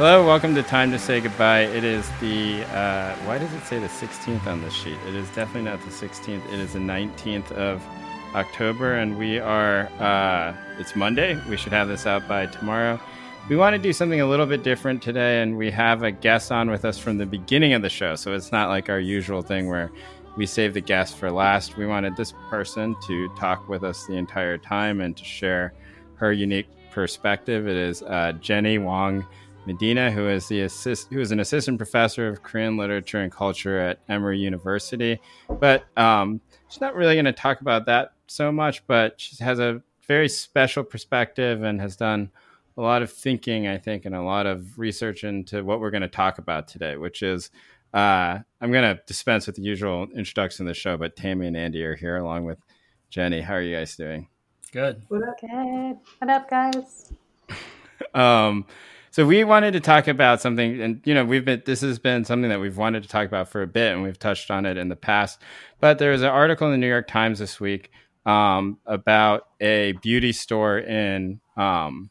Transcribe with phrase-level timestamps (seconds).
[0.00, 1.64] Hello, welcome to Time to Say Goodbye.
[1.64, 4.96] It is the, uh, why does it say the 16th on the sheet?
[5.06, 6.42] It is definitely not the 16th.
[6.50, 7.84] It is the 19th of
[8.34, 11.38] October, and we are, uh, it's Monday.
[11.50, 12.98] We should have this out by tomorrow.
[13.50, 16.50] We want to do something a little bit different today, and we have a guest
[16.50, 18.16] on with us from the beginning of the show.
[18.16, 19.92] So it's not like our usual thing where
[20.34, 21.76] we save the guest for last.
[21.76, 25.74] We wanted this person to talk with us the entire time and to share
[26.14, 27.68] her unique perspective.
[27.68, 29.26] It is uh, Jenny Wang
[29.70, 33.78] Medina, who is the assist, who is an assistant professor of Korean literature and culture
[33.78, 35.20] at Emory University.
[35.48, 38.84] But um, she's not really going to talk about that so much.
[38.88, 42.30] But she has a very special perspective and has done
[42.76, 46.02] a lot of thinking, I think, and a lot of research into what we're going
[46.02, 47.50] to talk about today, which is.
[47.92, 51.56] Uh, I'm going to dispense with the usual introduction of the show, but Tammy and
[51.56, 52.58] Andy are here along with
[53.08, 53.40] Jenny.
[53.40, 54.28] How are you guys doing?
[54.70, 55.02] Good.
[55.08, 55.40] What up?
[55.40, 55.98] Good.
[56.18, 57.12] What up, guys?
[58.14, 58.64] um,
[59.10, 62.24] so we wanted to talk about something, and you know, we've been this has been
[62.24, 64.76] something that we've wanted to talk about for a bit, and we've touched on it
[64.76, 65.40] in the past.
[65.80, 67.90] But there was an article in the New York Times this week
[68.24, 72.10] um, about a beauty store in um,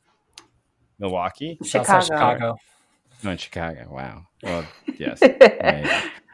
[1.00, 2.02] Milwaukee, Chicago.
[2.02, 2.56] Chicago.
[3.23, 3.88] no, in Chicago.
[3.89, 4.25] Wow.
[4.44, 4.66] Well,
[4.97, 5.22] yes.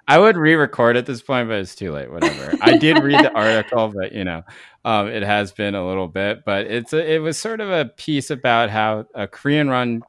[0.07, 2.11] I would re-record at this point, but it's too late.
[2.11, 2.55] Whatever.
[2.61, 4.44] I did read the article, but you know,
[4.83, 6.45] um, it has been a little bit.
[6.45, 10.02] But it's a, it was sort of a piece about how a Korean-run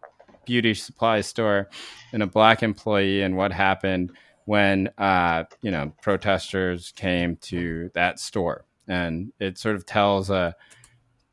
[0.46, 1.68] beauty supply store
[2.12, 4.12] and a black employee and what happened
[4.46, 10.54] when uh, you know protesters came to that store, and it sort of tells a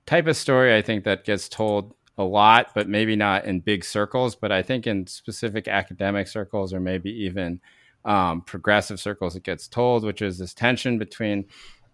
[0.06, 3.86] type of story I think that gets told a lot, but maybe not in big
[3.86, 4.36] circles.
[4.36, 7.62] But I think in specific academic circles or maybe even
[8.06, 11.46] um, progressive circles, it gets told, which is this tension between,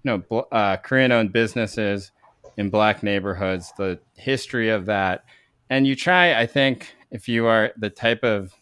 [0.03, 2.11] you know, uh, Korean-owned businesses
[2.57, 5.23] in black neighborhoods, the history of that,
[5.69, 6.33] and you try.
[6.33, 8.53] I think if you are the type of,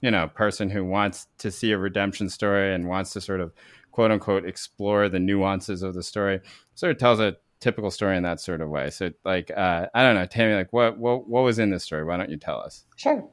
[0.00, 3.52] you know, person who wants to see a redemption story and wants to sort of
[3.92, 6.40] quote unquote explore the nuances of the story,
[6.74, 8.90] sort of tells a typical story in that sort of way.
[8.90, 12.04] So, like, uh, I don't know, Tammy, like, what what what was in this story?
[12.04, 12.84] Why don't you tell us?
[12.96, 13.26] Sure.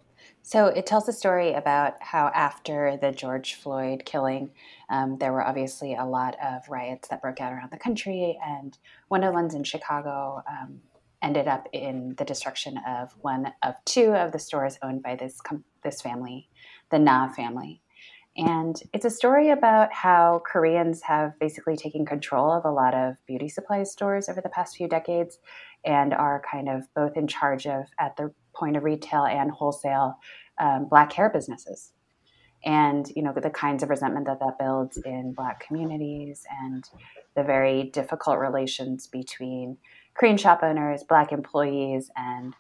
[0.44, 4.52] So it tells a story about how after the George Floyd killing,
[4.90, 8.78] um, there were obviously a lot of riots that broke out around the country, and
[9.08, 10.82] one of the ones in Chicago um,
[11.22, 15.40] ended up in the destruction of one of two of the stores owned by this
[15.42, 16.50] com- this family,
[16.90, 17.82] the Na family.
[18.38, 23.16] And it's a story about how Koreans have basically taken control of a lot of
[23.28, 25.38] beauty supply stores over the past few decades
[25.84, 30.16] and are kind of both in charge of, at the point of retail and wholesale,
[30.62, 31.92] um, black hair businesses.
[32.64, 36.84] And, you know, the kinds of resentment that that builds in black communities and
[37.36, 39.78] the very difficult relations between
[40.14, 42.54] Korean shop owners, black employees, and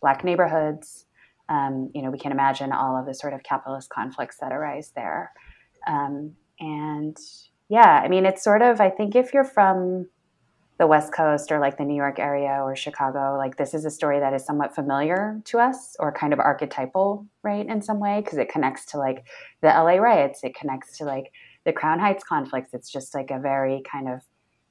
[0.00, 1.06] black neighborhoods
[1.48, 4.92] um, you know, we can imagine all of the sort of capitalist conflicts that arise
[4.94, 5.32] there.
[5.86, 7.16] Um, and
[7.68, 10.08] yeah, I mean, it's sort of, I think if you're from
[10.78, 13.90] the West Coast or like the New York area or Chicago, like this is a
[13.90, 18.20] story that is somewhat familiar to us or kind of archetypal, right, in some way,
[18.20, 19.24] because it connects to like
[19.60, 21.32] the LA riots, it connects to like
[21.68, 22.72] the Crown Heights conflicts.
[22.72, 24.22] It's just like a very kind of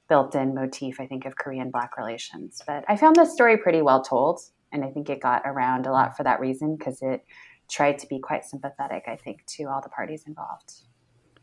[0.08, 2.60] built in motif, I think, of Korean Black relations.
[2.66, 4.40] But I found this story pretty well told
[4.72, 7.24] and I think it got around a lot for that reason because it
[7.70, 10.72] tried to be quite sympathetic, I think, to all the parties involved.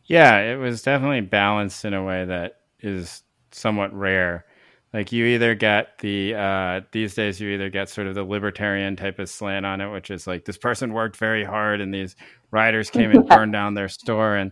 [0.04, 4.46] Yeah, it was definitely balanced in a way that is somewhat rare.
[4.94, 8.98] Like you either get the uh, these days, you either get sort of the libertarian
[8.98, 12.16] type of slant on it, which is like this person worked very hard and these
[12.52, 14.52] rioters came and burned down their store, and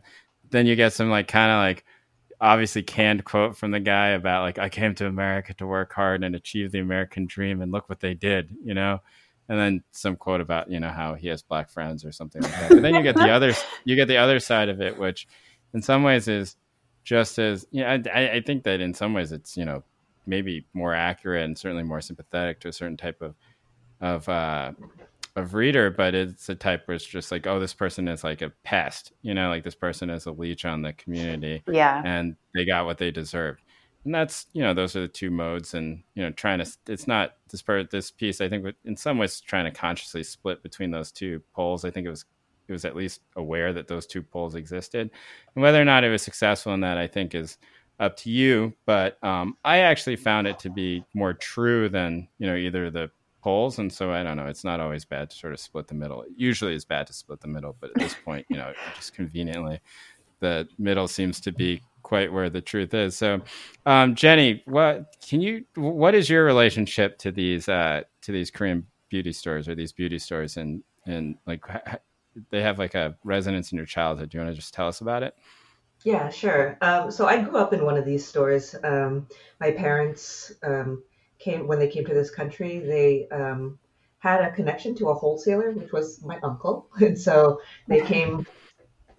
[0.54, 1.84] then you get some like kind of like
[2.40, 6.24] obviously canned quote from the guy about like I came to America to work hard
[6.24, 9.00] and achieve the American dream and look what they did, you know.
[9.50, 12.52] And then some quote about you know how he has black friends or something like
[12.52, 12.70] that.
[12.70, 13.54] But then you get the other
[13.84, 15.28] you get the other side of it, which
[15.74, 16.56] in some ways is
[17.04, 19.84] just as you know, I, I think that in some ways it's you know
[20.26, 23.36] maybe more accurate and certainly more sympathetic to a certain type of
[24.00, 24.72] of uh,
[25.36, 28.42] of reader, but it's a type where it's just like, oh, this person is like
[28.42, 31.64] a pest, you know, like this person is a leech on the community.
[31.68, 32.02] Yeah.
[32.06, 33.62] And they got what they deserved.
[34.06, 35.74] And that's, you know, those are the two modes.
[35.74, 39.18] And, you know, trying to, it's not this part, this piece, I think in some
[39.18, 41.84] ways trying to consciously split between those two poles.
[41.84, 42.26] I think it was,
[42.68, 45.10] it was at least aware that those two poles existed.
[45.56, 47.58] And whether or not it was successful in that, I think is
[48.00, 48.74] up to you.
[48.86, 53.10] But um, I actually found it to be more true than, you know, either the
[53.44, 55.94] poles and so i don't know it's not always bad to sort of split the
[55.94, 59.14] middle usually it's bad to split the middle but at this point you know just
[59.14, 59.80] conveniently
[60.40, 63.42] the middle seems to be quite where the truth is so
[63.86, 68.86] um, jenny what can you what is your relationship to these uh, to these korean
[69.10, 71.64] beauty stores or these beauty stores and and like
[72.50, 74.30] they have like a resonance in your childhood.
[74.30, 75.36] Do you want to just tell us about it?
[76.04, 76.78] Yeah, sure.
[76.82, 78.76] Um, so I grew up in one of these stores.
[78.84, 79.28] Um,
[79.60, 81.04] my parents um,
[81.44, 82.80] came when they came to this country.
[82.80, 83.80] They um,
[84.20, 88.48] had a connection to a wholesaler, which was my uncle, and so they came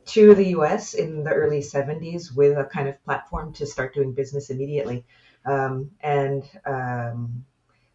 [0.06, 0.94] to the U.S.
[0.94, 5.04] in the early '70s with a kind of platform to start doing business immediately.
[5.46, 7.44] Um, and um,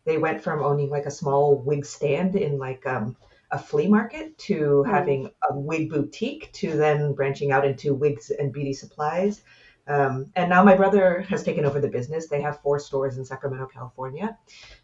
[0.06, 3.16] they went from owning like a small wig stand in like a
[3.58, 4.90] flea market to mm.
[4.90, 9.42] having a wig boutique to then branching out into wigs and beauty supplies.
[9.90, 12.28] Um, and now my brother has taken over the business.
[12.28, 14.38] They have four stores in Sacramento, California.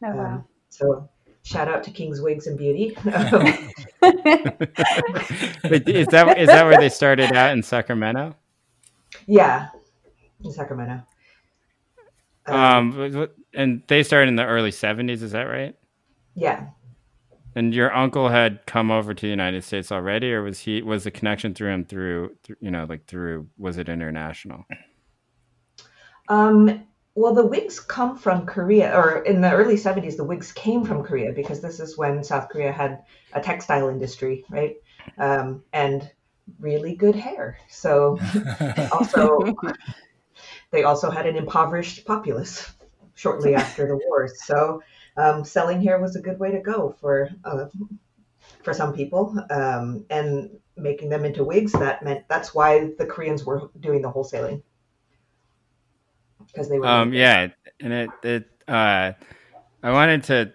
[0.04, 0.26] Oh, wow.
[0.26, 1.08] Um, so
[1.44, 2.88] shout out to King's Wigs and Beauty.
[2.88, 2.96] is
[6.08, 8.36] that is that where they started out in Sacramento?
[9.28, 9.70] Yeah,
[10.44, 11.04] in Sacramento.
[12.48, 15.22] Um, um and they started in the early '70s.
[15.22, 15.76] Is that right?
[16.34, 16.68] Yeah.
[17.58, 21.06] And your uncle had come over to the United States already, or was he was
[21.06, 24.66] the connection through him through, through you know like through was it international?
[26.28, 26.86] Um,
[27.16, 31.04] well, the wigs come from Korea, or in the early '70s, the wigs came from
[31.04, 34.76] Korea because this is when South Korea had a textile industry, right?
[35.18, 36.12] Um, and
[36.60, 37.58] really good hair.
[37.70, 38.20] So
[38.92, 39.56] also,
[40.72, 42.70] they also had an impoverished populace
[43.14, 44.28] shortly after the war.
[44.28, 44.84] So
[45.16, 47.68] um, selling hair was a good way to go for uh,
[48.62, 51.72] for some people, um, and making them into wigs.
[51.72, 54.62] That meant that's why the Koreans were doing the wholesaling
[56.56, 56.88] because they were.
[56.88, 57.50] Um, yeah,
[57.80, 59.12] and it it uh,
[59.84, 60.54] I wanted to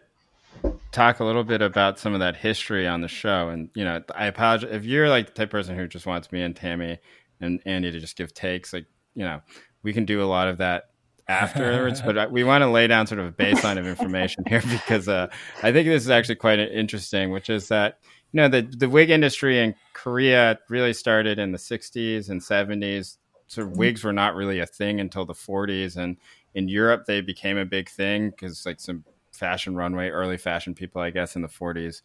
[0.92, 4.02] talk a little bit about some of that history on the show, and you know,
[4.14, 6.98] I apologize if you're like the type person who just wants me and Tammy
[7.40, 9.40] and Andy to just give takes, like you know,
[9.82, 10.90] we can do a lot of that
[11.28, 15.08] afterwards, but we want to lay down sort of a baseline of information here because
[15.08, 15.28] uh,
[15.62, 17.98] I think this is actually quite interesting, which is that
[18.32, 23.16] you know the the wig industry in Korea really started in the 60s and 70s.
[23.50, 23.78] So mm-hmm.
[23.78, 26.16] wigs were not really a thing until the 40s, and
[26.54, 31.02] in Europe they became a big thing because like some fashion runway, early fashion people,
[31.02, 32.00] I guess, in the 40s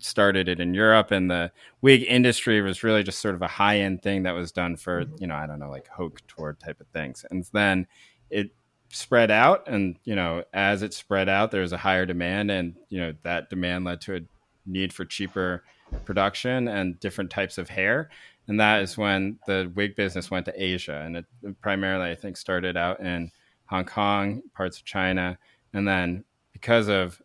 [0.00, 1.52] started it in Europe, and the
[1.82, 5.04] wig industry was really just sort of a high end thing that was done for
[5.04, 5.14] mm-hmm.
[5.20, 7.86] you know I don't know like haute couture type of things, and then
[8.30, 8.50] it
[8.90, 12.74] spread out and you know as it spread out there was a higher demand and
[12.88, 14.20] you know that demand led to a
[14.64, 15.62] need for cheaper
[16.06, 18.08] production and different types of hair
[18.48, 21.24] and that is when the wig business went to asia and it
[21.60, 23.30] primarily i think started out in
[23.66, 25.38] hong kong parts of china
[25.72, 27.20] and then because of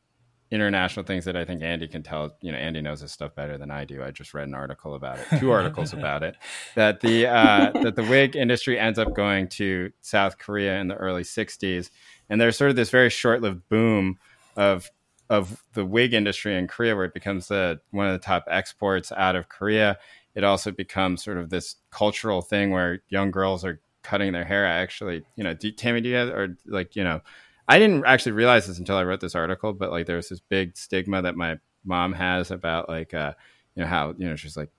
[0.53, 2.37] international things that I think Andy can tell.
[2.41, 4.03] You know, Andy knows this stuff better than I do.
[4.03, 6.35] I just read an article about it, two articles about it,
[6.75, 10.95] that the uh, that the wig industry ends up going to South Korea in the
[10.95, 11.89] early '60s,
[12.29, 14.19] and there's sort of this very short-lived boom
[14.55, 14.91] of
[15.27, 19.11] of the wig industry in Korea, where it becomes the one of the top exports
[19.11, 19.97] out of Korea.
[20.35, 24.65] It also becomes sort of this cultural thing where young girls are cutting their hair.
[24.65, 27.21] I actually, you know, do, Tammy, do you have, or like, you know,
[27.67, 30.75] I didn't actually realize this until I wrote this article, but like there's this big
[30.75, 33.33] stigma that my mom has about like uh
[33.75, 34.69] you know how you know she's like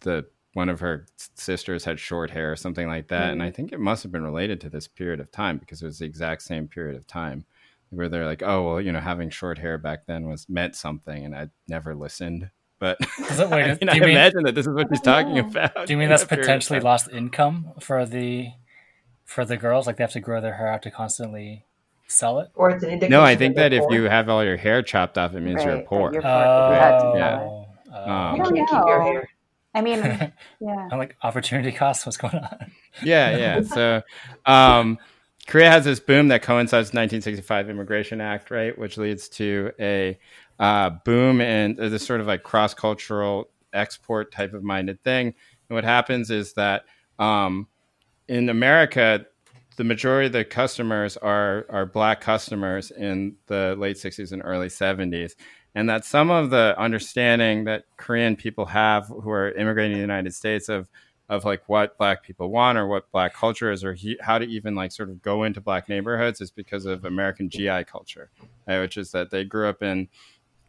[0.00, 3.32] the one of her sisters had short hair or something like that mm-hmm.
[3.32, 5.86] and i think it must have been related to this period of time because it
[5.86, 7.44] was the exact same period of time
[7.90, 11.24] where they're like oh well you know having short hair back then was meant something
[11.24, 12.50] and i never listened
[12.80, 15.86] but it, wait, I, mean, I mean, imagine that this is what she's talking about.
[15.86, 18.48] Do you mean that's potentially lost income for the
[19.24, 19.86] for the girls?
[19.86, 21.64] Like they have to grow their hair out to constantly
[22.10, 22.50] sell it?
[22.54, 23.12] Or it's an indication.
[23.12, 25.76] No, I think that, if you have all your hair chopped off, it means right,
[25.76, 26.12] you're poor.
[26.12, 26.30] You're poor.
[26.30, 27.60] Oh, yeah.
[27.92, 28.66] Uh, um, you don't know.
[28.66, 29.28] Keep your hair.
[29.72, 29.98] I mean,
[30.60, 30.88] yeah.
[30.90, 32.04] I'm like opportunity cost.
[32.04, 32.72] What's going on?
[33.02, 33.62] yeah, yeah.
[33.62, 34.02] So,
[34.46, 34.98] um,
[35.46, 40.18] Korea has this boom that coincides with 1965 Immigration Act, right, which leads to a
[40.60, 45.28] uh, boom and this sort of like cross cultural export type of minded thing.
[45.68, 46.84] And what happens is that
[47.18, 47.66] um,
[48.28, 49.26] in America,
[49.76, 54.68] the majority of the customers are are black customers in the late 60s and early
[54.68, 55.32] 70s
[55.74, 60.02] and that some of the understanding that korean people have who are immigrating to the
[60.02, 60.90] united states of
[61.30, 64.44] of like what black people want or what black culture is or he, how to
[64.44, 68.30] even like sort of go into black neighborhoods is because of american gi culture
[68.66, 68.80] right?
[68.80, 70.08] which is that they grew up in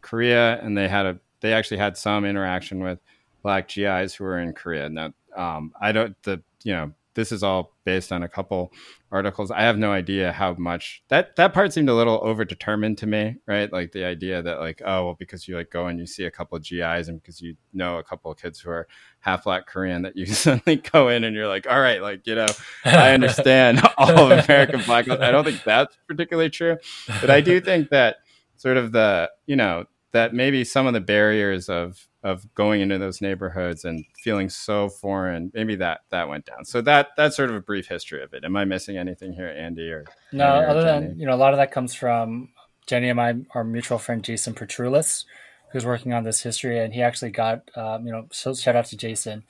[0.02, 2.98] korea and they had a they actually had some interaction with
[3.42, 7.42] black gis who were in korea now um, i don't the you know this is
[7.42, 8.72] all based on a couple
[9.10, 9.50] articles.
[9.50, 13.36] I have no idea how much that that part seemed a little overdetermined to me,
[13.46, 13.72] right?
[13.72, 16.30] Like the idea that like, oh, well, because you like go and you see a
[16.30, 18.88] couple of GIs and because you know a couple of kids who are
[19.20, 22.34] half black Korean that you suddenly go in and you're like, all right, like, you
[22.34, 22.48] know,
[22.84, 25.08] I understand all of American black.
[25.08, 26.78] I don't think that's particularly true.
[27.20, 28.16] But I do think that
[28.56, 32.98] sort of the, you know, that maybe some of the barriers of of going into
[32.98, 36.64] those neighborhoods and feeling so foreign maybe that that went down.
[36.64, 38.44] So that that's sort of a brief history of it.
[38.44, 41.06] Am i missing anything here andy or no Andy or other Jenny?
[41.08, 42.50] than you know a lot of that comes from
[42.86, 45.24] jenny and my our mutual friend jason petrulis
[45.72, 48.86] who's working on this history and he actually got um, you know so shout out
[48.86, 49.44] to jason.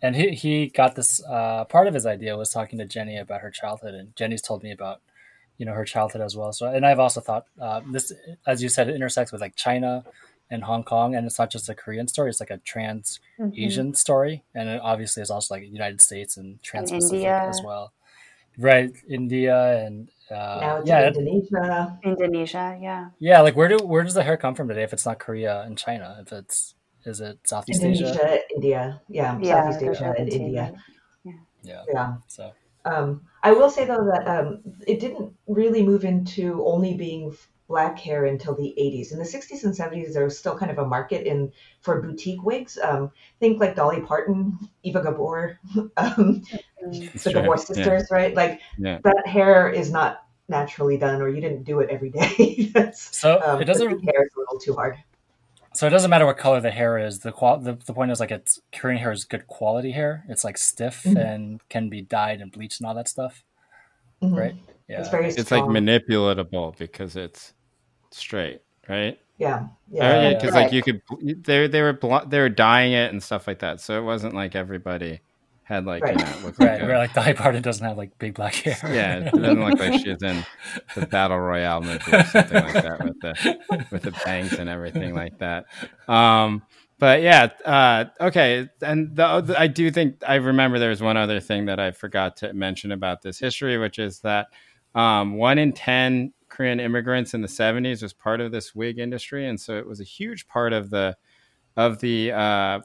[0.00, 3.40] And he, he got this uh, part of his idea was talking to jenny about
[3.40, 5.00] her childhood and jenny's told me about
[5.58, 8.12] you know her childhood as well so and i've also thought uh, this
[8.46, 10.04] as you said it intersects with like china
[10.50, 13.52] and hong kong and it's not just a korean story it's like a trans Mhm.
[13.58, 17.42] asian story and it obviously it's also like united states and trans-pacific India.
[17.46, 17.92] as well
[18.56, 21.98] right india and uh, yeah Indonesia.
[22.04, 23.08] Indonesia, yeah.
[23.18, 25.62] yeah like where do where does the hair come from today if it's not korea
[25.62, 26.74] and china if it's
[27.04, 30.44] is it southeast asia India, yeah, Yeah, Southeast Asia and continuity.
[30.44, 30.72] India.
[31.62, 32.16] yeah Yeah.
[32.26, 32.52] so
[32.84, 37.36] Um, I will say though that um, it didn't really move into only being
[37.68, 39.12] black hair until the 80s.
[39.12, 42.42] In the 60s and 70s, there was still kind of a market in for boutique
[42.42, 42.78] wigs.
[42.82, 45.58] Um, think like Dolly Parton, Eva Gabor,
[45.98, 46.42] um,
[46.84, 47.12] Mm.
[47.12, 47.42] That's the right.
[47.42, 47.64] Gabor Yeah.
[47.64, 48.34] sisters, right?
[48.34, 48.98] Like Yeah.
[49.04, 52.72] that hair is not naturally done, or you didn't do it every day.
[52.94, 54.96] So um, it doesn't hair is a little too hard.
[55.78, 57.20] So it doesn't matter what color the hair is.
[57.20, 60.24] The qual the, the point is like it's Korean hair is good quality hair.
[60.28, 61.24] It's like stiff Mhm.
[61.24, 63.44] and can be dyed and bleached and all that stuff,
[64.20, 64.36] Mhm.
[64.36, 64.56] right?
[64.88, 64.98] Yeah.
[64.98, 67.54] It's very it's like manipulatable because it's
[68.10, 70.62] straight right yeah, yeah yeah, because Right.
[70.64, 71.00] like you could
[71.44, 74.34] they they were blo- they were dyeing it and stuff like that so it wasn't
[74.34, 75.20] like everybody
[75.68, 76.18] had like Right.
[76.18, 76.72] you know looked right.
[76.72, 78.76] like a- Where like Dolly Parton doesn't have like big black hair.
[78.84, 80.44] yeah it doesn't look like she's in
[80.96, 85.14] the battle royale movie or something like that with the with the bangs and everything
[85.14, 85.66] like that
[86.08, 86.62] um
[86.98, 91.38] but yeah uh okay and the, i do think i remember there was one other
[91.38, 94.46] thing that i forgot to mention about this history which is that
[94.94, 99.46] um one in ten korean immigrants in the 70s was part of this wig industry
[99.46, 101.14] and so it was a huge part of the
[101.76, 102.80] of the uh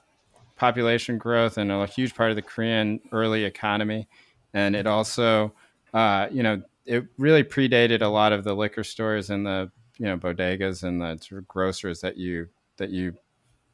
[0.56, 4.08] population growth and a huge part of the korean early economy.
[4.54, 5.54] And it also
[5.94, 10.06] uh, you know, it really predated a lot of the liquor stores and the you
[10.06, 13.14] know bodegas and the sort of grocers that you that you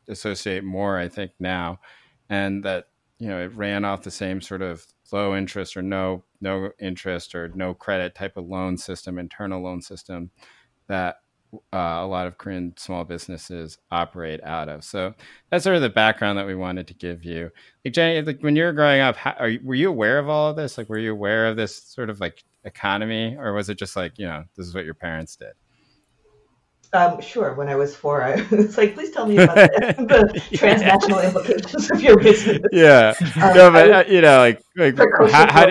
[0.09, 1.79] associate more, I think, now,
[2.29, 6.23] and that you know it ran off the same sort of low interest or no
[6.41, 10.29] no interest or no credit type of loan system, internal loan system
[10.87, 11.17] that
[11.53, 14.83] uh, a lot of Korean small businesses operate out of.
[14.83, 15.13] So
[15.49, 17.49] that's sort of the background that we wanted to give you.
[17.83, 20.29] Like Jenny, like when you were growing up, how, are you, were you aware of
[20.29, 20.77] all of this?
[20.77, 24.17] Like, were you aware of this sort of like economy, or was it just like
[24.17, 25.53] you know this is what your parents did?
[26.91, 27.53] Um, sure.
[27.53, 31.91] When I was four, I was like, "Please tell me about the, the transnational implications
[31.91, 34.97] of your business." Yeah, Um, no, but I uh, you know, like like
[35.31, 35.65] how, how,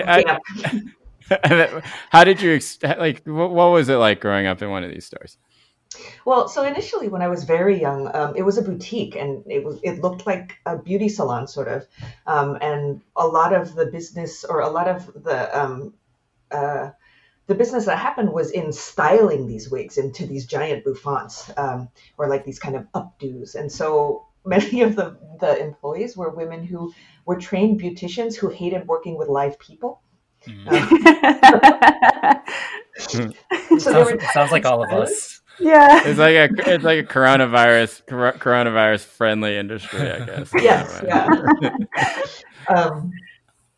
[1.49, 4.91] little how, did you like what, what was it like growing up in one of
[4.91, 5.37] these stores?
[6.25, 9.63] Well, so initially, when I was very young, um, it was a boutique, and it
[9.63, 11.87] was it looked like a beauty salon, sort of.
[12.27, 15.93] Um, and a lot of the business, or a lot of the um,
[16.51, 16.91] uh,
[17.47, 22.29] the business that happened was in styling these wigs into these giant bouffants, um, or
[22.29, 23.55] like these kind of updos.
[23.55, 26.93] And so many of the the employees were women who
[27.25, 30.01] were trained beauticians who hated working with live people.
[30.45, 30.67] Mhm.
[30.71, 30.89] Um,
[33.79, 35.41] so they were sounds, sounds like all of us.
[35.59, 36.01] Yeah.
[36.05, 40.51] It's like a it's like a coronavirus cor- coronavirus friendly industry, I guess.
[40.61, 41.27] Yes, Yeah.
[42.75, 43.11] um,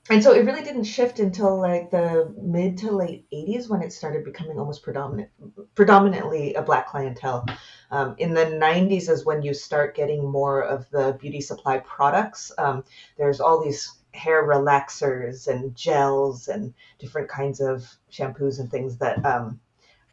[0.10, 3.94] and so it really didn't shift until like the mid to late 80s when it
[3.94, 5.30] started becoming almost predominant
[5.76, 7.46] predominantly a black clientele
[7.92, 12.52] um, in the 90s is when you start getting more of the beauty supply products
[12.58, 12.84] um,
[13.18, 19.24] there's all these hair relaxers and gels and different kinds of shampoos and things that
[19.26, 19.60] um,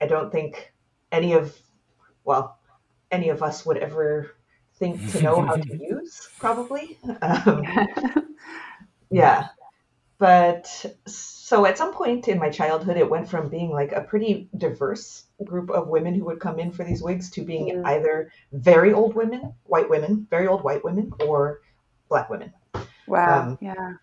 [0.01, 0.73] i don't think
[1.13, 1.57] any of
[2.25, 2.59] well
[3.11, 4.33] any of us would ever
[4.77, 7.65] think to know how to use probably um,
[9.11, 9.49] yeah
[10.19, 10.67] but
[11.07, 15.25] so at some point in my childhood it went from being like a pretty diverse
[15.45, 17.87] group of women who would come in for these wigs to being Mhm.
[17.87, 21.61] either very old women white women very old white women or
[22.09, 22.53] black women
[23.07, 23.49] Wow.
[23.51, 23.95] Um, yeah.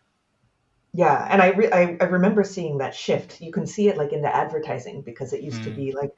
[0.93, 4.13] yeah and I, re- I i remember seeing that shift you can see it like
[4.13, 5.75] in the advertising because it used to Mm.
[5.75, 6.11] be like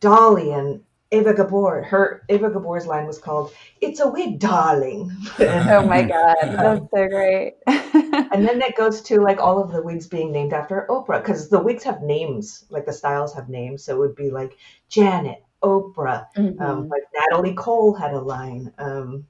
[0.00, 0.80] dolly and
[1.12, 6.36] Eva Gabor, her Eva Gabor's line was called "It's a wig, darling," Oh my god,
[6.42, 7.54] that's so great.
[7.66, 11.48] and then it goes to like all of the wigs being named after Oprah because
[11.48, 13.84] the wigs have names, like the styles have names.
[13.84, 14.56] So it would be like
[14.88, 16.60] Janet, Oprah, Mhm.
[16.60, 18.72] um, like Natalie Cole had a line.
[18.78, 19.26] Um,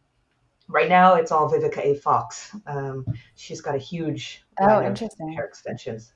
[0.69, 1.95] right now, it's all Vivica A.
[1.97, 2.57] Fox.
[2.67, 3.05] Um,
[3.35, 5.29] she's got a huge oh, line of interesting.
[5.33, 6.13] hair extensions.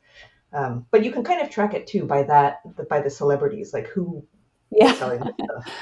[0.52, 3.86] Um, but you can kind of track it too by that, by the celebrities, like
[3.86, 4.26] who
[4.70, 4.92] Yeah.
[4.92, 5.74] is this.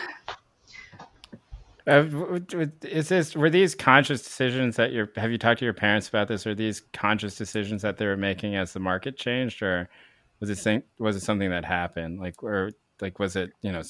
[1.86, 5.10] Uh, is this were these conscious decisions that you're?
[5.16, 6.46] Have you talked to your parents about this?
[6.46, 9.88] Are these conscious decisions that they were making as the market changed, or
[10.40, 12.20] was it was it something that happened?
[12.20, 13.52] Like, or like was it?
[13.62, 13.82] You know,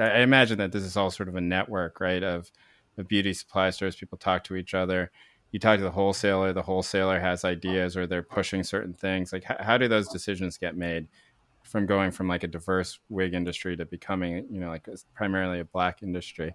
[0.00, 2.22] I imagine that this is all sort of a network, right?
[2.24, 2.50] Of
[2.98, 3.94] of beauty supply stores.
[3.94, 5.12] People talk to each other.
[5.52, 6.52] You talk to the wholesaler.
[6.52, 9.32] The wholesaler has ideas, or they're pushing certain things.
[9.32, 11.06] Like, how, how do those decisions get made?
[11.64, 15.60] From going from like a diverse wig industry to becoming, you know, like a, primarily
[15.60, 16.54] a black industry.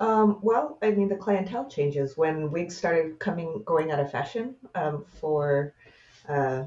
[0.00, 4.56] Um, well, I mean, the clientele changes when wigs started coming, going out of fashion
[4.74, 5.74] um, for
[6.28, 6.64] uh,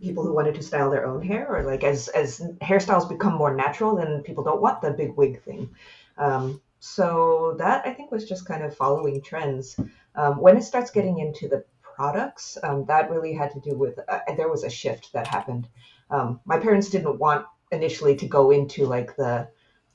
[0.00, 3.54] people who wanted to style their own hair, or like as as hairstyles become more
[3.54, 5.70] natural, then people don't want the big wig thing.
[6.16, 9.78] Um, so that I think was just kind of following trends.
[10.14, 11.64] Um, when it starts getting into the
[11.98, 15.66] products, um, that really had to do with uh, there was a shift that happened.
[16.10, 19.48] Um, my parents didn't want initially to go into like the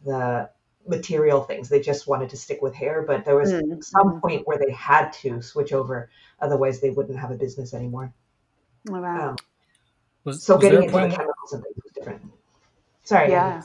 [0.06, 0.50] the
[0.86, 1.70] material things.
[1.70, 3.80] They just wanted to stick with hair, but there was mm-hmm.
[3.80, 6.10] some point where they had to switch over,
[6.42, 8.14] otherwise they wouldn't have a business anymore.
[8.90, 9.30] Oh, wow.
[9.30, 9.36] Um,
[10.26, 11.12] was, so was getting into point...
[11.12, 12.22] the chemicals and things was different.
[13.04, 13.32] Sorry.
[13.32, 13.64] Yeah.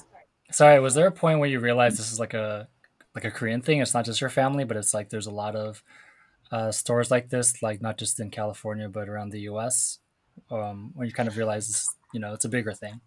[0.53, 0.79] Sorry.
[0.79, 2.69] Was there a point where you realized this is like a
[3.17, 3.81] like a Korean thing?
[3.81, 5.83] It's not just your family, but it's like there's a lot of
[6.51, 9.99] uh, stores like this, like not just in California but around the U.S.
[10.51, 13.01] Um, when you kind of realize you know, it's a bigger thing.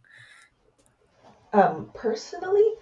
[1.54, 2.74] Um, personally,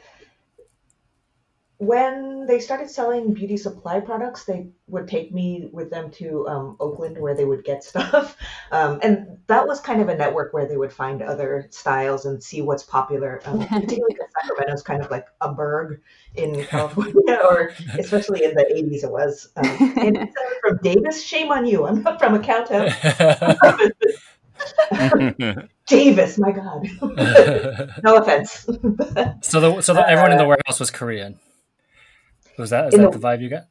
[1.77, 6.75] when they started selling beauty supply products, they would take me with them to um,
[6.79, 8.37] Oakland where they would get stuff.
[8.71, 12.43] Um, and that was kind of a network where they would find other styles and
[12.43, 13.41] see what's popular.
[13.45, 16.01] Um, particularly because Sacramento is kind of like a burg
[16.35, 19.49] in California, or especially in the 80s it was.
[19.55, 20.29] Um, and
[20.61, 21.85] from Davis, shame on you.
[21.85, 22.89] I'm not from a cowtown.
[25.87, 26.87] Davis, my God.
[28.03, 28.51] no offense.
[29.41, 31.39] so the so the, everyone in the uh, warehouse was Korean.
[32.57, 33.63] Was that is that the, the, vibe you got?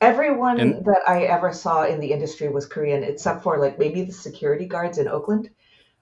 [0.00, 4.02] Everyone in, that I ever saw in the industry was Korean, except for like maybe
[4.04, 5.50] the security guards in Oakland.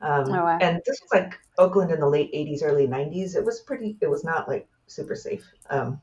[0.00, 0.58] Um, oh, wow.
[0.60, 3.36] And this was like Oakland in the late '80s, early '90s.
[3.36, 3.96] It was pretty.
[4.00, 5.46] It was not like super safe.
[5.70, 6.00] Um,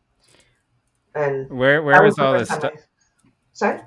[1.15, 2.73] and where where was, was all this stuff?
[3.53, 3.81] Sorry.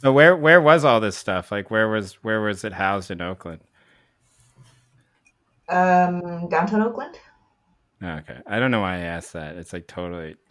[0.00, 1.50] So where where was all this stuff?
[1.52, 3.60] Like where was where was it housed in Oakland?
[5.68, 7.18] Um, downtown Oakland.
[8.02, 9.56] Okay, I don't know why I asked that.
[9.56, 10.34] It's like totally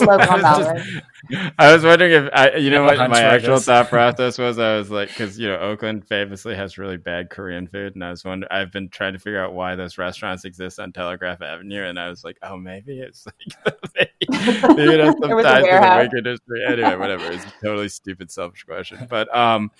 [0.00, 0.44] irrelevant.
[0.44, 4.38] I, was just, I was wondering if I, you know what my actual thought process
[4.38, 4.58] was.
[4.58, 8.10] I was like, because you know Oakland famously has really bad Korean food, and I
[8.10, 8.50] was wondering.
[8.50, 12.08] I've been trying to figure out why those restaurants exist on Telegraph Avenue, and I
[12.08, 16.10] was like, oh, maybe it's like maybe, maybe it has some ties to the wig
[16.16, 16.64] industry.
[16.66, 17.30] Anyway, whatever.
[17.32, 19.70] It's a totally stupid, selfish question, but um,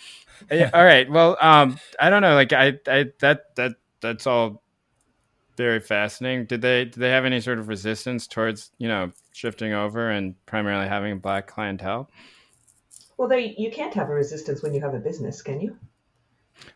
[0.51, 1.11] yeah, all right.
[1.11, 2.35] Well, um, I don't know.
[2.35, 4.63] Like I, I that that that's all
[5.57, 6.47] very fascinating.
[6.47, 10.35] Did they did they have any sort of resistance towards you know shifting over and
[10.47, 12.11] primarily having black clientele?
[13.17, 15.77] Well, they you can't have a resistance when you have a business, can you?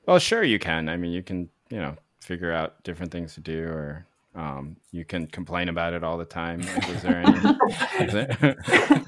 [0.06, 0.88] Well, sure you can.
[0.88, 5.04] I mean, you can you know figure out different things to do or um, you
[5.04, 6.60] can complain about it all the time.
[6.60, 7.38] is there any?
[8.00, 8.56] is there,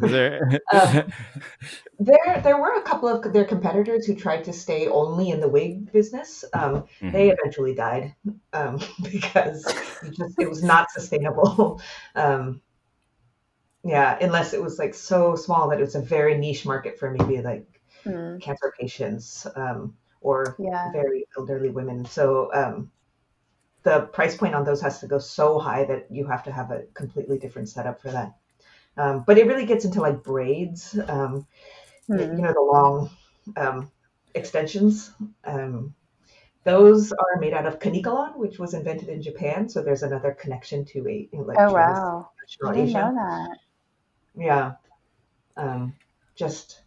[0.02, 0.60] is there...
[0.72, 1.12] Um,
[1.98, 5.48] there, there were a couple of their competitors who tried to stay only in the
[5.48, 6.44] wig business.
[6.52, 7.10] Um, mm-hmm.
[7.10, 8.14] They eventually died
[8.52, 9.66] um, because
[10.04, 11.80] it, just, it was not sustainable.
[12.14, 12.60] Um,
[13.86, 17.10] yeah, unless it was like so small that it was a very niche market for
[17.10, 17.66] maybe like
[18.04, 18.40] mm.
[18.40, 20.90] cancer patients um, or yeah.
[20.92, 22.04] very elderly women.
[22.04, 22.50] So
[23.86, 26.72] the price point on those has to go so high that you have to have
[26.72, 28.34] a completely different setup for that.
[28.96, 31.46] Um, but it really gets into like braids, um,
[32.10, 32.36] mm.
[32.36, 33.10] you know, the long
[33.56, 33.92] um,
[34.34, 35.12] extensions.
[35.44, 35.94] Um,
[36.64, 39.68] those are made out of kanekalon, which was invented in Japan.
[39.68, 42.30] So there's another connection to a like, oh wow,
[42.64, 42.98] I didn't Asia.
[42.98, 43.58] know that.
[44.36, 44.72] Yeah,
[45.56, 45.94] um,
[46.34, 46.82] just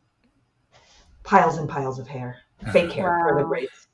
[1.24, 2.38] piles and piles of hair,
[2.72, 3.30] fake hair wow.
[3.30, 3.88] for the braids.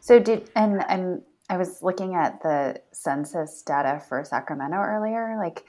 [0.00, 5.36] So did and I'm I was looking at the census data for Sacramento earlier.
[5.36, 5.64] Like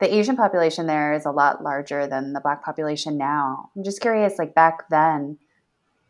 [0.00, 3.70] the Asian population there is a lot larger than the black population now.
[3.76, 5.38] I'm just curious, like back then,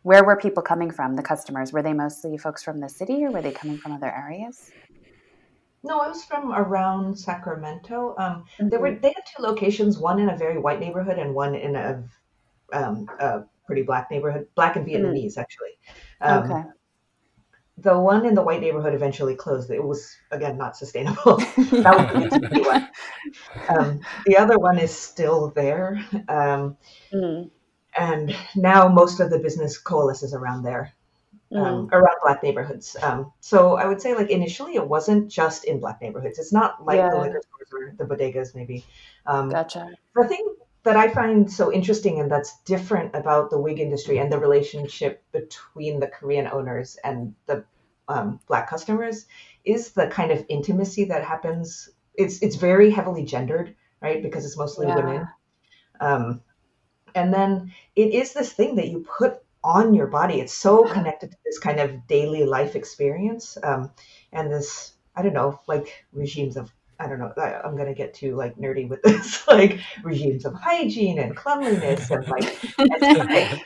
[0.02, 1.72] where were people coming from, the customers?
[1.72, 4.70] Were they mostly folks from the city or were they coming from other areas?
[5.86, 8.14] No, I was from around Sacramento.
[8.18, 8.68] Um, mm-hmm.
[8.68, 11.76] There were they had two locations, one in a very white neighborhood and one in
[11.76, 12.02] a,
[12.72, 14.90] um, a pretty black neighborhood, black and mm.
[14.90, 15.40] Vietnamese mm-hmm.
[15.40, 15.78] actually.
[16.20, 16.62] Um, okay
[17.78, 19.70] the one in the white neighborhood eventually closed.
[19.70, 21.36] It was again not sustainable.
[21.56, 22.88] the one.
[23.68, 26.76] Um, the other one is still there, um,
[27.12, 27.50] mm.
[27.96, 30.92] and now most of the business coalesces around there.
[31.54, 32.96] Um, around black neighborhoods.
[33.02, 36.38] Um, so I would say like initially it wasn't just in black neighborhoods.
[36.38, 37.10] It's not like Yeah.
[37.10, 38.84] the liquor stores or the bodegas maybe.
[39.26, 39.88] Um, Gotcha.
[40.14, 44.30] the thing that I find so interesting and that's different about the wig industry and
[44.30, 47.64] the relationship between the Korean owners and the
[48.08, 49.26] um, black customers
[49.64, 51.88] is the kind of intimacy that happens.
[52.14, 54.22] It's it's very heavily gendered, right?
[54.22, 54.94] Because it's mostly Yeah.
[54.96, 55.28] women.
[56.00, 56.42] Um,
[57.14, 60.40] and then it is this thing that you put on your body.
[60.40, 63.90] It's so connected to this kind of daily life experience um,
[64.32, 67.94] and this, I don't know, like regimes of, I don't know, I, I'm going to
[67.94, 72.56] get too like nerdy with this, like regimes of hygiene and cleanliness and like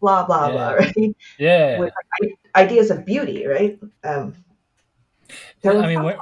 [0.00, 0.72] blah, blah, blah, Yeah.
[0.74, 1.16] right?
[1.36, 1.80] Yeah.
[1.80, 3.78] With like, ideas of beauty, right?
[4.04, 4.36] Um,
[5.62, 6.18] there I mean, what-.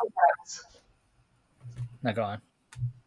[2.03, 2.41] Now go on.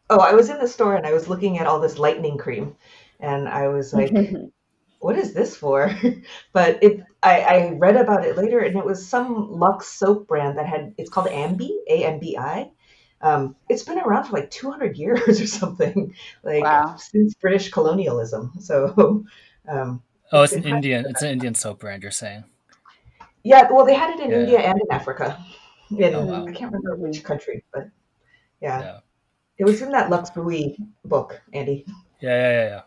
[0.08, 2.76] Oh, I was in the store and I was looking at all this lightening cream,
[3.18, 4.12] and I was like,
[5.00, 5.90] "What is this for?"
[6.52, 10.58] But it, I, I read about it later, and it was some Lux soap brand
[10.58, 10.94] that had.
[10.98, 12.70] It's called Ambi, A M B I.
[13.22, 16.96] Um, it's been around for like 200 years or something, like Wow.
[16.96, 18.52] since British colonialism.
[18.60, 19.24] So,
[19.68, 21.06] um, Oh, it's It's an Indian.
[21.06, 22.02] It's an Indian soap brand.
[22.02, 22.44] You're saying?
[23.42, 24.36] yeah, well, they had it in Yeah.
[24.38, 25.38] India and in Africa.
[25.90, 26.46] In, Oh, wow.
[26.46, 27.88] I can't remember which country, but
[28.60, 29.00] yeah, Yeah.
[29.58, 31.84] it was in that Lux Bui book, Andy.
[32.20, 32.82] Yeah, yeah, yeah, yeah.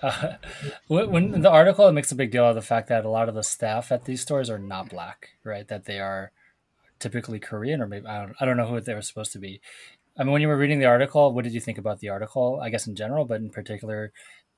[0.00, 0.34] Uh,
[0.86, 3.42] when the article, makes a big deal of the fact that a lot of the
[3.42, 5.66] staff at these stores are not black, right?
[5.68, 6.30] That they are
[6.98, 9.60] typically Korean, or maybe I don't, I don't know who they were supposed to be.
[10.18, 12.60] I mean, when you were reading the article, what did you think about the article?
[12.62, 14.12] I guess in general, but in particular,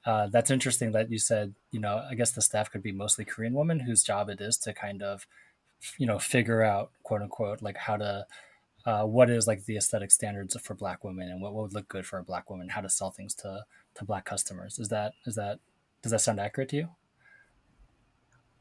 [0.07, 3.24] uh, that's interesting that you said, you know, I guess the staff could be mostly
[3.24, 5.26] Korean women whose job it is to kind of,
[5.98, 8.26] you know, figure out, quote unquote, like how to,
[8.87, 11.88] uh, what is like the aesthetic standards for black women and what, what would look
[11.88, 13.64] good for a black woman, how to sell things to
[14.00, 14.78] to black customers.
[14.78, 15.60] Is that is that
[16.02, 16.88] does that sound accurate to you?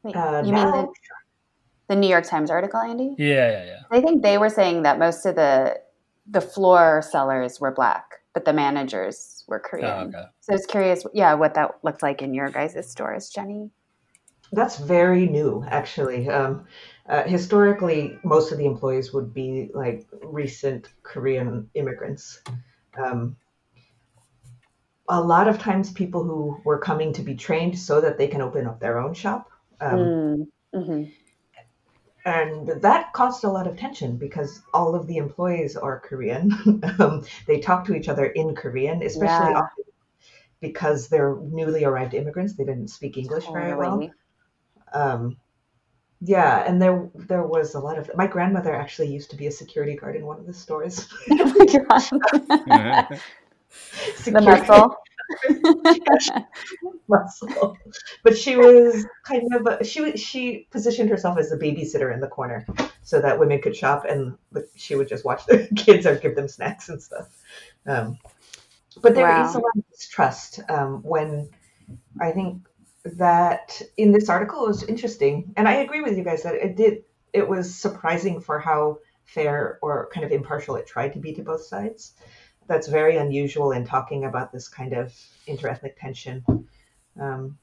[0.02, 0.88] Wait, Uh, you mean the,
[1.88, 3.14] the New York Times article, Andy?
[3.18, 3.80] Yeah, yeah, yeah.
[3.90, 5.80] I think they were saying that most of the
[6.30, 9.86] the floor sellers were black, but the managers were Korean.
[9.86, 10.24] Oh, okay.
[10.40, 13.70] So I was curious, yeah, what that looked like in your guys' stores, Jenny.
[14.52, 16.28] That's very new, actually.
[16.28, 16.66] Um,
[17.08, 22.42] uh, historically, most of the employees would be like recent Korean immigrants.
[23.02, 23.36] Um,
[25.10, 28.42] a lot of times, people who were coming to be trained so that they can
[28.42, 29.50] open up their own shop.
[29.80, 31.12] Um, Mm, mhm.
[32.26, 36.52] and that caused a lot of tension because all of the employees are Korean.
[36.98, 39.54] um, they talk to each other in Korean, especially Yeah.
[39.54, 39.84] often
[40.60, 42.54] because they're newly arrived immigrants.
[42.56, 44.08] They didn't speak English very well.
[44.94, 45.36] Um,
[46.22, 48.10] yeah, and there there was a lot of.
[48.16, 51.08] My grandmother actually used to be a security guard in one of the stores.
[51.30, 51.52] Oh
[54.26, 54.96] the muscle.
[57.08, 57.76] muscle.
[58.22, 62.28] But she was kind of a, she she positioned herself as a babysitter in the
[62.28, 62.66] corner,
[63.02, 64.36] so that women could shop and
[64.76, 67.28] she would just watch the kids or give them snacks and stuff.
[67.86, 68.18] Um,
[69.02, 69.54] but there is Wow.
[69.54, 71.50] a lot of distrust um, when
[72.20, 72.66] I think
[73.04, 76.76] that in this article it was interesting, and I agree with you guys that it
[76.76, 77.04] did.
[77.32, 81.42] It was surprising for how fair or kind of impartial it tried to be to
[81.42, 82.14] both sides.
[82.70, 85.12] That's very unusual in talking about this kind of
[85.48, 86.68] interethnic tension.
[87.20, 87.58] Um,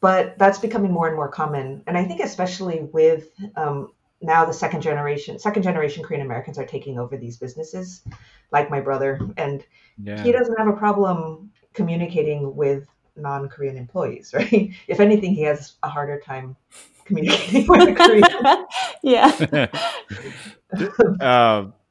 [0.00, 4.52] but that's becoming more and more common, and I think especially with um, now the
[4.52, 8.02] second generation, second generation Korean Americans are taking over these businesses,
[8.50, 9.64] like my brother, and
[10.02, 10.20] yeah.
[10.24, 14.70] he doesn't have a problem communicating with non-Korean employees, right?
[14.88, 16.56] If anything, he has a harder time
[17.04, 18.66] communicating with the
[19.00, 19.70] Korean.
[21.20, 21.60] yeah.
[21.60, 21.72] um,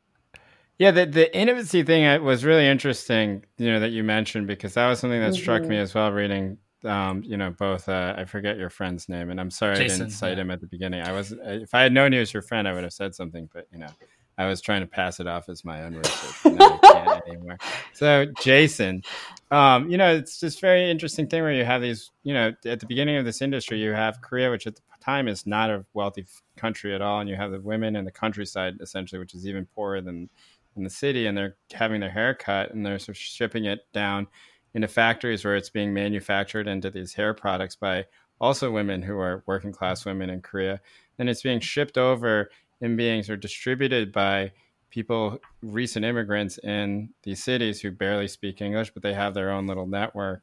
[0.79, 3.45] yeah, the the intimacy thing uh, was really interesting.
[3.57, 5.81] You know that you mentioned because that was something that struck me Mhm.
[5.81, 6.11] as well.
[6.11, 7.87] Reading, um, you know, both.
[7.87, 10.41] Uh, I forget your friend's name, and I'm sorry I didn't cite yeah.
[10.41, 11.01] him at the beginning.
[11.01, 13.13] I was, uh, if I had known he was your friend, I would have said
[13.15, 13.49] something.
[13.53, 13.89] But you know,
[14.37, 16.53] I was trying to pass it off as my own research.
[16.53, 17.57] now I can't anymore.
[17.93, 19.03] So, Jason,
[19.51, 22.09] um, you know, it's just very interesting thing where you have these.
[22.23, 25.27] You know, at the beginning of this industry, you have Korea, which at the time
[25.27, 26.25] is not a wealthy
[26.57, 29.65] country at all, and you have the women in the countryside essentially, which is even
[29.75, 30.29] poorer than
[30.75, 33.81] in the city, and they're having their hair cut and they're sort of shipping it
[33.93, 34.27] down
[34.73, 38.05] into factories where it's being manufactured into these hair products by
[38.41, 40.81] also women who are working class women in Korea.
[41.19, 42.49] And it's being shipped over
[42.81, 44.51] and being sort of distributed by
[44.89, 49.67] people, recent immigrants in these cities who barely speak English, but they have their own
[49.67, 50.41] little network.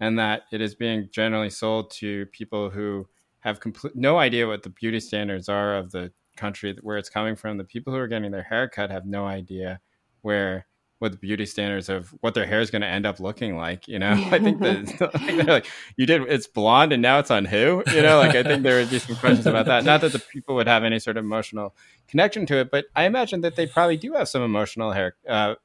[0.00, 3.06] And that it is being generally sold to people who
[3.40, 3.60] have
[3.94, 7.58] no idea what the beauty standards are of the country where it's coming from.
[7.58, 9.80] The people who are getting their hair cut have no idea
[10.22, 10.66] where
[10.98, 13.88] what the beauty standards of what their hair is going to end up looking like.
[13.88, 15.66] You know, I think that they're like,
[15.96, 17.82] you did it's blonde and now it's on who?
[17.92, 19.84] You know, like I think there would be some questions about that.
[19.84, 21.74] Not that the people would have any sort of emotional
[22.06, 25.56] connection to it, but I imagine that they probably do have some emotional hair uh,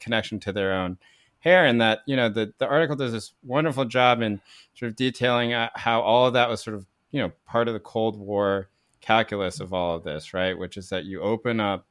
[0.00, 0.98] connection to their own
[1.40, 4.40] hair and that you know the, the article does this wonderful job in
[4.74, 7.74] sort of detailing uh, how all of that was sort of you know part of
[7.74, 8.68] the cold war
[9.00, 11.86] calculus of all of this right which is that you open up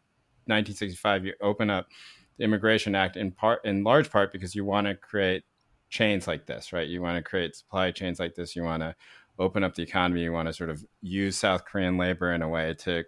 [0.45, 1.87] 1965 you open up
[2.37, 5.43] the immigration act in part in large part because you want to create
[5.89, 8.95] chains like this right you want to create supply chains like this you want to
[9.39, 12.49] open up the economy you want to sort of use south korean labor in a
[12.49, 13.03] way to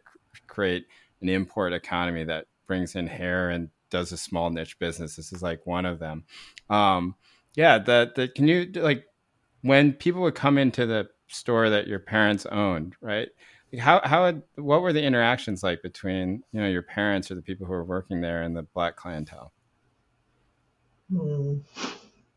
[0.47, 0.85] create
[1.21, 5.15] an import economy that brings in hair and does a small niche business.
[5.15, 6.23] This is like one of them.
[6.69, 7.15] Um,
[7.53, 9.05] yeah, that the can you like
[9.61, 13.27] when people would come into the store that your parents owned, right?
[13.79, 17.65] How how what were the interactions like between you know your parents or the people
[17.65, 19.53] who were working there and the black clientele?
[21.09, 21.59] Hmm.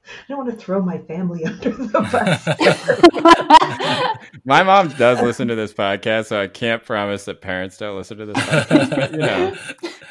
[0.06, 2.46] I don't want to throw my family under the bus.
[4.44, 8.18] my mom does listen to this podcast, so I can't promise that parents don't listen
[8.18, 8.90] to this podcast.
[8.90, 9.56] But you know,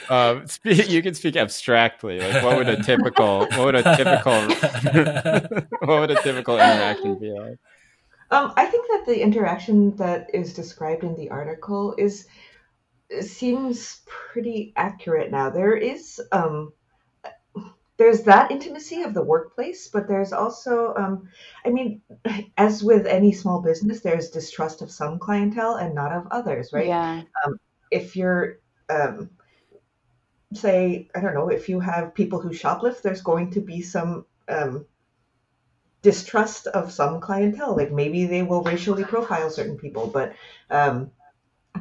[0.09, 2.19] uh, speak, you can speak abstractly.
[2.19, 4.33] Like, what would a typical, what would a typical,
[5.79, 7.59] what would a typical interaction be like?
[8.33, 12.27] Um, I think that the interaction that is described in the article is
[13.21, 15.51] seems pretty accurate now.
[15.51, 16.73] There is um,
[17.97, 21.29] there's that intimacy of the workplace, but there's also, um,
[21.63, 22.01] I mean,
[22.57, 26.87] as with any small business, there's distrust of some clientele and not of others, right?
[26.87, 27.21] Yeah.
[27.45, 27.59] Um,
[27.91, 29.29] if you're um,
[30.53, 34.25] say, I don't know, if you have people who shoplift, there's going to be some
[34.49, 34.85] um,
[36.03, 37.75] distrust of some clientele.
[37.75, 40.35] Like maybe they will racially profile certain people, but
[40.69, 41.09] um,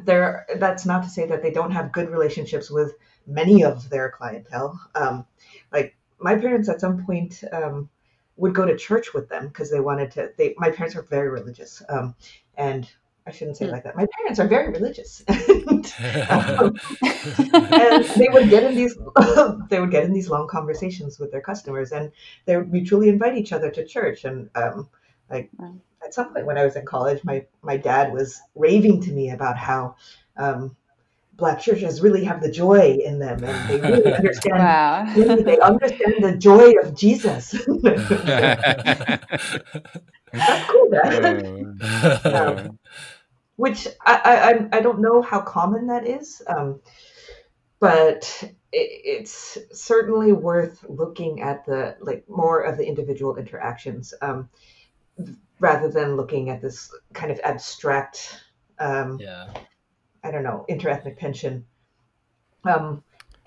[0.05, 0.47] there.
[0.57, 2.95] That's not to say that they don't have good relationships with
[3.27, 4.81] many of their clientele.
[4.95, 5.27] Um,
[5.71, 7.45] like my parents, at some point.
[7.53, 7.91] Um,
[8.39, 10.33] would go to church with them because they wanted to.
[10.39, 12.15] They my parents are very religious, um,
[12.57, 12.89] and
[13.27, 13.75] I shouldn't say it hmm.
[13.75, 13.97] like that.
[13.97, 15.95] My parents are very religious, and,
[16.31, 18.97] um, and, they would get in these
[19.69, 22.11] they would get in these long conversations with their customers, and
[22.47, 24.25] they would mutually invite each other to church.
[24.25, 24.89] And um,
[25.31, 25.51] like
[26.05, 29.31] at some point when I was in college, my my dad was raving to me
[29.31, 29.95] about how
[30.37, 30.75] um,
[31.35, 34.59] black churches really have the joy in them, and they really understand.
[34.59, 35.13] Wow.
[35.15, 37.55] really, they understand the joy of Jesus.
[40.33, 41.79] That's cool, man.
[42.25, 42.79] um,
[43.57, 46.81] which I, I I don't know how common that is, um,
[47.81, 54.49] but it, it's certainly worth looking at the like more of the individual interactions um,
[55.61, 58.42] rather than looking at this kind of abstract.
[58.79, 59.49] Um, yeah.
[60.25, 61.64] I don't know interethnic tension.
[62.64, 63.03] Um,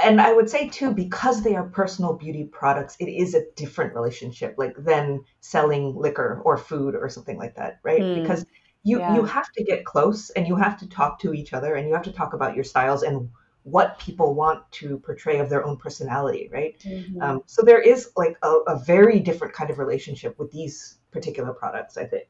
[0.05, 3.93] and I would say too, because they are personal beauty products, it is a different
[3.93, 8.01] relationship, like than selling liquor or food or something like that, right?
[8.01, 8.21] Mm.
[8.21, 8.45] Because
[8.83, 9.15] you yeah.
[9.15, 11.93] you have to get close and you have to talk to each other and you
[11.93, 13.29] have to talk about your styles and
[13.63, 16.79] what people want to portray of their own personality, right?
[16.81, 17.19] Mm-hmm.
[17.19, 21.51] Um, so there is like a, a very different kind of relationship with these particular
[21.51, 22.27] products, I think.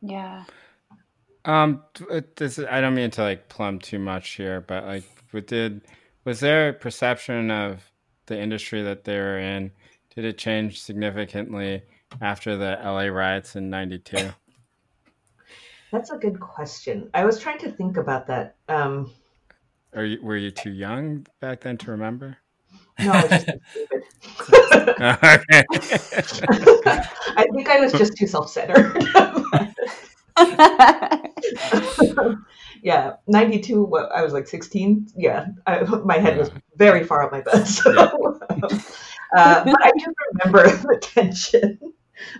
[0.00, 0.44] Yeah.
[1.44, 1.82] Um,
[2.36, 5.82] this I don't mean to like plumb too much here, but like, we did
[6.24, 7.82] was there a perception of
[8.26, 9.72] the industry that they were in?
[10.14, 11.82] Did it change significantly
[12.20, 14.30] after the LA riots in '92?
[15.90, 17.10] That's a good question.
[17.12, 18.56] I was trying to think about that.
[18.68, 19.12] Um,
[19.94, 22.38] Are you, were you too young back then to remember?
[22.98, 23.48] No, I was just
[25.38, 25.62] okay.
[27.36, 29.06] I think I was just too self-centered.
[32.82, 35.08] yeah, 92, what, I was like 16.
[35.16, 37.66] Yeah, I, my head was very far up my butt.
[37.68, 38.10] So, yeah.
[39.36, 41.78] uh, but I do remember the tension.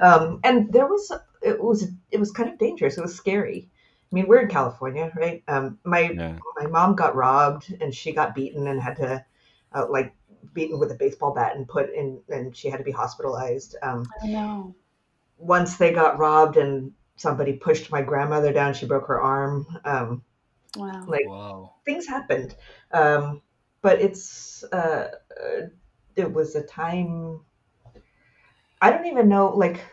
[0.01, 2.99] Um, and there was, it was, it was kind of dangerous.
[2.99, 3.71] It was scary.
[3.71, 5.43] I mean, we're in California, right?
[5.49, 6.39] Um, my yeah.
[6.57, 9.25] my mom got robbed and she got beaten and had to,
[9.73, 10.15] uh, like,
[10.53, 13.77] beaten with a baseball bat and put in, and she had to be hospitalized.
[13.83, 14.75] Um, oh, no.
[15.39, 18.75] Once they got robbed and somebody pushed my grandmother down.
[18.75, 19.67] She broke her arm.
[19.85, 20.23] Um,
[20.77, 21.05] wow.
[21.07, 21.27] Like
[21.85, 22.55] things happened.
[22.93, 23.43] Um,
[23.81, 25.67] but it's, uh, uh,
[26.17, 27.41] it was a time,
[28.81, 29.85] I don't even know like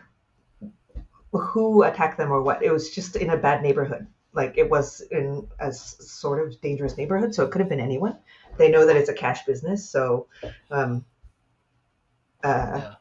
[1.31, 2.63] who attacked them or what.
[2.63, 4.07] It was just in a bad neighborhood.
[4.33, 7.33] Like it was in a sort of dangerous neighborhood.
[7.33, 8.17] So it could have been anyone.
[8.57, 9.89] They know that it's a cash business.
[9.89, 10.27] So,
[10.71, 11.05] um,
[12.43, 12.93] uh, yeah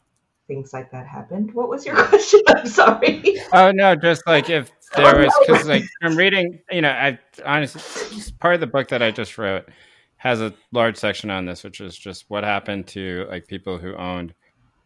[0.48, 1.54] things like that happened.
[1.54, 2.40] What was your question?
[2.48, 3.37] I'm sorry.
[3.52, 8.32] Oh no, just like if there was because like I'm reading, you know, I honestly
[8.40, 9.68] part of the book that I just wrote
[10.16, 13.94] has a large section on this, which is just what happened to like people who
[13.94, 14.34] owned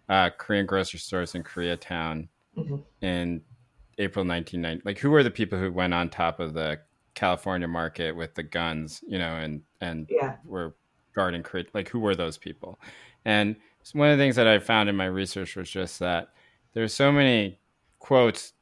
[0.09, 2.77] uh, Korean grocery stores in Koreatown mm-hmm.
[3.01, 3.41] in
[3.99, 4.83] April 1990.
[4.85, 6.81] Like, who were the people who went on top of the
[7.15, 10.37] California market with the guns, you know, and and yeah.
[10.45, 10.75] were
[11.15, 12.79] guarding like who were those people?
[13.25, 13.57] And
[13.93, 16.29] one of the things that I found in my research was just that
[16.75, 17.59] there's so many
[17.99, 18.53] quotes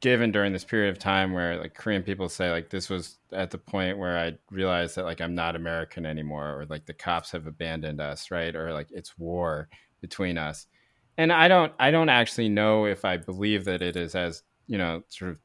[0.00, 3.50] given during this period of time where like Korean people say like this was at
[3.50, 7.32] the point where I realized that like I'm not American anymore or like the cops
[7.32, 8.54] have abandoned us, right?
[8.54, 9.68] Or like it's war
[10.00, 10.66] between us.
[11.18, 14.76] And I don't I don't actually know if I believe that it is as, you
[14.76, 15.38] know, sort of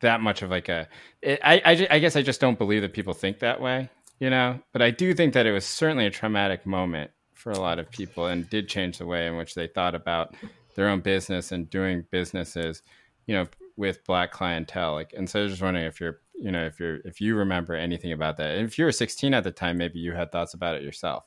[0.00, 0.88] that much of like a
[1.20, 4.30] it, I, I I guess I just don't believe that people think that way, you
[4.30, 7.78] know, but I do think that it was certainly a traumatic moment for a lot
[7.78, 10.34] of people and did change the way in which they thought about
[10.76, 12.82] their own business and doing businesses,
[13.26, 14.92] you know, with black clientele.
[14.92, 17.34] Like, and so I was just wondering if you're, you know, if you're, if you
[17.34, 18.56] remember anything about that.
[18.56, 21.24] And if you were 16 at the time, maybe you had thoughts about it yourself.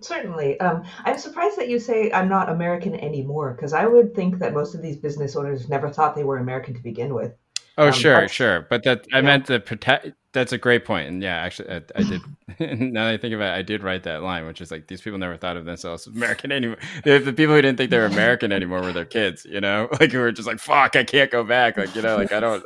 [0.00, 0.58] Certainly.
[0.58, 4.52] Um, I'm surprised that you say I'm not American anymore, because I would think that
[4.52, 7.32] most of these business owners never thought they were American to begin with.
[7.78, 8.66] Oh, um, sure, sure.
[8.68, 9.22] But that I yeah.
[9.22, 11.08] meant the protect that's a great point.
[11.08, 12.20] And yeah, actually, I, I did.
[12.92, 15.00] now that I think about it, I did write that line, which is like these
[15.00, 16.78] people never thought of themselves as American anymore.
[17.04, 19.88] The, the people who didn't think they were American anymore were their kids, you know,
[20.00, 22.40] like who were just like, "Fuck, I can't go back." Like you know, like I
[22.40, 22.64] don't.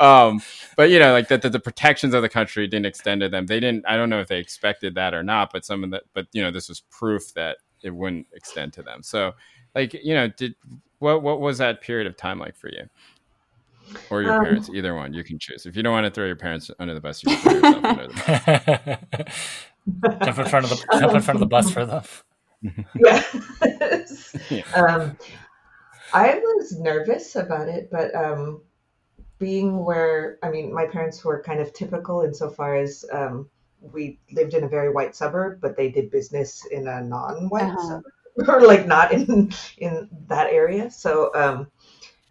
[0.00, 0.42] um,
[0.76, 3.46] but you know, like that the, the protections of the country didn't extend to them.
[3.46, 3.84] They didn't.
[3.86, 6.04] I don't know if they expected that or not, but some of that.
[6.12, 9.02] But you know, this was proof that it wouldn't extend to them.
[9.02, 9.32] So,
[9.74, 10.54] like you know, did
[10.98, 12.88] what what was that period of time like for you?
[14.10, 15.12] Or your um, parents, either one.
[15.12, 15.66] You can choose.
[15.66, 17.84] If you don't want to throw your parents under the bus, you can throw yourself
[17.84, 19.60] under the bus.
[20.24, 22.02] jump in front of the jump in front of the bus for them.
[22.94, 23.22] yeah.
[24.50, 24.64] yeah.
[24.74, 25.18] Um,
[26.12, 28.62] I was nervous about it, but um,
[29.38, 33.48] being where I mean, my parents were kind of typical insofar as um,
[33.80, 38.00] we lived in a very white suburb, but they did business in a non-white uh-huh.
[38.36, 40.90] suburb, or like not in in that area.
[40.90, 41.66] So um,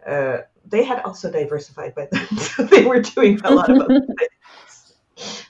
[0.06, 4.00] uh, they had also diversified by then, so they were doing a lot of other
[4.18, 4.94] things.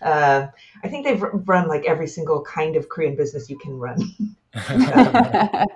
[0.03, 0.47] Uh,
[0.83, 3.99] I think they've run like every single kind of Korean business you can run.
[4.69, 5.67] um,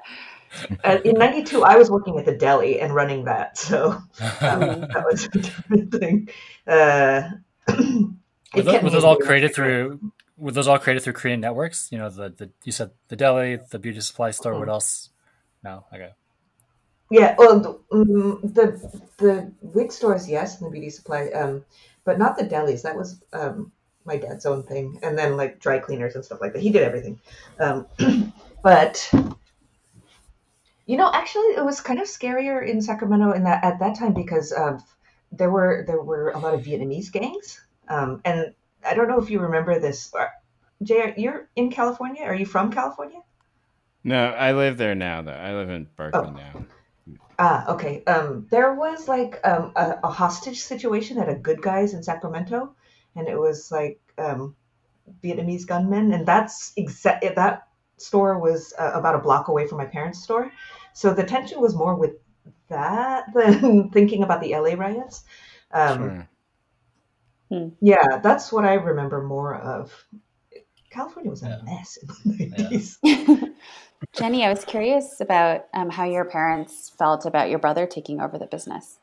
[0.85, 5.05] uh, in '92, I was working at the deli and running that, so um, that
[5.11, 6.29] was a different thing.
[6.67, 7.31] Uh,
[8.55, 10.13] were, those, were those all created through?
[10.37, 11.91] Were those all created through Korean networks?
[11.91, 14.53] You know, the, the you said the deli, the beauty supply store.
[14.53, 14.61] Mm-hmm.
[14.61, 15.11] What else?
[15.63, 16.13] No, okay.
[17.11, 21.65] Yeah, well, the, um, the the wig stores, yes, and the beauty supply, um,
[22.05, 22.83] but not the delis.
[22.83, 23.73] That was um,
[24.05, 26.63] my dad's own thing, and then like dry cleaners and stuff like that.
[26.63, 27.19] He did everything,
[27.61, 27.87] um,
[28.63, 29.11] but
[30.87, 34.13] you know, actually, it was kind of scarier in Sacramento in that at that time
[34.13, 34.83] because of
[35.33, 39.31] there were there were a lot of Vietnamese gangs, um, and I don't know if
[39.31, 40.15] you remember this.
[40.15, 40.27] Uh,
[40.83, 42.23] Jay, you're in California.
[42.23, 43.21] Are you from California?
[44.05, 45.23] No, I live there now.
[45.23, 46.31] Though I live in Berkeley oh.
[46.31, 46.67] now.
[47.39, 48.03] Ah, okay.
[48.05, 52.75] Um, there was like um, a, a, hostage situation at a Good Guys in Sacramento,
[53.15, 54.57] and it was like um,
[55.23, 57.25] Vietnamese gunmen, and that's exact.
[57.37, 60.51] That store was uh, about a block away from my parents' store,
[60.95, 62.17] so the tension was more with
[62.69, 65.25] that than thinking about the LA riots.
[65.71, 66.29] Um, sure.
[67.51, 67.69] Hmm.
[67.81, 69.93] Yeah, that's what I remember more of.
[70.91, 71.61] California was a yeah.
[71.65, 72.97] mess in the 90s.
[73.03, 73.37] Yeah.
[74.13, 78.39] Jenny, I was curious about um, how your parents felt about your brother taking over
[78.39, 78.99] the business.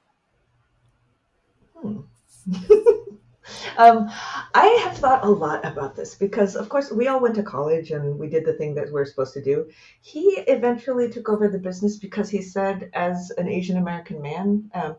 [1.73, 2.01] Hmm.
[3.77, 4.10] um,
[4.53, 7.91] I have thought a lot about this because, of course, we all went to college
[7.91, 9.69] and we did the thing that we are supposed to do.
[10.01, 14.95] He eventually took over the business because he said, as an Asian American man, um,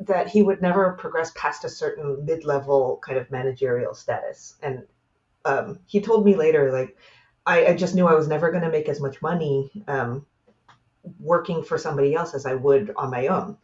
[0.00, 4.56] that he would never progress past a certain mid level kind of managerial status.
[4.62, 4.84] And
[5.44, 6.96] um, he told me later, like,
[7.46, 10.26] I, I just knew I was never going to make as much money um,
[11.18, 13.56] working for somebody else as I would on my own.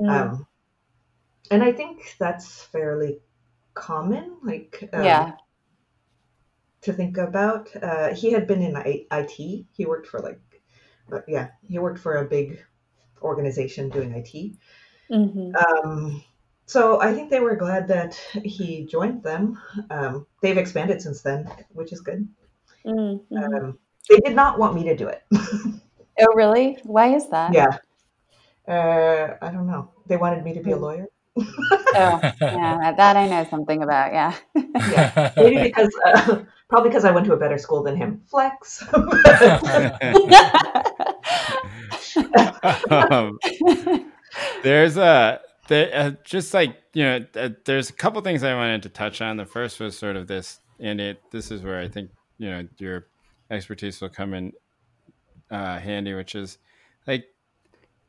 [0.00, 0.10] Mm.
[0.10, 0.46] Um,
[1.50, 3.20] and I think that's fairly
[3.74, 4.36] common.
[4.42, 5.32] Like, um, yeah.
[6.82, 9.66] To think about, uh, he had been in IT.
[9.72, 10.40] He worked for like,
[11.12, 12.62] uh, yeah, he worked for a big
[13.22, 14.56] organization doing IT.
[15.10, 15.54] Mm-hmm.
[15.56, 16.22] Um,
[16.66, 19.60] so I think they were glad that he joined them.
[19.90, 22.28] Um, they've expanded since then, which is good.
[22.86, 23.36] Mm-hmm.
[23.36, 23.78] Um,
[24.08, 25.22] they did not want me to do it.
[25.34, 26.78] oh, really?
[26.84, 27.52] Why is that?
[27.52, 27.78] Yeah.
[28.66, 29.90] Uh, I don't know.
[30.06, 30.82] They wanted me to be a hmm.
[30.82, 31.06] lawyer.
[31.36, 34.12] oh, yeah, that I know something about.
[34.12, 34.34] Yeah.
[34.54, 35.32] yeah.
[35.36, 38.22] Maybe because, uh, probably because I went to a better school than him.
[38.28, 38.84] Flex.
[43.10, 43.38] um,
[44.62, 48.84] there's a the, uh, just like you know, uh, there's a couple things I wanted
[48.84, 49.36] to touch on.
[49.36, 52.10] The first was sort of this, and it this is where I think
[52.44, 53.06] you know your
[53.50, 54.52] expertise will come in
[55.50, 56.58] uh, handy, which is
[57.06, 57.24] like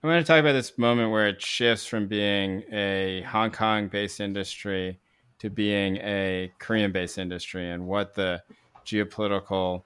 [0.04, 3.88] I want to talk about this moment where it shifts from being a Hong Kong
[3.88, 5.00] based industry
[5.40, 8.44] to being a Korean based industry and what the
[8.86, 9.84] geopolitical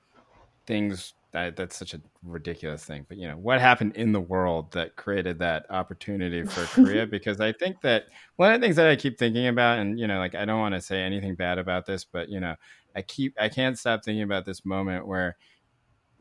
[0.66, 4.72] things that, that's such a ridiculous thing but you know what happened in the world
[4.72, 7.06] that created that opportunity for korea?
[7.06, 8.06] Because i think that
[8.38, 10.60] one of the things that i keep thinking about and you know like i don't
[10.60, 12.56] want to say anything bad about this but you know
[12.96, 15.38] i keep i can't stop thinking about this moment where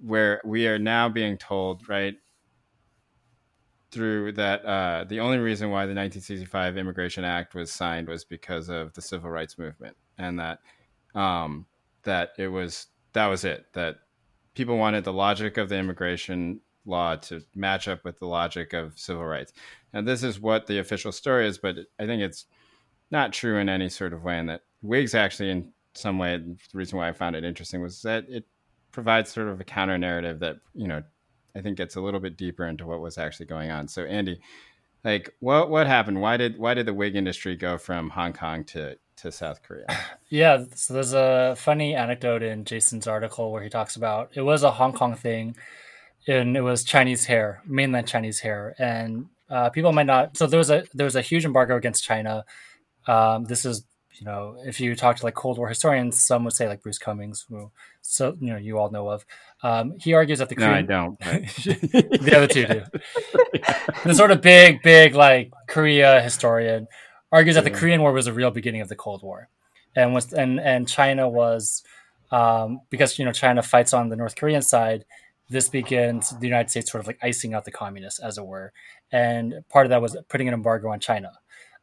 [0.01, 2.15] where we are now being told right
[3.91, 8.69] through that uh, the only reason why the 1965 Immigration Act was signed was because
[8.69, 10.61] of the civil rights movement, and that
[11.15, 11.67] um,
[12.03, 13.97] that it was that was it that
[14.55, 18.99] people wanted the logic of the immigration law to match up with the logic of
[18.99, 19.53] civil rights,
[19.93, 21.59] and this is what the official story is.
[21.59, 22.45] But I think it's
[23.11, 26.57] not true in any sort of way, and that wigs actually, in some way, the
[26.73, 28.45] reason why I found it interesting was that it
[28.93, 31.03] provides sort of a counter narrative that you know
[31.55, 33.89] I think gets a little bit deeper into what was actually going on.
[33.89, 34.41] So Andy,
[35.05, 36.21] like what what happened?
[36.21, 39.87] Why did why did the wig industry go from Hong Kong to to South Korea?
[40.31, 44.63] Yeah, so there's a funny anecdote in Jason's article where he talks about it was
[44.63, 45.57] a Hong Kong thing,
[46.27, 50.37] and it was Chinese hair, mainland Chinese hair, and uh, people might not.
[50.37, 52.45] So there was a there was a huge embargo against China.
[53.07, 53.85] Um, this is
[54.21, 56.99] you know, if you talk to like Cold War historians, some would say like Bruce
[56.99, 57.71] Cumings, who
[58.03, 59.25] so you know you all know of.
[59.63, 60.87] Um, he argues that the Korean...
[60.87, 61.49] no, I don't.
[61.55, 62.83] the other two do.
[64.05, 66.89] the sort of big, big like Korea historian
[67.31, 69.49] argues that the Korean War was a real beginning of the Cold War,
[69.95, 71.83] and was and and China was
[72.31, 75.05] um, because you know China fights on the North Korean side.
[75.51, 78.73] This begins the United States sort of like icing out the communists, as it were,
[79.11, 81.33] and part of that was putting an embargo on China.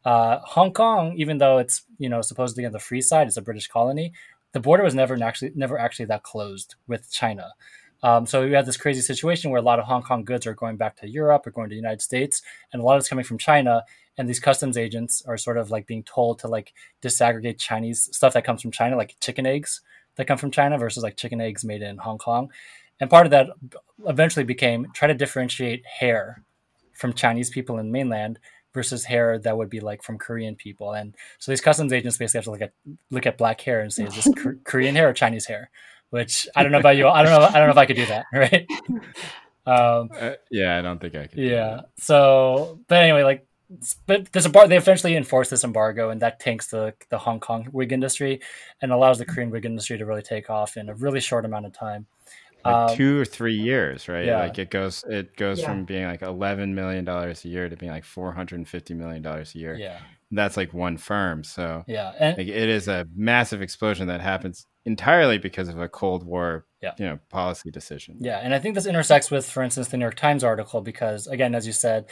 [0.06, 3.42] Uh, Hong Kong, even though it's you know supposedly on the free side, it's a
[3.42, 4.14] British colony.
[4.54, 7.54] The border was never actually never actually that closed with China.
[8.04, 10.54] Um, so we had this crazy situation where a lot of Hong Kong goods are
[10.54, 12.42] going back to Europe or going to the United States,
[12.72, 13.84] and a lot of it's coming from China.
[14.18, 18.34] And these customs agents are sort of like being told to like disaggregate Chinese stuff
[18.34, 19.82] that comes from China, like chicken eggs
[20.16, 22.50] that come from China versus like chicken eggs made in Hong Kong.
[23.00, 23.50] And part of that
[24.08, 26.44] eventually became try to differentiate hair
[26.94, 28.40] from Chinese people in mainland
[28.76, 30.94] versus hair that would be like from Korean people.
[30.94, 32.74] And so these customs agents basically have to look at
[33.10, 34.28] look at black hair and say, is this
[34.64, 35.72] Korean hair or Chinese hair?
[36.12, 37.08] Which I don't know about you.
[37.08, 37.48] I don't know.
[37.48, 38.26] I don't know if I could do that.
[38.34, 38.68] Right.
[39.68, 41.40] Um, uh, yeah, I don't think I could.
[41.40, 41.82] Yeah.
[41.98, 43.48] So, but anyway, like,
[44.06, 47.40] but this a bar, they eventually enforce this embargo, and that tanks the the Hong
[47.40, 48.42] Kong wig industry,
[48.82, 51.66] and allows the Korean wig industry to really take off in a really short amount
[51.66, 52.06] of time
[52.66, 54.26] like um, two or three years, right?
[54.26, 54.40] Yeah.
[54.40, 55.68] Like it goes it goes yeah.
[55.68, 58.94] from being like eleven million dollars a year to being like four hundred and fifty
[58.94, 59.76] million dollars a year.
[59.76, 60.00] Yeah.
[60.32, 61.44] That's like one firm.
[61.44, 65.88] So yeah, and, like it is a massive explosion that happens entirely because of a
[65.88, 66.94] Cold War, yeah.
[66.98, 68.18] you know, policy decision.
[68.20, 71.28] Yeah, and I think this intersects with, for instance, the New York Times article because,
[71.28, 72.06] again, as you said,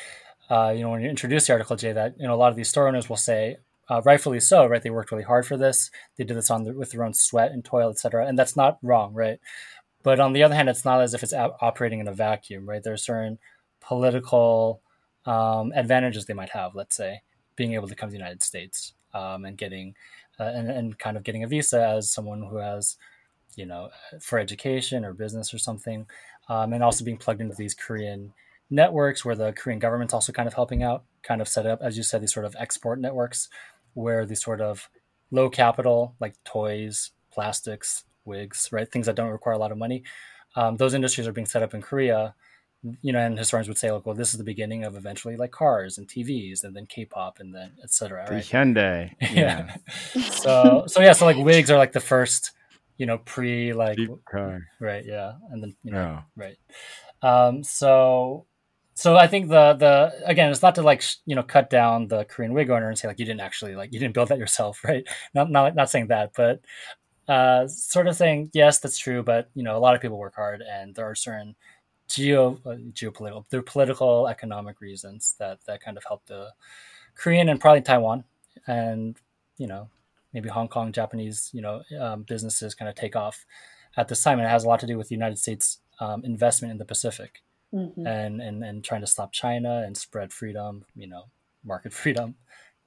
[0.50, 2.56] uh, you know, when you introduce the article, Jay, that you know a lot of
[2.56, 3.58] these store owners will say,
[3.90, 4.82] uh, rightfully so, right?
[4.82, 5.90] They worked really hard for this.
[6.18, 8.28] They did this on the, with their own sweat and toil, etc.
[8.28, 9.40] And that's not wrong, right?
[10.04, 12.84] But on the other hand, it's not as if it's operating in a vacuum, right?
[12.84, 13.40] There are certain
[13.80, 14.82] political
[15.26, 17.22] um, advantages they might have, let's say,
[17.56, 19.96] being able to come to the United States um, and getting
[20.40, 22.98] uh, and, and kind of getting a visa as someone who has,
[23.56, 23.90] you know,
[24.20, 26.08] for education or business or something,
[26.50, 28.34] um, and also being plugged into these Korean
[28.70, 31.96] networks where the Korean government's also kind of helping out, kind of set up, as
[31.98, 33.48] you said, these sort of export networks
[33.94, 34.90] where these sort of
[35.30, 38.90] low capital, like toys, plastics, wigs, right?
[38.90, 40.04] Things that don't require a lot of money.
[40.56, 42.36] Um, those industries are being set up in Korea,
[43.02, 45.52] you know, and historians would say, like, well, this is the beginning of eventually like
[45.52, 48.28] cars and TVs and then K-pop and then etc.
[48.30, 48.44] Right?
[48.44, 49.76] The Hyundai, yeah.
[50.32, 52.52] so, so yeah, so like wigs are like the first,
[52.98, 53.98] you know, pre like
[54.80, 55.04] right?
[55.06, 56.24] Yeah, and then you know, oh.
[56.36, 56.58] right.
[57.22, 58.46] Um, so
[58.96, 62.08] so I think the the again, it's not to like sh- you know cut down
[62.08, 64.38] the Korean wig owner and say like you didn't actually like you didn't build that
[64.38, 65.04] yourself, right?
[65.34, 66.62] Not not not saying that, but
[67.28, 70.36] uh, sort of saying yes, that's true, but you know, a lot of people work
[70.36, 71.56] hard, and there are certain
[72.10, 76.50] geo uh, geopolitical, there are political, economic reasons that that kind of help the
[77.16, 78.24] Korean and probably Taiwan,
[78.68, 79.18] and
[79.58, 79.90] you know,
[80.34, 83.46] maybe Hong Kong, Japanese, you know, um, businesses kind of take off
[83.96, 86.26] at this time, and it has a lot to do with the United States um,
[86.26, 87.42] investment in the Pacific,
[87.74, 88.06] mm-hmm.
[88.06, 91.26] and and and trying to stop China and spread freedom, you know,
[91.64, 92.36] market freedom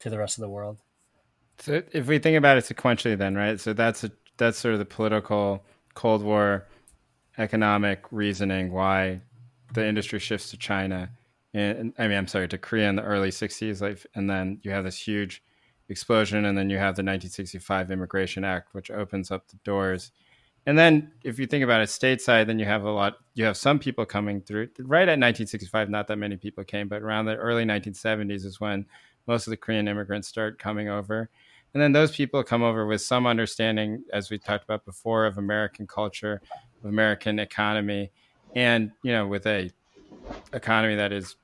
[0.01, 0.79] to the rest of the world.
[1.59, 4.79] So if we think about it sequentially, then right, so that's a that's sort of
[4.79, 5.65] the political
[5.95, 6.67] Cold War
[7.39, 9.21] economic reasoning why
[9.75, 11.11] the industry shifts to China
[11.57, 14.71] in, I mean, I'm sorry, to Korea in the early 60s, like, and then you
[14.71, 15.43] have this huge
[15.89, 20.13] explosion, and then you have the 1965 Immigration Act, which opens up the doors.
[20.67, 23.15] And then, if you think about it stateside, then you have a lot.
[23.35, 24.69] You have some people coming through.
[24.81, 28.85] Right at 1965, not that many people came, but around the early 1970s is when
[29.27, 31.31] most of the Korean immigrants start coming over.
[31.77, 35.37] And then those people come over with some understanding, as we talked about before, of
[35.37, 36.41] American culture,
[36.83, 38.13] of American economy,
[38.55, 39.71] and you know, with a
[40.55, 41.37] economy that is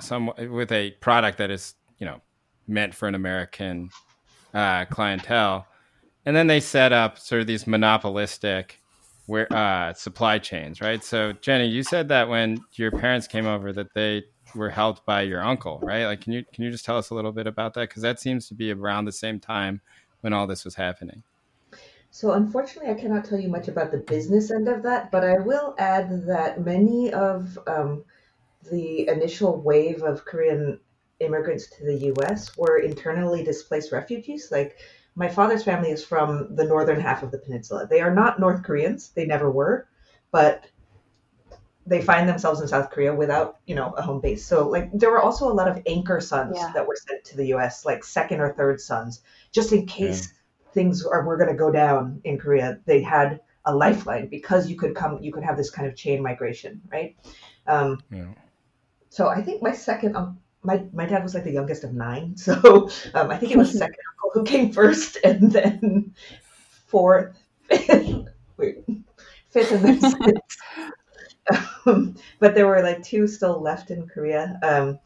[0.00, 2.22] some with a product that is you know
[2.66, 3.90] meant for an American
[4.54, 5.66] uh, clientele,
[6.24, 8.80] and then they set up sort of these monopolistic
[9.26, 11.04] where uh, supply chains, right?
[11.04, 14.24] So Jenny, you said that when your parents came over, that they
[14.56, 16.06] were helped by your uncle, right?
[16.06, 17.88] Like, can you can you just tell us a little bit about that?
[17.88, 19.80] Because that seems to be around the same time
[20.20, 21.22] when all this was happening.
[22.10, 25.38] So, unfortunately, I cannot tell you much about the business end of that, but I
[25.38, 28.04] will add that many of um,
[28.70, 30.80] the initial wave of Korean
[31.20, 34.48] immigrants to the US were internally displaced refugees.
[34.50, 34.78] Like,
[35.14, 37.86] my father's family is from the northern half of the peninsula.
[37.86, 39.88] They are not North Koreans, they never were,
[40.30, 40.66] but
[41.86, 44.44] they find themselves in South Korea without, you know, a home base.
[44.44, 46.72] So like there were also a lot of anchor sons Yeah.
[46.74, 49.22] that were sent to the US, like second or third sons,
[49.52, 50.32] just in case
[50.72, 52.80] things are were gonna go down in Korea.
[52.86, 56.22] They had a lifeline because you could come you could have this kind of chain
[56.22, 57.16] migration, right?
[57.66, 58.32] Um, Yeah.
[59.08, 62.36] so I think my second um, my my dad was like the youngest of nine,
[62.46, 66.14] so um, I think it was second uncle who came first, and then
[66.86, 67.36] fourth,
[67.68, 68.26] fifth,
[68.56, 68.84] wait,
[69.50, 70.58] fifth, and then sixth.
[71.86, 74.58] Um, but there were like two still left in Korea.
[74.64, 74.98] Um,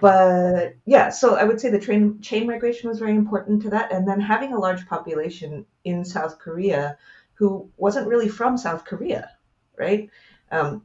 [0.00, 3.92] but yeah, so I would say the train chain migration was very important to that,
[3.92, 6.96] and then having a large population in South Korea
[7.34, 9.30] who wasn't really from South Korea,
[9.78, 10.10] right?
[10.50, 10.82] Um,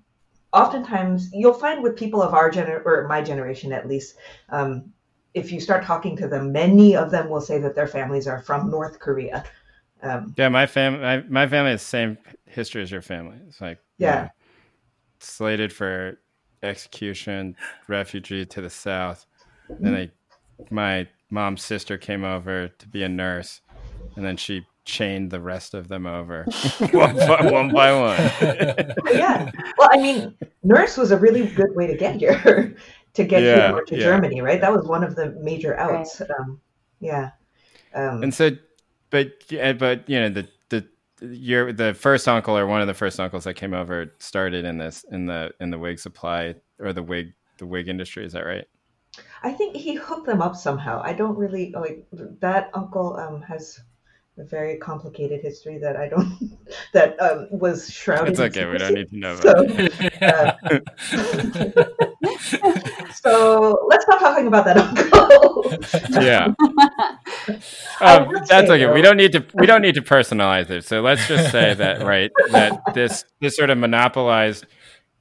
[0.54, 4.16] oftentimes, you'll find with people of our gener or my generation at least,
[4.50, 4.94] um,
[5.34, 8.42] if you start talking to them, many of them will say that their families are
[8.42, 9.44] from North Korea.
[10.02, 13.38] Um, Yeah, my family, my, my family has the same history as your family.
[13.48, 14.30] It's like you Yeah.
[15.26, 16.20] Know, slated for
[16.64, 17.56] execution,
[17.88, 19.26] refugee to the south.
[19.70, 20.12] Then they,
[20.70, 23.62] my mom's sister came over to be a nurse,
[24.16, 26.44] and then she chained the rest of them over
[26.92, 27.72] one by one.
[27.72, 28.94] By one.
[29.14, 29.52] yeah.
[29.78, 32.76] Well, I mean, nurse was a really good way to get here,
[33.14, 34.04] to get Yeah, here to yeah.
[34.04, 34.62] Germany, right?
[34.62, 36.22] That was one of the major outs.
[36.22, 36.62] Um,
[37.00, 37.32] yeah.
[37.96, 38.52] Um, and so,
[39.10, 40.50] but yeah, but you know the the
[41.22, 44.78] your the first uncle or one of the first uncles that came over started in
[44.78, 48.26] this in the in the wig supply or the wig the wig industry.
[48.26, 48.66] Is that right?
[49.44, 51.02] I think he hooked them up somehow.
[51.04, 52.06] I don't really like
[52.42, 53.80] that uncle um, has
[54.38, 56.60] a very complicated history that I don't
[56.94, 58.30] that um, was shrouded.
[58.30, 58.66] It's okay.
[58.66, 59.52] We don't need to know So,
[60.22, 60.54] uh,
[63.14, 65.25] so let's stop talking about that uncle.
[66.12, 66.54] yeah.
[68.02, 68.92] Um, that's okay.
[68.92, 70.84] We don't need to we don't need to personalize it.
[70.84, 74.66] So let's just say that right that this this sort of monopolized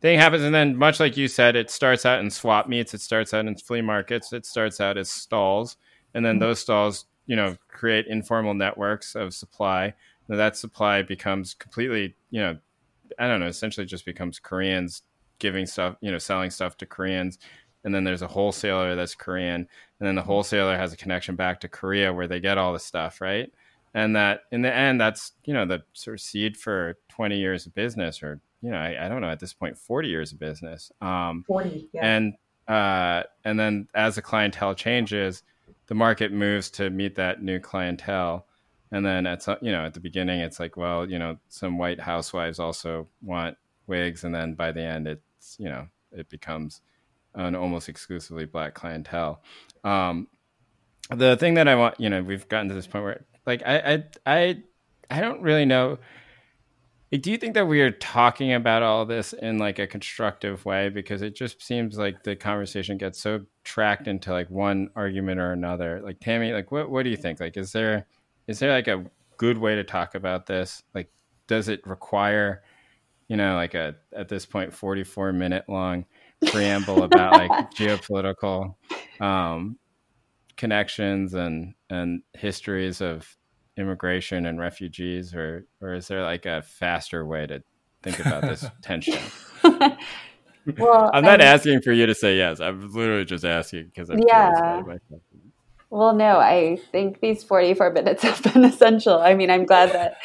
[0.01, 3.01] thing happens and then much like you said it starts out in swap meets, it
[3.01, 5.77] starts out in flea markets, it starts out as stalls
[6.15, 6.41] and then Mhm.
[6.41, 9.95] those stalls, you know, create informal networks of supply.
[10.29, 12.59] And that supply becomes completely, you know,
[13.19, 15.03] I don't know, essentially just becomes Koreans
[15.39, 17.39] giving stuff, you know, selling stuff to Koreans.
[17.85, 19.69] And then there's a wholesaler that's Korean.
[20.05, 22.79] And then the wholesaler has a connection back to Korea where they get all the
[22.79, 23.51] stuff, right?
[23.95, 27.65] And that in the end, that's, you know, the sort of seed for 20 years
[27.65, 30.39] of business or, you know, I, I don't know at this point, 40 years of
[30.39, 30.93] business.
[31.01, 31.89] Um, Forty.
[31.95, 32.05] Yeah.
[32.05, 32.35] and
[32.69, 35.43] uh, and then as the clientele changes,
[35.87, 38.45] the market moves to meet that new clientele.
[38.93, 41.79] And then at some, you know, at the beginning, it's like, well, you know, some
[41.79, 46.83] white housewives also want wigs, and then by the end, it's you know, it becomes
[47.35, 49.43] an almost exclusively black clientele.
[49.83, 50.29] Um,
[51.11, 53.79] the thing that I want, you know, we've gotten to this point where, like, I,
[53.79, 54.63] I, I,
[55.11, 55.99] I don't really know.
[57.13, 60.89] Do you think that we are talking about all this in like a constructive way?
[60.89, 65.53] Because it just seems like the conversation gets so tracked into like one argument or
[65.53, 66.01] another.
[66.03, 67.39] Like Tammy, like what what do you think?
[67.39, 68.07] Like, is there
[68.49, 69.05] is there like a
[69.37, 70.83] good way to talk about this?
[70.93, 71.09] Like,
[71.47, 72.65] does it require,
[73.29, 76.07] you know, like a at this point forty four minute long
[76.53, 78.75] preamble about like geopolitical
[79.21, 79.79] um,
[80.57, 83.29] connections and and histories of
[83.77, 87.63] immigration and refugees, or or is there like a faster way to
[88.03, 89.33] think about this tension?
[90.77, 92.61] well, I'm not asking for you to say yes.
[92.61, 94.31] I'm literally just asking because I'm Yeah.
[94.31, 95.23] curious about it myself.
[95.95, 99.21] Well, no, I think these 44 minutes have been essential.
[99.21, 100.17] I mean, I'm glad that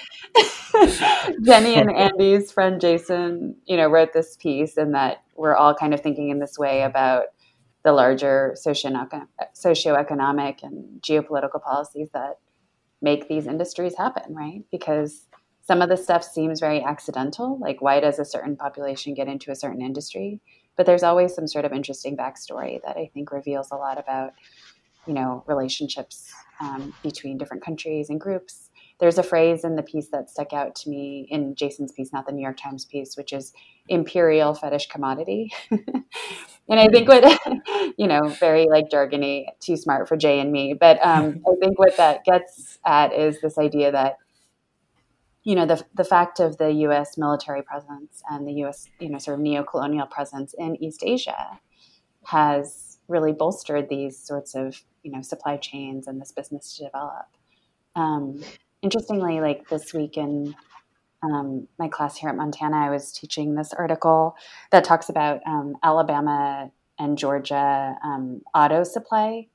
[1.43, 5.93] Jenny and Andy's friend Jason, you know, wrote this piece and that we're all kind
[5.93, 7.25] of thinking in this way about
[7.83, 12.39] the larger socioeconomic and geopolitical policies that
[12.99, 14.63] make these industries happen, right?
[14.71, 15.27] Because
[15.61, 19.51] some of the stuff seems very accidental, like why does a certain population get into
[19.51, 20.41] a certain industry?
[20.75, 24.31] But there's always some sort of interesting backstory that I think reveals a lot about,
[25.07, 28.69] you know, relationships um, between different countries and groups.
[28.99, 32.25] There's a phrase in the piece that stuck out to me in Jason's piece, not
[32.25, 33.53] the New York Times piece, which is
[33.87, 35.53] imperial fetish commodity.
[35.71, 37.39] and I think what,
[37.97, 40.73] you know, very like jargony, too smart for Jay and me.
[40.73, 44.17] But um, I think what that gets at is this idea that,
[45.43, 47.17] you know, the, the fact of the U.S.
[47.17, 51.57] military presence and the U.S., you know, sort of neo-colonial presence in East Asia
[52.25, 57.25] has really bolstered these sorts of, you know, supply chains and this business to develop.
[57.95, 58.41] Um,
[58.81, 60.55] interestingly, like this week in
[61.23, 64.35] um, my class here at Montana, I was teaching this article
[64.71, 69.47] that talks about um, Alabama and Georgia um, auto supply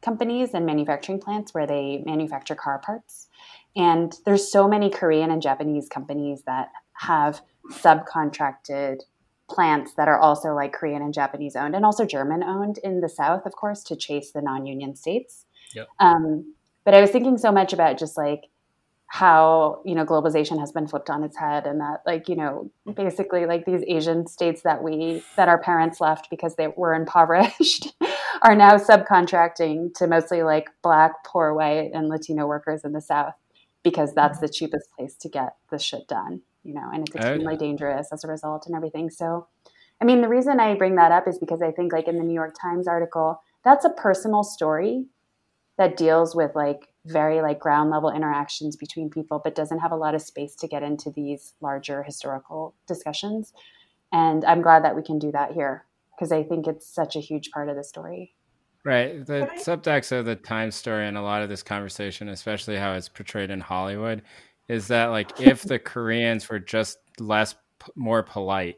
[0.00, 3.28] companies and manufacturing plants where they manufacture car parts.
[3.76, 9.02] And there's so many Korean and Japanese companies that have subcontracted
[9.48, 13.08] plants that are also like Korean and Japanese owned and also German owned in the
[13.08, 15.44] South, of course, to chase the non union states.
[15.74, 15.88] Yep.
[15.98, 18.44] Um, but I was thinking so much about just like
[19.12, 22.70] how you know globalization has been flipped on its head and that like you know
[22.94, 27.92] basically like these asian states that we that our parents left because they were impoverished
[28.42, 33.34] are now subcontracting to mostly like black poor white and latino workers in the south
[33.82, 37.18] because that's the cheapest place to get the shit done you know and it's oh,
[37.18, 39.10] extremely dangerous as a result and everything.
[39.10, 39.46] So
[40.00, 42.24] i mean the reason i bring that up is because i think like in the
[42.24, 45.06] new york times article that's a personal story
[45.78, 49.96] that deals with like very like ground level interactions between people but doesn't have a
[49.96, 53.52] lot of space to get into these larger historical discussions.
[54.12, 57.20] And i'm glad that we can do that here because i think it's such a
[57.20, 58.34] huge part of the story.
[58.84, 59.24] Right.
[59.24, 63.08] The subtext of the time story and a lot of this conversation especially how it's
[63.08, 64.22] portrayed in hollywood
[64.72, 67.54] is that like if the koreans were just less
[67.94, 68.76] more polite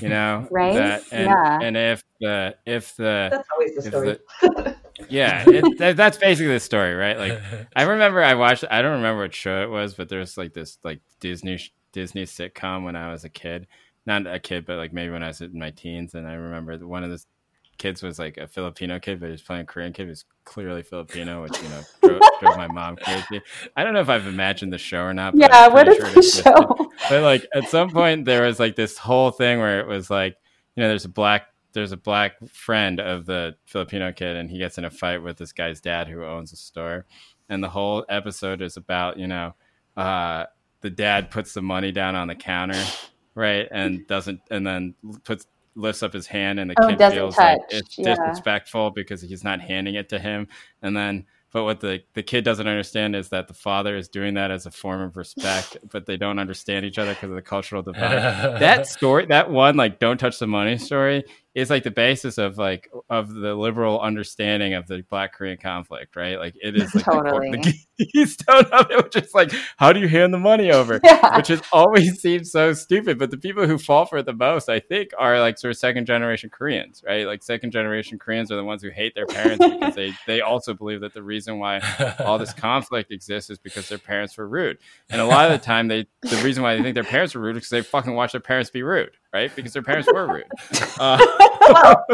[0.00, 0.74] you know right?
[0.74, 1.58] that, and, yeah.
[1.60, 4.76] and if the if the that's always the story the,
[5.08, 7.18] yeah it, that, that's basically the story right?
[7.18, 7.40] Like
[7.74, 10.78] i remember i watched i don't remember what show it was but there's like this
[10.84, 11.58] like disney
[11.90, 13.66] disney sitcom when i was a kid.
[14.06, 16.76] Not a kid but like maybe when i was in my teens and i remember
[16.86, 17.24] one of the
[17.78, 20.82] kids was like a filipino kid but he was playing a korean kid who's clearly
[20.82, 23.40] filipino which you know drove, drove, my mom crazy.
[23.76, 26.22] I don't know if i've imagined the show or not yeah what is sure the
[26.22, 26.90] show?
[27.08, 30.36] But like at some point there was like this whole thing where it was like
[30.76, 34.58] you know there's a black there's a black friend of the Filipino kid, and he
[34.58, 37.06] gets in a fight with this guy's dad who owns a store,
[37.48, 39.54] and the whole episode is about you know
[39.96, 40.44] uh,
[40.80, 42.82] the dad puts the money down on the counter,
[43.34, 44.94] right, and doesn't, and then
[45.24, 47.58] puts lifts up his hand, and the oh, kid feels touch.
[47.58, 48.14] like it's yeah.
[48.14, 50.48] disrespectful because he's not handing it to him,
[50.82, 54.34] and then but what the, the kid doesn't understand is that the father is doing
[54.34, 57.42] that as a form of respect, but they don't understand each other because of the
[57.42, 58.00] cultural divide.
[58.60, 62.56] that story, that one, like "Don't touch the money" story, is like the basis of
[62.56, 66.38] like of the liberal understanding of the Black Korean conflict, right?
[66.38, 67.50] Like it is like totally.
[67.50, 71.00] the, the keystone of it, which is like how do you hand the money over,
[71.04, 71.36] yeah.
[71.36, 73.18] which has always seemed so stupid.
[73.18, 75.78] But the people who fall for it the most, I think, are like sort of
[75.78, 77.26] second generation Koreans, right?
[77.26, 80.74] Like second generation Koreans are the ones who hate their parents because they they also
[80.74, 81.80] believe that the reason why
[82.20, 84.78] all this conflict exists is because their parents were rude,
[85.10, 87.40] and a lot of the time they the reason why they think their parents were
[87.40, 89.54] rude is because they fucking watch their parents be rude right?
[89.54, 90.44] Because their parents were rude.
[90.98, 91.18] Uh,
[91.60, 92.04] well,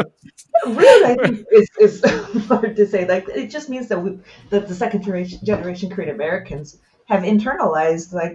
[0.67, 2.03] rude, I think, is, is
[2.47, 3.07] hard to say.
[3.07, 4.19] Like, it just means that we,
[4.49, 5.39] that the second generation,
[5.79, 8.33] generation Korean Americans have internalized like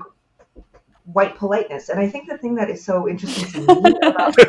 [1.04, 3.66] white politeness, and I think the thing that is so interesting to me
[4.02, 4.34] about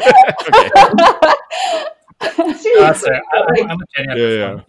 [2.58, 4.62] seriously, uh, I'm, I'm yeah, yeah.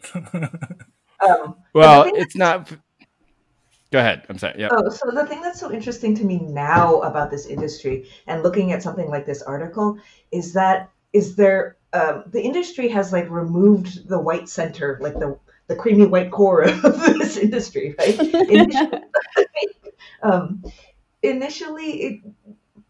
[1.27, 2.71] um, well, it's not
[3.93, 4.25] Go ahead.
[4.29, 4.57] I'm sorry.
[4.59, 4.67] Yeah.
[4.73, 8.73] Oh, so the thing that's so interesting to me now about this industry and looking
[8.73, 9.97] at something like this article
[10.33, 15.39] is that is there um, the industry has like removed the white center, like the
[15.67, 16.83] the creamy white core of
[17.19, 18.19] this industry, right?
[18.19, 19.03] initially,
[20.23, 20.65] um,
[21.23, 22.21] initially it,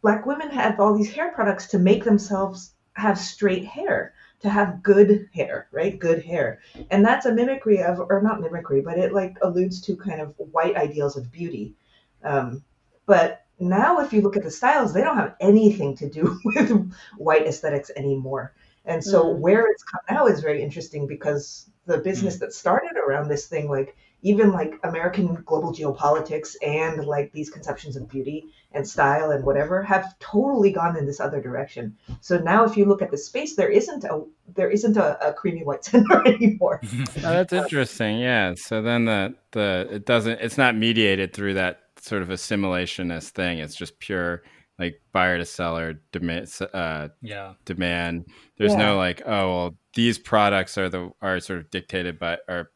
[0.03, 4.83] black women have all these hair products to make themselves have straight hair to have
[4.83, 5.99] good hair, right?
[5.99, 6.61] Good hair.
[6.91, 10.35] And that's a mimicry of, or not mimicry, but it like alludes to kind of
[10.37, 11.75] white ideals of beauty.
[12.23, 12.63] Um,
[13.07, 16.93] but now, if you look at the styles, they don't have anything to do with
[17.17, 18.55] white aesthetics anymore.
[18.85, 19.39] And so, mm.
[19.39, 22.41] where it's come now is very interesting because the business mm.
[22.41, 27.97] that started around this thing, like even like American global geopolitics and like these conceptions
[27.97, 31.97] of beauty and style and whatever have totally gone in this other direction.
[32.21, 34.25] So now, if you look at the space, there isn't a
[34.55, 36.81] there isn't a, a creamy white center anymore.
[36.85, 38.19] oh, that's interesting.
[38.19, 38.55] Yeah.
[38.57, 43.59] So then the the it doesn't it's not mediated through that sort of assimilationist thing.
[43.59, 44.43] It's just pure
[44.79, 46.51] like buyer to seller demand.
[46.73, 47.55] Uh, yeah.
[47.65, 48.27] Demand.
[48.59, 48.79] There's yeah.
[48.79, 52.71] no like oh well these products are the are sort of dictated by are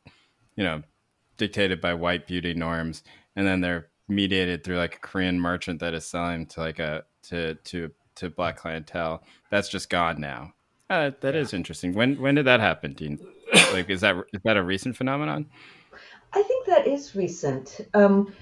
[0.56, 0.82] you know
[1.36, 3.02] dictated by white beauty norms
[3.36, 7.04] and then they're mediated through like a Korean merchant that is selling to like a
[7.24, 9.22] to to to black clientele.
[9.50, 10.52] That's just gone now.
[10.90, 11.40] Uh, that yeah.
[11.40, 11.94] is interesting.
[11.94, 13.18] When when did that happen, Dean?
[13.72, 15.46] Like, is that is that a recent phenomenon?
[16.32, 17.80] I think that is recent.
[17.94, 18.32] Um,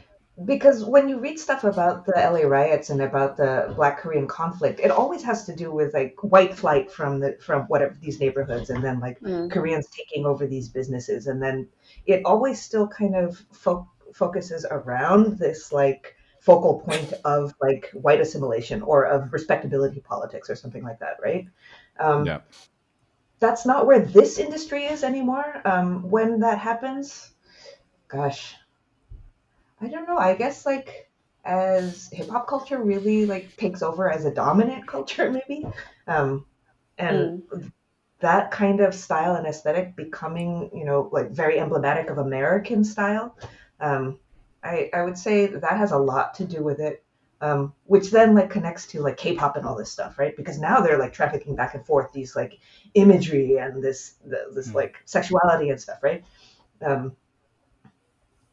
[0.45, 4.79] because when you read stuff about the LA riots and about the Black Korean conflict,
[4.81, 8.71] it always has to do with like white flight from the from whatever these neighborhoods,
[8.71, 9.51] and then like mm.
[9.51, 11.69] Koreans taking over these businesses, and then
[12.07, 18.21] it always still kind of fo- focuses around this like focal point of like white
[18.21, 21.49] assimilation or of respectability politics or something like that, right?
[21.99, 22.41] Um, yeah.
[23.41, 25.61] That's not where this industry is anymore.
[25.65, 27.33] Um, when that happens,
[28.09, 28.57] gosh,
[29.81, 30.19] I don't know.
[30.19, 31.11] I guess like
[31.45, 35.67] as hip hop culture really like takes over as a dominant culture, maybe,
[36.07, 36.45] um,
[36.99, 37.73] and mm.
[38.21, 43.37] that kind of style and aesthetic becoming, you know, like very emblematic of American style.
[43.81, 44.19] Um,
[44.63, 47.05] I I would say that has a lot to do with it.
[47.41, 50.37] Um, which then like connects to like K-pop and all this stuff, right?
[50.37, 52.59] Because now they're like trafficking back and forth these like
[52.95, 54.75] imagery and this the, this mm.
[54.75, 56.25] like sexuality and stuff, right?
[56.85, 57.15] Um,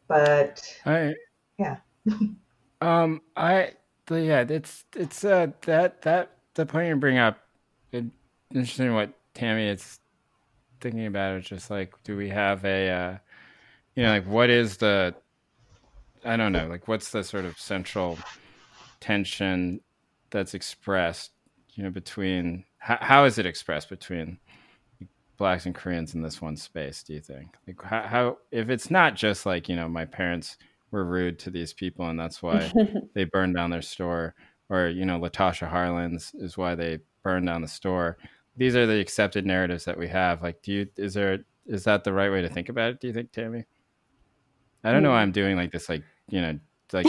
[0.08, 1.14] but I
[1.58, 1.78] yeah.
[2.82, 3.72] um, I
[4.10, 7.40] yeah, it's it's uh that that the point you bring up.
[7.92, 8.06] It,
[8.54, 10.00] interesting what Tammy is
[10.82, 11.36] thinking about.
[11.38, 13.18] It's just like, do we have a, uh,
[13.96, 15.14] you know, like what is the,
[16.24, 18.18] I don't know, like what's the sort of central
[19.00, 19.82] tension
[20.32, 21.32] that's expressed,
[21.74, 24.38] you know, between how, how is it expressed between
[25.38, 27.04] blacks and Koreans in this one space?
[27.04, 27.56] Do you think?
[27.68, 30.58] Like how, how if it's not just like you know my parents
[30.92, 32.72] were rude to these people and that's why
[33.14, 34.36] they burned down their store,
[34.70, 38.18] or you know Latasha Harlins is why they burned down the store.
[38.58, 40.42] These are the accepted narratives that we have.
[40.42, 43.00] Like, do you is there is that the right way to think about it?
[43.00, 43.66] Do you think, Tammy?
[44.84, 45.24] I don't know why hmm.
[45.24, 46.60] I'm doing like this, like you know,
[46.94, 47.08] like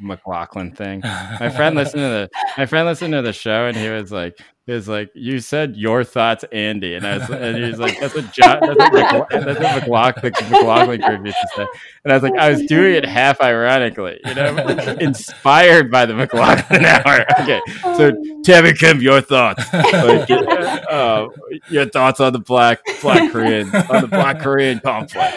[0.00, 1.00] McLaughlin thing.
[1.00, 4.38] My friend listened to the my friend listened to the show and he was like,
[4.66, 8.00] he was like, "You said your thoughts, Andy," and I was, and he was like,
[8.00, 11.66] "That's a John, that's what, McLaughlin, that's what McLaughlin, McLaughlin group used to say,"
[12.04, 14.56] and I was like, "I was doing it half ironically, you know,
[15.00, 18.12] inspired by the McLaughlin hour." Okay, so
[18.42, 21.28] Tammy Kim, your thoughts, like, uh,
[21.68, 25.36] your thoughts on the black black Korean on the black Korean conflict.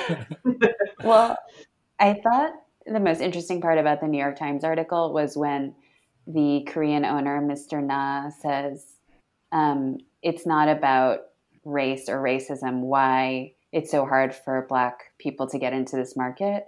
[1.03, 1.37] Well,
[1.99, 2.53] I thought
[2.91, 5.75] the most interesting part about the New York Times article was when
[6.25, 7.83] the Korean owner, Mr.
[7.83, 8.85] Na, says
[9.51, 11.19] um, it's not about
[11.63, 16.67] race or racism, why it's so hard for Black people to get into this market.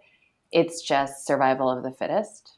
[0.51, 2.57] It's just survival of the fittest.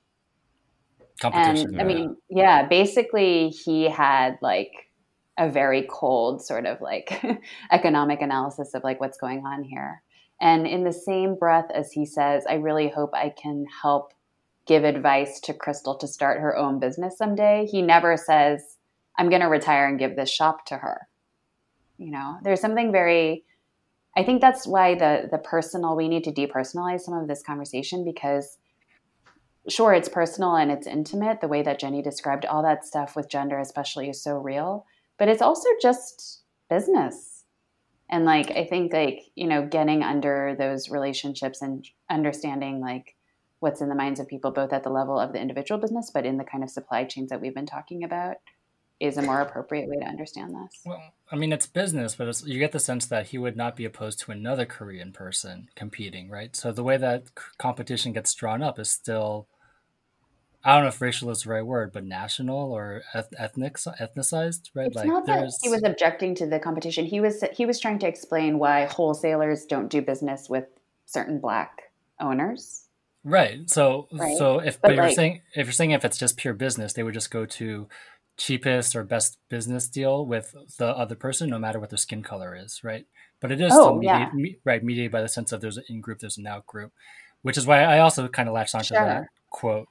[1.22, 1.72] Competition.
[1.72, 1.82] And.
[1.82, 4.90] I mean, yeah, basically, he had like
[5.38, 7.24] a very cold sort of like
[7.72, 10.02] economic analysis of like what's going on here.
[10.42, 14.14] And in the same breath as he says, I really hope I can help
[14.66, 18.78] give advice to Crystal to start her own business someday, he never says,
[19.18, 21.08] I'm going to retire and give this shop to her.
[21.98, 23.44] You know, there's something very,
[24.18, 28.04] I think that's why the, the personal, we need to depersonalize some of this conversation
[28.04, 28.58] because
[29.68, 31.42] sure, it's personal and it's intimate.
[31.42, 34.86] The way that Jenny described all that stuff with gender, especially, is so real,
[35.20, 37.31] but it's also just business.
[38.12, 43.16] And like, I think like, you know, getting under those relationships and understanding like,
[43.62, 46.26] what's in the minds of people, both at the level of the individual business, but
[46.26, 48.38] in the kind of supply chains that we've been talking about,
[49.00, 50.82] is a more appropriate way to understand this.
[50.86, 53.76] Well, I mean, it's business, but it's, you get the sense that he would not
[53.76, 56.56] be opposed to another Korean person competing, right?
[56.56, 59.48] So the way that competition gets drawn up is still,
[60.64, 64.88] I don't know if racial is the right word, but national or ethnic ethnicized, right?
[64.88, 67.06] It's like not that he was objecting to the competition.
[67.06, 70.66] He was he was trying to explain why wholesalers don't do business with
[71.06, 71.82] certain black
[72.20, 72.82] owners
[73.24, 73.70] Right.
[73.70, 74.38] So right?
[74.38, 76.94] so if but, but you're like, saying if you're saying if it's just pure business,
[76.94, 77.88] they would just go to
[78.38, 82.56] cheapest or best business deal with the other person, no matter what their skin color
[82.56, 83.06] is, right?
[83.40, 84.54] But it is oh, still mediated, yeah.
[84.64, 86.94] right mediated by the sense of there's an in group, there's an out group,
[87.44, 89.06] which is why I also kind of latched onto sure.
[89.06, 89.88] that quote,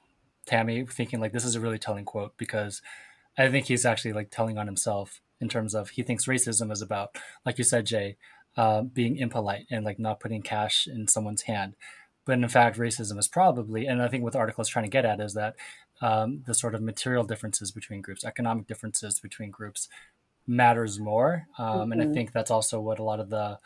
[0.51, 2.81] Tammy, thinking like this is a really telling quote because
[3.37, 6.81] I think he's actually like telling on himself in terms of he thinks racism is
[6.81, 8.17] about, like you said, Jay,
[8.57, 11.75] uh, being impolite and like not putting cash in someone's hand
[12.25, 14.89] but in fact, racism is probably, and I think what the article is trying to
[14.89, 15.55] get at is that
[16.01, 19.87] um, the sort of material differences between groups, economic differences between groups,
[20.47, 21.47] matters more.
[21.57, 21.91] Um, mm-hmm.
[21.91, 22.13] And I mm-hmm.
[22.13, 23.59] think that's also what a lot of the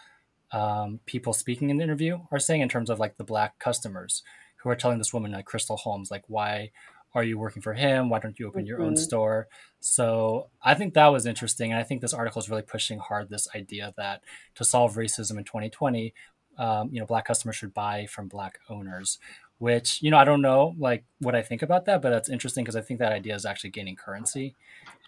[0.52, 4.24] um, people speaking in the interview are saying in terms of like the black customers
[4.66, 6.72] who are telling this woman like Crystal Holmes, like why
[7.14, 8.10] are you working for him?
[8.10, 8.68] Why don't you open mm-hmm.
[8.68, 9.04] your own mm-hmm.
[9.04, 9.48] store?
[9.80, 11.72] So I think that was interesting.
[11.72, 14.24] And I think this article is really pushing hard this idea that
[14.56, 16.16] to solve racism in 2020,
[16.58, 19.20] um, you know, black customers should buy from black owners,
[19.58, 22.64] which, you know, I don't know like what I think about that, but that's interesting
[22.64, 24.56] because I think that idea is actually gaining currency.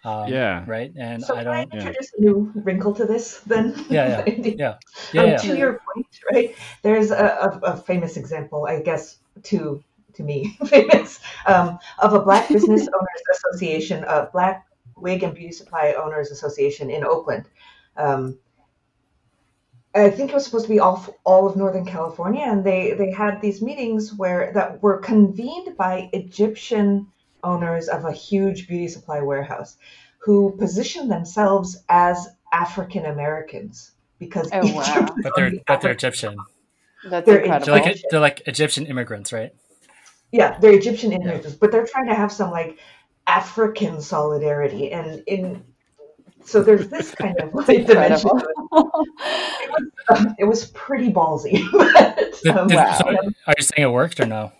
[0.04, 0.64] Um, yeah.
[0.66, 0.92] Right.
[0.96, 1.54] And so I don't.
[1.54, 2.30] I introduce yeah.
[2.30, 3.74] a new wrinkle to this then.
[3.88, 4.24] Yeah.
[4.26, 4.34] Yeah.
[4.36, 4.74] yeah.
[5.12, 5.36] yeah, um, yeah.
[5.36, 6.54] To your point, right?
[6.82, 9.82] There's a, a, a famous example, I guess, to
[10.14, 15.52] to me famous um, of a Black Business Owners Association, a Black Wig and Beauty
[15.52, 17.48] Supply Owners Association in Oakland.
[19.94, 23.10] I think it was supposed to be all all of Northern California, and they they
[23.10, 27.08] had these meetings where that were convened by Egyptian
[27.42, 29.76] owners of a huge beauty supply warehouse,
[30.18, 35.08] who positioned themselves as African Americans because oh, wow.
[35.22, 36.36] but they're but they're Egyptian.
[37.04, 37.66] That's they're incredible.
[37.66, 39.52] They're like, they're like Egyptian immigrants, right?
[40.32, 42.78] yeah, they're Egyptian immigrants, but they're trying to have some like
[43.26, 45.64] African solidarity, and in
[46.44, 48.30] so there's this kind of like dimension.
[48.34, 48.46] It.
[48.72, 51.64] It, was, um, it was pretty ballsy.
[51.72, 52.98] but, um, wow.
[52.98, 53.06] so
[53.46, 54.52] are you saying it worked or no?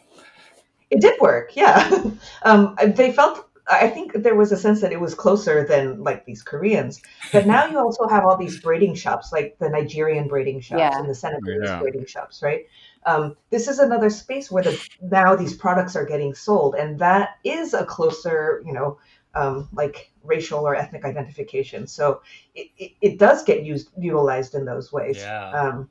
[0.91, 1.91] It did work, yeah.
[2.43, 3.45] Um, they felt.
[3.71, 7.03] I think there was a sense that it was closer than like these Koreans.
[7.35, 10.99] But now you also have all these braiding shops, like the Nigerian braiding shops yeah.
[10.99, 11.79] and the Senegalese yeah.
[11.79, 12.65] braiding shops, right?
[13.09, 17.39] um, this is another space where the now these products are getting sold, and that
[17.45, 18.99] is a closer, you know,
[19.35, 21.87] um, like racial or ethnic identification.
[21.87, 22.23] So
[22.55, 25.17] it, it, it, does get used utilized in those ways.
[25.19, 25.51] Yeah.
[25.51, 25.91] Um,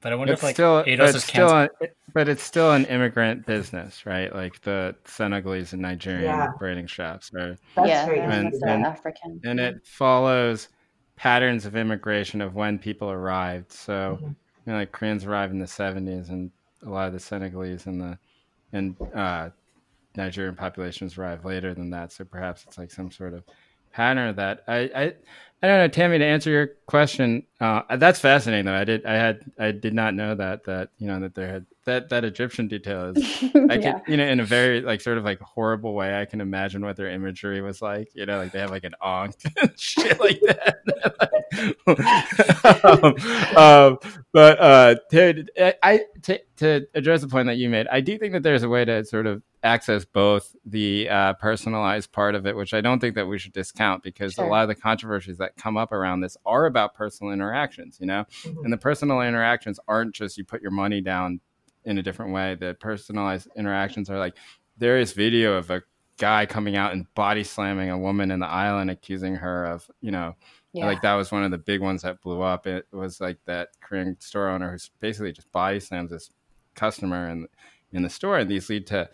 [0.00, 1.68] but I wonder it's if like still, but it's still an,
[2.12, 4.34] but it's still an immigrant business, right?
[4.34, 6.48] Like the Senegalese and Nigerian yeah.
[6.58, 7.56] braiding shops are.
[7.74, 9.40] That's yeah, and, and, African.
[9.44, 10.68] And it follows
[11.16, 13.72] patterns of immigration of when people arrived.
[13.72, 14.18] So.
[14.20, 14.32] Mm-hmm
[14.66, 16.50] you know, like Koreans arrived in the 70s, and
[16.84, 18.18] a lot of the Senegalese and the
[18.72, 19.50] and uh,
[20.16, 22.12] Nigerian populations arrived later than that.
[22.12, 23.44] So perhaps it's like some sort of
[23.96, 24.62] pattern of that.
[24.68, 25.12] I, I
[25.62, 26.18] I don't know, Tammy.
[26.18, 28.66] To answer your question, uh, that's fascinating.
[28.66, 31.48] Though I did, I had, I did not know that that you know that there
[31.48, 33.42] had that that Egyptian detail is.
[33.54, 33.78] I yeah.
[33.78, 36.84] can, you know, in a very like sort of like horrible way, I can imagine
[36.84, 38.10] what their imagery was like.
[38.14, 39.40] You know, like they have like an ankh
[39.76, 40.76] shit like that.
[42.92, 43.14] um,
[43.56, 43.98] um,
[44.32, 45.46] but uh, to,
[45.82, 48.68] I to, to address the point that you made, I do think that there's a
[48.68, 53.00] way to sort of access both the uh, personalized part of it, which I don't
[53.00, 54.44] think that we should discount because sure.
[54.44, 58.06] a lot of the controversies that come up around this are about personal interactions, you
[58.06, 58.64] know, mm-hmm.
[58.64, 61.40] and the personal interactions aren't just you put your money down
[61.84, 62.56] in a different way.
[62.56, 64.34] The personalized interactions are like
[64.76, 65.82] there is video of a
[66.18, 69.88] guy coming out and body slamming a woman in the aisle and accusing her of,
[70.00, 70.34] you know,
[70.72, 70.86] yeah.
[70.86, 72.66] like that was one of the big ones that blew up.
[72.66, 76.30] It was like that Korean store owner who's basically just body slams this
[76.74, 77.46] customer in
[77.92, 79.08] in the store, and these lead to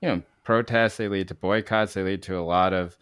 [0.00, 2.96] you know, protests, they lead to boycotts, they lead to a lot of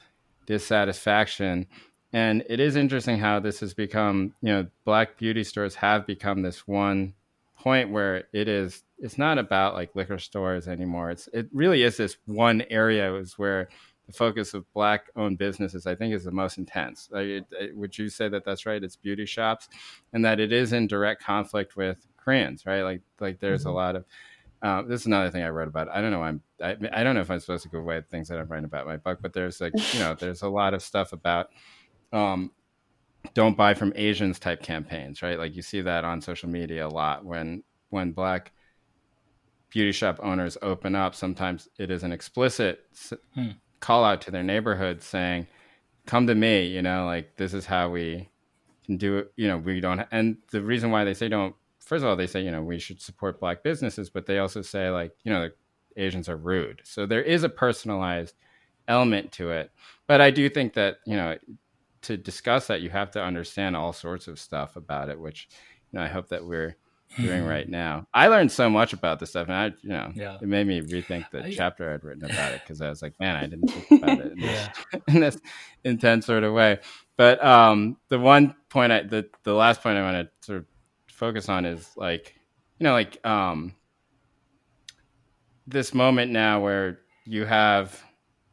[0.47, 1.67] dissatisfaction.
[2.13, 6.43] And it is interesting how this has become, you know, black beauty stores have become
[6.43, 7.15] this one
[7.59, 11.11] point where it is it's not about like liquor stores anymore.
[11.11, 13.69] It's it really is this one area is where
[14.07, 17.09] the focus of black owned businesses I think is the most intense.
[17.13, 18.83] Like it, it, would you say that that's right?
[18.83, 19.69] It's beauty shops,
[20.13, 22.83] and that it is in direct conflict with Koreans, right?
[22.83, 23.71] Like like there's mm-hmm.
[23.71, 24.05] a lot of
[24.61, 25.89] um, this is another thing I wrote about.
[25.89, 26.23] I don't know.
[26.23, 26.43] I'm.
[26.61, 28.87] I, I don't know if I'm supposed to give away things that I'm writing about
[28.87, 31.51] my book, but there's like you know there's a lot of stuff about
[32.13, 32.51] um,
[33.35, 35.39] don't buy from Asians type campaigns, right?
[35.39, 38.53] Like you see that on social media a lot when when black
[39.71, 41.15] beauty shop owners open up.
[41.15, 42.85] Sometimes it is an explicit
[43.35, 43.51] hmm.
[43.81, 45.47] call out to their neighborhood saying,
[46.07, 48.29] "Come to me," you know, like this is how we
[48.87, 49.33] can do it.
[49.37, 50.07] You know, we don't.
[50.11, 51.55] And the reason why they say don't
[51.89, 54.61] first of all, they say, you know, we should support black businesses, but they also
[54.61, 55.49] say, like, you know,
[55.97, 56.83] Asians are rude.
[56.85, 58.35] So there is a personalized
[58.87, 59.71] element to it.
[60.07, 61.39] But I do think that, you know,
[62.03, 65.49] to discuss that, you have to understand all sorts of stuff about it, which,
[65.93, 66.77] you know, I hope that we're
[67.17, 68.07] doing right now.
[68.13, 70.39] I learned so much about this stuff, and I, you know, yeah.
[70.41, 73.19] it made me rethink the I, chapter I'd written about it because I was like,
[73.19, 74.73] man, I didn't think about it in, yeah.
[74.93, 75.41] this, in this
[75.85, 76.79] intense sort of way.
[77.17, 80.67] But um, the one point, I, the the last point I want to sort of
[81.11, 82.35] focus on is like
[82.79, 83.75] you know like um
[85.67, 88.01] this moment now where you have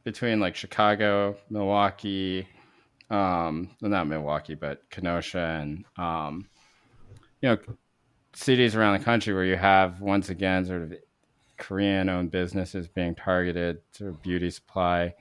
[0.03, 2.47] between like Chicago, Milwaukee,
[3.09, 6.47] um, well, not Milwaukee, but Kenosha and um,
[7.41, 7.57] you know
[8.33, 10.93] cities around the country where you have once again sort of
[11.57, 15.13] Korean owned businesses being targeted, sort of beauty supply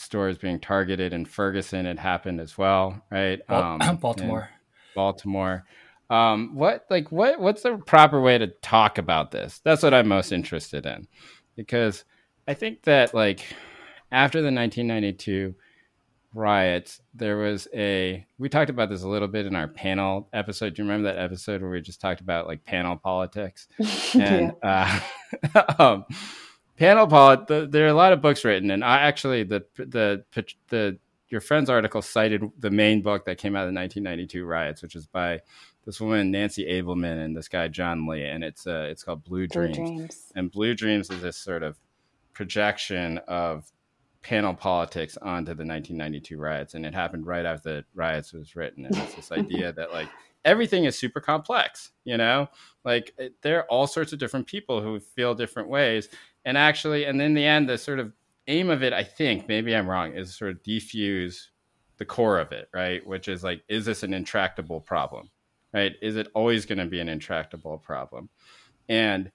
[0.00, 1.86] stores being targeted in Ferguson.
[1.86, 3.40] It happened as well, right?
[3.48, 4.48] Um, Baltimore.
[4.94, 5.64] Baltimore.
[6.08, 9.60] Um, what like what what's the proper way to talk about this?
[9.64, 11.06] That's what I'm most interested in,
[11.54, 12.04] because
[12.48, 13.44] I think that like
[14.10, 15.54] after the 1992
[16.34, 20.74] riots, there was a we talked about this a little bit in our panel episode.
[20.74, 23.68] Do you remember that episode where we just talked about like panel politics?
[24.14, 25.00] And uh,
[25.78, 26.04] um,
[26.76, 30.24] panel polit, the, there are a lot of books written, and I actually the the
[30.68, 34.82] the your friend's article cited the main book that came out of the 1992 riots,
[34.82, 35.40] which is by
[35.86, 39.46] this woman Nancy Abelmann and this guy John Lie, and it's uh, it's called Blue
[39.46, 39.76] Dreams.
[39.76, 40.32] Blue Dreams.
[40.34, 41.78] And Blue Dreams is this sort of
[42.32, 43.70] projection of
[44.22, 48.84] panel politics onto the 1992 riots, and it happened right after the riots was written.
[48.84, 50.08] And it's this idea that like
[50.44, 52.48] everything is super complex, you know,
[52.84, 56.08] like it, there are all sorts of different people who feel different ways,
[56.44, 58.12] and actually, and in the end, the sort of
[58.46, 61.46] aim of it, I think, maybe I'm wrong, is sort of defuse
[61.98, 63.06] the core of it, right?
[63.06, 65.30] Which is like, is this an intractable problem,
[65.72, 65.94] right?
[66.02, 68.28] Is it always going to be an intractable problem?
[68.88, 69.30] And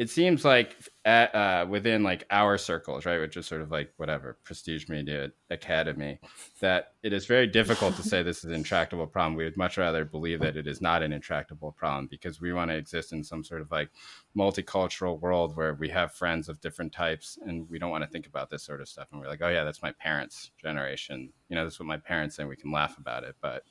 [0.00, 3.92] it seems like at, uh, within like our circles, right, which is sort of like
[3.98, 6.18] whatever prestige media academy,
[6.60, 9.34] that it is very difficult to say this is an intractable problem.
[9.34, 12.70] We would much rather believe that it is not an intractable problem because we want
[12.70, 13.90] to exist in some sort of like
[14.34, 18.26] multicultural world where we have friends of different types and we don't want to think
[18.26, 19.08] about this sort of stuff.
[19.12, 21.30] And we're like, oh yeah, that's my parents' generation.
[21.50, 22.44] You know, this is what my parents say.
[22.44, 23.64] We can laugh about it, but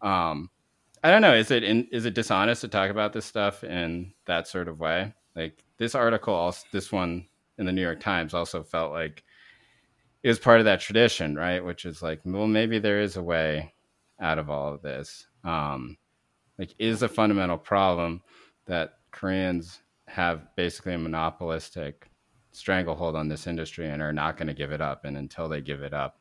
[0.00, 0.48] um,
[1.02, 1.34] I don't know.
[1.34, 4.80] Is it in, is it dishonest to talk about this stuff in that sort of
[4.80, 5.12] way?
[5.34, 7.26] Like this article, also, this one
[7.58, 9.24] in the New York Times, also felt like
[10.22, 11.64] it was part of that tradition, right?
[11.64, 13.74] Which is like, well, maybe there is a way
[14.20, 15.26] out of all of this.
[15.44, 15.96] Um,
[16.58, 18.22] like, is a fundamental problem
[18.66, 22.10] that Koreans have basically a monopolistic
[22.52, 25.04] stranglehold on this industry and are not going to give it up.
[25.04, 26.18] And until they give it up,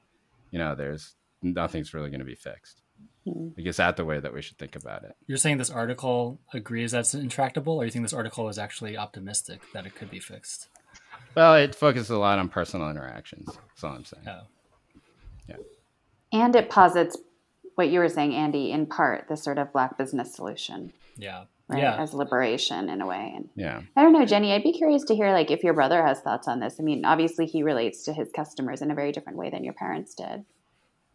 [0.52, 2.83] you know, there's nothing's really going to be fixed.
[3.28, 3.50] Mm-hmm.
[3.58, 5.16] Like, is that the way that we should think about it?
[5.28, 9.62] You're saying this article agrees that's intractable, or you think this article is actually optimistic
[9.74, 10.68] that it could be fixed?
[11.36, 13.48] Well, it focuses a lot on personal interactions.
[13.48, 14.28] That's all I'm saying.
[14.28, 14.42] Oh.
[15.48, 15.56] Yeah.
[16.32, 17.18] And it posits
[17.76, 20.94] what you were saying, Andy, in part, the sort of black business solution.
[21.18, 21.46] Yeah.
[21.68, 21.82] Right?
[21.82, 21.96] Yeah.
[21.96, 23.34] As liberation in a way.
[23.36, 23.82] And yeah.
[23.96, 26.48] I don't know, Jenny, I'd be curious to hear like if your brother has thoughts
[26.48, 26.76] on this.
[26.80, 29.74] I mean, obviously he relates to his customers in a very different way than your
[29.74, 30.44] parents did.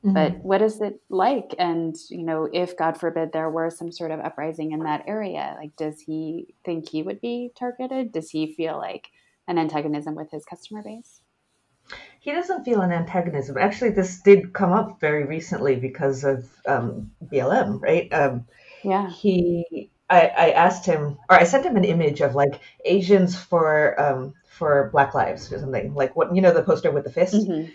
[0.04, 0.14] Mm-hmm.
[0.14, 1.54] But what is it like?
[1.58, 5.56] And, you know, if God forbid there were some sort of uprising in that area,
[5.58, 8.12] like, does he think he would be targeted?
[8.12, 9.08] Does he feel like
[9.48, 11.20] an antagonism with his customer base?
[12.20, 13.56] He doesn't feel an antagonism.
[13.58, 18.12] Actually, this did come up very recently because of um, BLM, right?
[18.12, 18.46] Um,
[18.84, 19.10] yeah.
[19.10, 24.00] He, I, I asked him, or I sent him an image of like Asians for
[24.00, 27.34] um, for Black Lives or something, like what you know the poster with the fist.
[27.34, 27.52] Mm-hmm.
[27.52, 27.72] And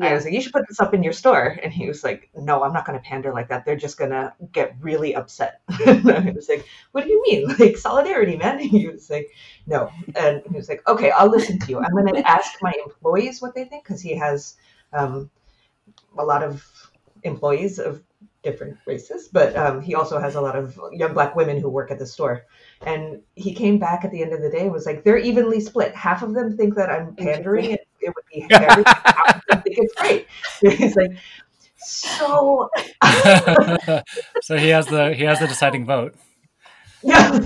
[0.00, 0.08] yeah.
[0.08, 1.56] I was like, you should put this up in your store.
[1.62, 3.64] And he was like, no, I'm not going to pander like that.
[3.64, 5.60] They're just going to get really upset.
[5.86, 7.54] and I was like, what do you mean?
[7.58, 8.58] Like solidarity, man.
[8.58, 9.30] And he was like,
[9.66, 9.90] no.
[10.16, 11.78] And he was like, okay, I'll listen to you.
[11.78, 14.56] I'm going to ask my employees what they think because he has
[14.92, 15.30] um,
[16.18, 16.66] a lot of
[17.22, 18.02] employees of
[18.44, 21.90] different races, but um, he also has a lot of young black women who work
[21.90, 22.44] at the store.
[22.86, 25.60] And he came back at the end of the day and was like, they're evenly
[25.60, 25.94] split.
[25.94, 27.72] Half of them think that I'm pandering.
[27.72, 30.26] It, it would be very, half of them think it's great.
[30.78, 31.16] He's like,
[31.76, 32.68] so.
[34.42, 36.14] so he has the he has the deciding vote.
[37.02, 37.38] Yeah.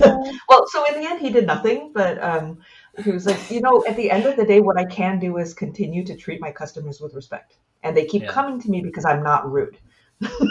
[0.48, 2.58] well, so in the end, he did nothing, but um,
[3.02, 5.38] he was like, you know, at the end of the day, what I can do
[5.38, 8.30] is continue to treat my customers with respect, and they keep yeah.
[8.30, 9.76] coming to me because I'm not rude.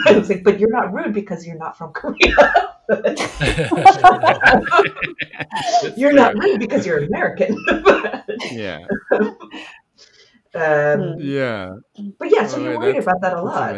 [0.06, 2.16] I was like, but you're not rude because you're not from Korea.
[5.96, 7.56] you're not rude because you're American.
[8.50, 8.86] yeah.
[10.54, 11.74] Um, yeah.
[12.18, 13.76] But yeah, so oh, you're worried about that a lot.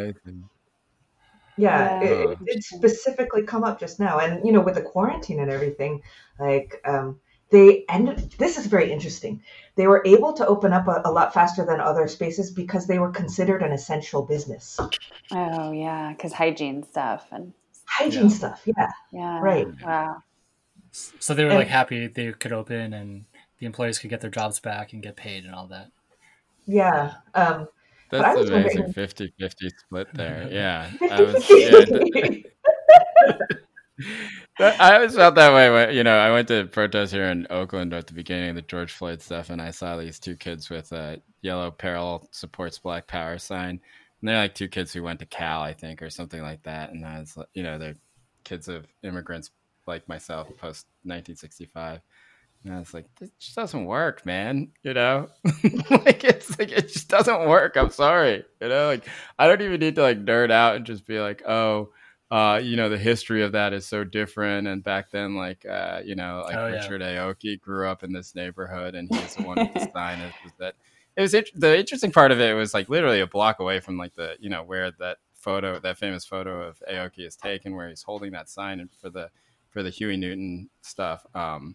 [1.56, 2.02] Yeah, yeah.
[2.02, 6.02] It, it, specifically come up just now, and you know, with the quarantine and everything,
[6.38, 7.18] like um,
[7.50, 8.34] they ended.
[8.38, 9.42] This is very interesting.
[9.74, 12.98] They were able to open up a, a, lot faster than other spaces because they
[12.98, 14.78] were considered an essential business.
[15.30, 17.52] Oh yeah, because hygiene stuff and
[17.86, 18.28] hygiene yeah.
[18.28, 18.62] stuff.
[18.64, 18.90] Yeah.
[19.12, 19.40] Yeah.
[19.40, 19.68] Right.
[19.82, 20.22] Wow.
[20.92, 23.24] So they were and, like happy they could open and
[23.58, 25.90] the employees could get their jobs back and get paid and all that.
[26.66, 27.14] Yeah.
[27.34, 27.68] Um,
[28.10, 30.48] That's amazing 50 50 split there.
[30.52, 30.90] Yeah.
[31.10, 31.84] I was, yeah.
[34.58, 35.70] I always felt that way.
[35.70, 38.62] When, you know, I went to protest here in Oakland at the beginning of the
[38.62, 43.06] George Floyd stuff, and I saw these two kids with a yellow peril supports Black
[43.06, 43.80] Power sign.
[44.20, 46.90] And they're like two kids who went to Cal, I think, or something like that.
[46.90, 47.96] And I was, you know, they're
[48.44, 49.50] kids of immigrants
[49.86, 52.00] like myself post 1965.
[52.64, 54.72] And I was like, this just doesn't work, man.
[54.82, 55.28] You know,
[55.90, 57.76] like it's like it just doesn't work.
[57.76, 58.44] I'm sorry.
[58.60, 61.42] You know, like I don't even need to like nerd out and just be like,
[61.48, 61.90] oh,
[62.30, 64.68] uh, you know, the history of that is so different.
[64.68, 66.74] And back then, like, uh, you know, like Oh, yeah.
[66.74, 70.20] Richard Aoki grew up in this neighborhood, and he's the one with the sign.
[70.20, 70.74] Is, was that
[71.16, 73.98] it was int- the interesting part of it was like literally a block away from
[73.98, 77.88] like the you know where that photo, that famous photo of Aoki is taken, where
[77.88, 79.30] he's holding that sign and for the
[79.70, 81.26] for the Huey Newton stuff.
[81.34, 81.74] Um,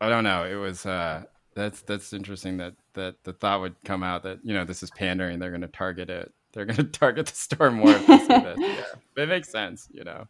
[0.00, 0.44] I don't know.
[0.44, 1.22] It was uh,
[1.54, 4.90] that's that's interesting that that the thought would come out that you know this is
[4.90, 5.38] pandering.
[5.38, 6.32] They're going to target it.
[6.52, 7.90] They're going to target the store more.
[7.90, 8.58] If they see this.
[9.16, 9.88] Yeah, it makes sense.
[9.92, 10.26] You know.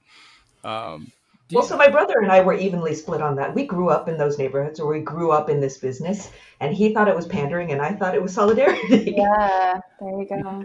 [0.64, 1.10] Um,
[1.52, 3.54] Well, you- so my brother and I were evenly split on that.
[3.54, 6.92] We grew up in those neighborhoods, or we grew up in this business, and he
[6.94, 9.12] thought it was pandering, and I thought it was solidarity.
[9.16, 10.64] Yeah, there you go.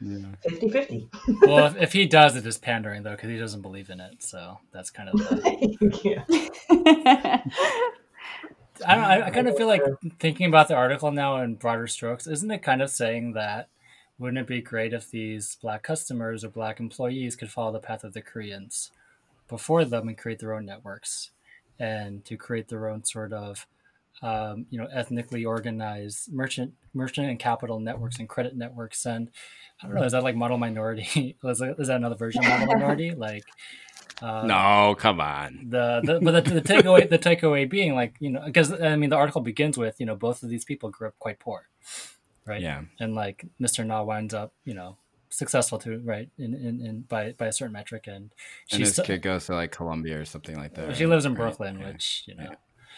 [0.00, 0.26] yeah.
[0.48, 1.08] 50 50.
[1.42, 4.22] well, if, if he does, it is pandering though, because he doesn't believe in it.
[4.22, 5.16] So that's kind of.
[5.18, 6.22] The.
[8.86, 9.04] I don't.
[9.04, 9.82] I, I kind of feel like
[10.18, 12.26] thinking about the article now in broader strokes.
[12.26, 13.68] Isn't it kind of saying that?
[14.22, 18.04] Wouldn't it be great if these black customers or black employees could follow the path
[18.04, 18.92] of the Koreans
[19.48, 21.30] before them and create their own networks,
[21.80, 23.66] and to create their own sort of,
[24.22, 29.04] um, you know, ethnically organized merchant, merchant and capital networks and credit networks.
[29.04, 29.28] And
[29.82, 31.36] I don't know, is that like model minority?
[31.44, 33.10] is, that, is that another version of model minority?
[33.16, 33.42] Like,
[34.22, 35.66] uh, No, come on.
[35.68, 39.10] the, the but the, the takeaway the takeaway being like you know because I mean
[39.10, 41.68] the article begins with you know both of these people grew up quite poor,
[42.46, 42.60] right?
[42.60, 42.82] Yeah.
[43.00, 43.86] And like Mr.
[43.86, 44.96] Na winds up you know
[45.30, 48.32] successful to right in, in, in by by a certain metric and And
[48.80, 50.96] she's his kid goes to like Columbia or something like that.
[50.96, 51.10] she right?
[51.10, 51.88] lives in Right, Brooklyn, yeah.
[51.88, 52.50] which you know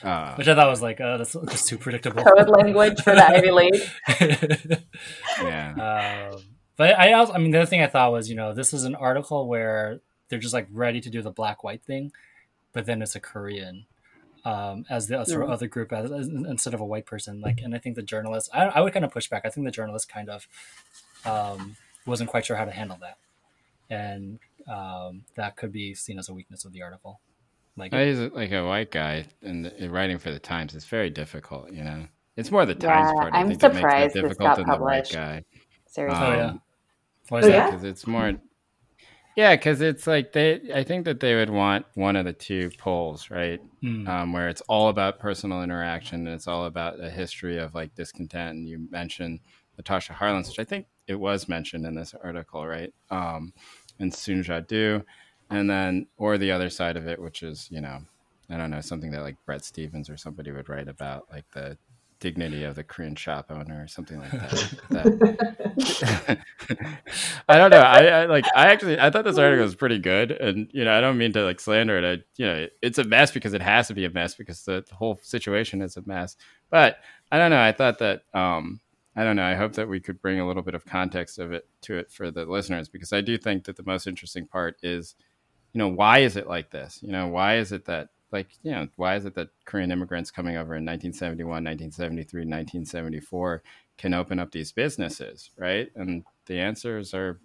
[0.02, 2.24] Uh, which I thought was like uh, that's just too predictable.
[2.36, 3.82] Code language for the Ivy League.
[5.40, 6.30] yeah.
[6.34, 6.42] um,
[6.76, 8.82] but I also, I mean, the other thing I thought was, you know, this is
[8.84, 12.10] an article where they're just like ready to do the black white thing,
[12.72, 13.86] but then it's a Korean
[14.44, 17.40] um, as the sort of other group as, as- instead of a white person.
[17.40, 19.42] Like, and I think the journalist, I, I would kind of push back.
[19.44, 20.46] I think the journalist kind of
[21.24, 21.76] um,
[22.06, 23.16] wasn't quite sure how to handle that,
[23.90, 24.38] and
[24.68, 27.20] um, that could be seen as a weakness of the article.
[27.76, 30.74] Like, He's like a white guy and writing for the Times.
[30.76, 32.06] It's very difficult, you know.
[32.36, 33.34] It's more the Times Yeah, part.
[33.34, 34.78] I I'm think that makes surprised it this difficult got than the white
[35.08, 35.12] published.
[35.12, 35.44] guy.
[35.88, 36.24] Seriously.
[36.26, 36.62] oh yeah, Um,
[37.30, 37.54] why is Oh, that?
[37.56, 37.66] yeah?
[37.70, 38.32] because it's more.
[39.36, 40.60] Yeah, because it's like they.
[40.72, 43.60] I think that they would want one of the two poles, right?
[43.80, 44.06] Hmm.
[44.06, 47.94] Um, where it's all about personal interaction and it's all about a history of like
[47.96, 48.56] discontent.
[48.56, 49.40] And you mentioned
[49.80, 52.94] Latasha Harlins, which I think it was mentioned in this article, right?
[53.10, 53.52] Um,
[53.98, 55.02] and Soon Ja Du,
[55.50, 58.02] and then or the other side of it, which is you know,
[58.48, 61.76] I don't know, something that like Bret Stephens or somebody would write about, like the
[62.20, 64.78] dignity of the Korean shop owner or something like that.
[64.90, 66.38] that
[67.48, 67.78] I don't know.
[67.78, 68.44] I, I like.
[68.54, 68.98] I actually.
[68.98, 71.60] I thought this article was pretty good, and you know, I don't mean to like
[71.60, 72.04] slander it.
[72.04, 74.84] I, you know, it's a mess because it has to be a mess because the,
[74.88, 76.36] the whole situation is a mess.
[76.70, 76.98] But
[77.30, 77.62] I don't know.
[77.62, 78.22] I thought that.
[78.34, 78.80] um
[79.16, 79.44] I don't know.
[79.44, 82.10] I hope that we could bring a little bit of context of it to it
[82.10, 85.14] for the listeners because I do think that the most interesting part is,
[85.72, 86.98] you know, why is it like this?
[87.00, 90.30] You know, why is it that like you know why is it that Korean immigrants
[90.30, 93.62] coming over in 1971, 1973, 1974
[93.96, 95.90] can open up these businesses, right?
[95.94, 97.40] And the answers are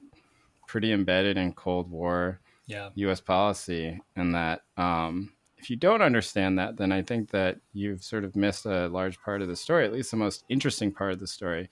[0.68, 3.22] pretty embedded in Cold War yeah, U.S.
[3.22, 8.24] policy, and that um, if you don't understand that, then I think that you've sort
[8.24, 11.20] of missed a large part of the story, at least the most interesting part of
[11.20, 11.70] the story.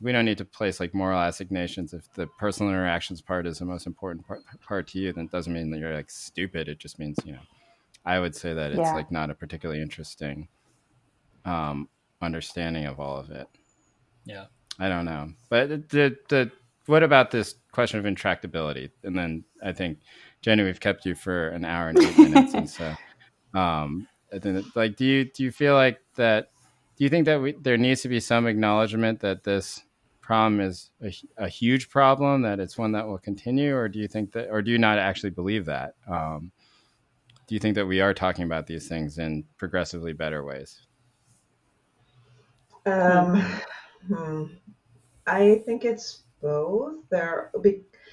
[0.00, 1.92] We don't need to place like moral assignations.
[1.92, 5.32] If the personal interactions part is the most important part, part to you, then it
[5.32, 6.68] doesn't mean that you're like stupid.
[6.68, 7.40] It just means you know.
[8.08, 8.94] I would say that it's Yeah.
[8.94, 10.48] like not a particularly interesting
[11.44, 11.88] um,
[12.20, 13.46] understanding of all of it.
[14.24, 14.46] yeah.
[14.80, 16.50] I don't know, but the the
[16.86, 18.90] what about this question of intractability?
[19.02, 19.98] And then I think
[20.40, 22.94] Jenny, we've kept you for an hour and eight minutes, and so
[23.58, 26.50] um, I think that, like, do you do you feel like that?
[26.96, 29.82] Do you think that we, there needs to be some acknowledgement that this
[30.20, 34.06] problem is a, a huge problem, that it's one that will continue, or do you
[34.06, 35.94] think that, or do you not actually believe that?
[36.08, 36.52] Um,
[37.48, 40.82] do you think that we are talking about these things in progressively better ways?
[42.84, 43.42] Um,
[44.06, 44.44] hmm.
[45.26, 46.96] I think it's both.
[47.10, 47.50] There,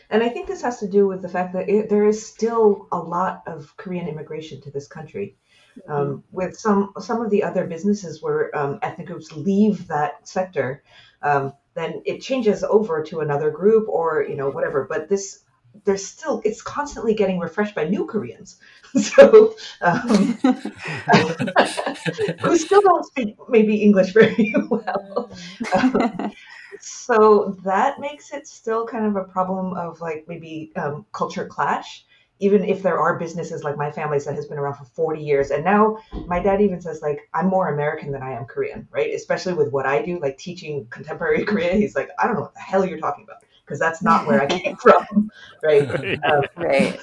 [0.09, 2.87] and I think this has to do with the fact that it, there is still
[2.93, 5.35] a lot of Korean immigration to this country.
[5.89, 10.81] Um, with some some of the other businesses where um, ethnic groups leave that sector,
[11.21, 14.87] um, then it changes over to another group or you know whatever.
[14.89, 15.43] But this
[15.83, 18.57] there's still it's constantly getting refreshed by new Koreans.
[19.01, 20.03] so um,
[22.41, 25.31] who still don't speak maybe English very well.
[25.73, 26.31] Um,
[26.79, 32.05] so that makes it still kind of a problem of like maybe um, culture clash
[32.39, 35.51] even if there are businesses like my family's that has been around for 40 years
[35.51, 35.97] and now
[36.27, 39.71] my dad even says like i'm more american than i am korean right especially with
[39.71, 42.85] what i do like teaching contemporary korean he's like i don't know what the hell
[42.85, 45.29] you're talking about because that's not where i came from
[45.63, 45.89] right
[46.25, 46.99] um, Right.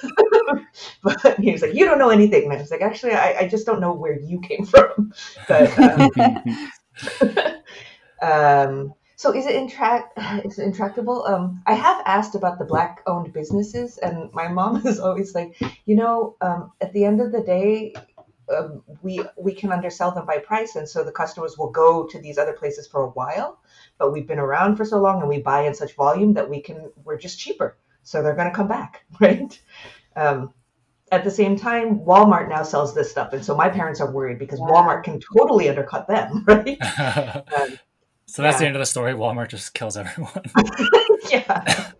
[1.03, 3.47] but he was like you don't know anything and i was like actually i, I
[3.47, 5.13] just don't know where you came from
[5.47, 6.09] but um,
[8.21, 11.25] um, so is it intract is it intractable?
[11.25, 15.55] Um, I have asked about the black owned businesses, and my mom is always like,
[15.85, 17.93] you know, um, at the end of the day,
[18.53, 22.19] um, we we can undersell them by price, and so the customers will go to
[22.19, 23.59] these other places for a while.
[23.97, 26.61] But we've been around for so long, and we buy in such volume that we
[26.61, 29.59] can we're just cheaper, so they're going to come back, right?
[30.15, 30.53] Um,
[31.11, 34.39] at the same time, Walmart now sells this stuff, and so my parents are worried
[34.39, 34.65] because Yeah.
[34.65, 36.77] Walmart can totally undercut them, right?
[37.55, 37.77] Um,
[38.25, 38.67] so that's the Yeah.
[38.69, 39.13] end of the story.
[39.13, 40.31] Walmart just kills everyone.
[41.29, 41.91] yeah.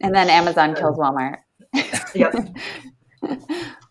[0.00, 1.38] And then Amazon kills Walmart.
[2.14, 2.34] Yep.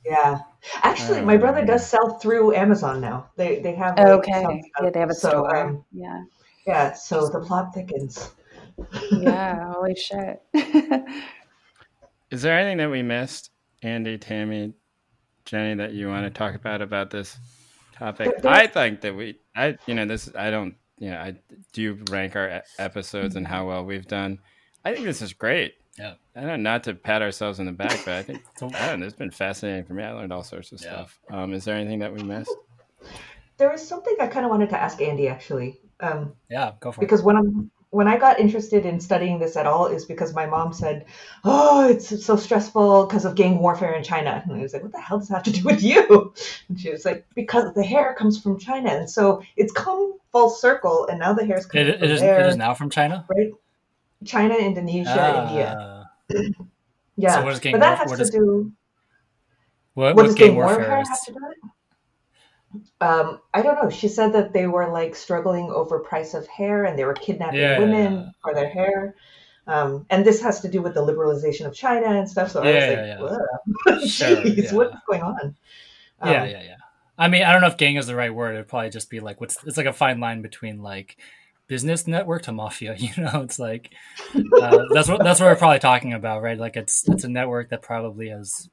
[0.05, 0.39] Yeah.
[0.83, 3.29] Actually, my brother does sell through Amazon now.
[3.37, 4.61] They they have like, Okay.
[4.83, 5.55] Yeah, they have a so, store.
[5.55, 6.23] um, yeah.
[6.65, 6.93] Yeah.
[6.93, 8.31] So the plot thickens.
[9.11, 9.73] Yeah.
[9.73, 10.41] Holy shit.
[12.29, 13.51] Is there anything that we missed,
[13.83, 14.73] Andy, Tammy,
[15.45, 17.37] Jenny, that you want to talk about about this
[17.93, 18.45] topic?
[18.45, 20.29] I think that we, I, you know, this.
[20.35, 21.35] I don't, you know, I
[21.73, 24.39] do rank our episodes and how well we've done.
[24.85, 25.73] I think this is great.
[25.99, 26.13] Yeah.
[26.35, 29.05] I don't not to pat ourselves in the back, but I think I don't know,
[29.05, 30.03] it's been fascinating for me.
[30.03, 30.93] I learned all sorts of Yeah.
[30.93, 31.19] stuff.
[31.29, 32.53] Um, is there anything that we missed?
[33.57, 36.99] There was something I kind of wanted to ask Andy actually, um, yeah, go for
[37.01, 37.05] it.
[37.05, 40.45] because when I'm when I got interested in studying this at all is because my
[40.45, 41.05] mom said,
[41.43, 44.93] "Oh, it's so stressful because of gang warfare in China," and I was like, "What
[44.93, 46.33] the hell does that have to do with you?"
[46.69, 50.49] And she was like, "Because the hair comes from China, and so it's come full
[50.49, 52.19] circle, and now the hair's coming It, from it is.
[52.21, 53.25] there." It is now from China.
[53.29, 53.51] right?
[54.25, 55.75] China, Indonesia, India.
[55.77, 56.37] Ah.
[57.17, 58.71] Yeah, So what does gang but that warf- has to does- do.
[59.93, 61.09] What, What what does gang gang warfare warfare is?
[61.09, 61.69] have to do with it?
[63.01, 63.89] Um, I don't know.
[63.89, 67.59] She said that they were like struggling over price of hair, and they were kidnapping
[67.59, 68.31] Yeah, women yeah.
[68.41, 69.15] for their hair.
[69.67, 72.51] Um, and this has to do with the liberalization of China and stuff.
[72.51, 73.27] So I Yeah, was like, yeah, yeah.
[74.05, 74.73] Sure, jeez, yeah.
[74.73, 75.55] what's going on?
[76.21, 76.75] yeah, Um, yeah, yeah.
[77.17, 78.55] I mean, I don't know if gang is the right word.
[78.55, 79.57] It'd probably just be like what's.
[79.65, 81.17] It's like a fine line between like
[81.67, 82.95] business network to mafia.
[82.97, 83.91] You know, it's like
[84.59, 86.57] uh, that's what that's what we're probably talking about, right?
[86.59, 88.69] Like it's it's a network that probably has,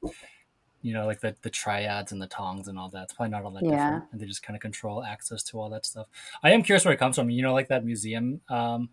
[0.82, 3.04] you know, like the the triads and the tongs and all that.
[3.04, 3.72] It's probably not all that Yeah.
[3.72, 6.06] different, and they just kind of control access to all that stuff.
[6.42, 7.30] I am curious where it comes from.
[7.30, 8.90] You know, like that museum um,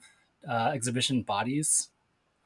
[0.47, 1.89] uh, exhibition bodies.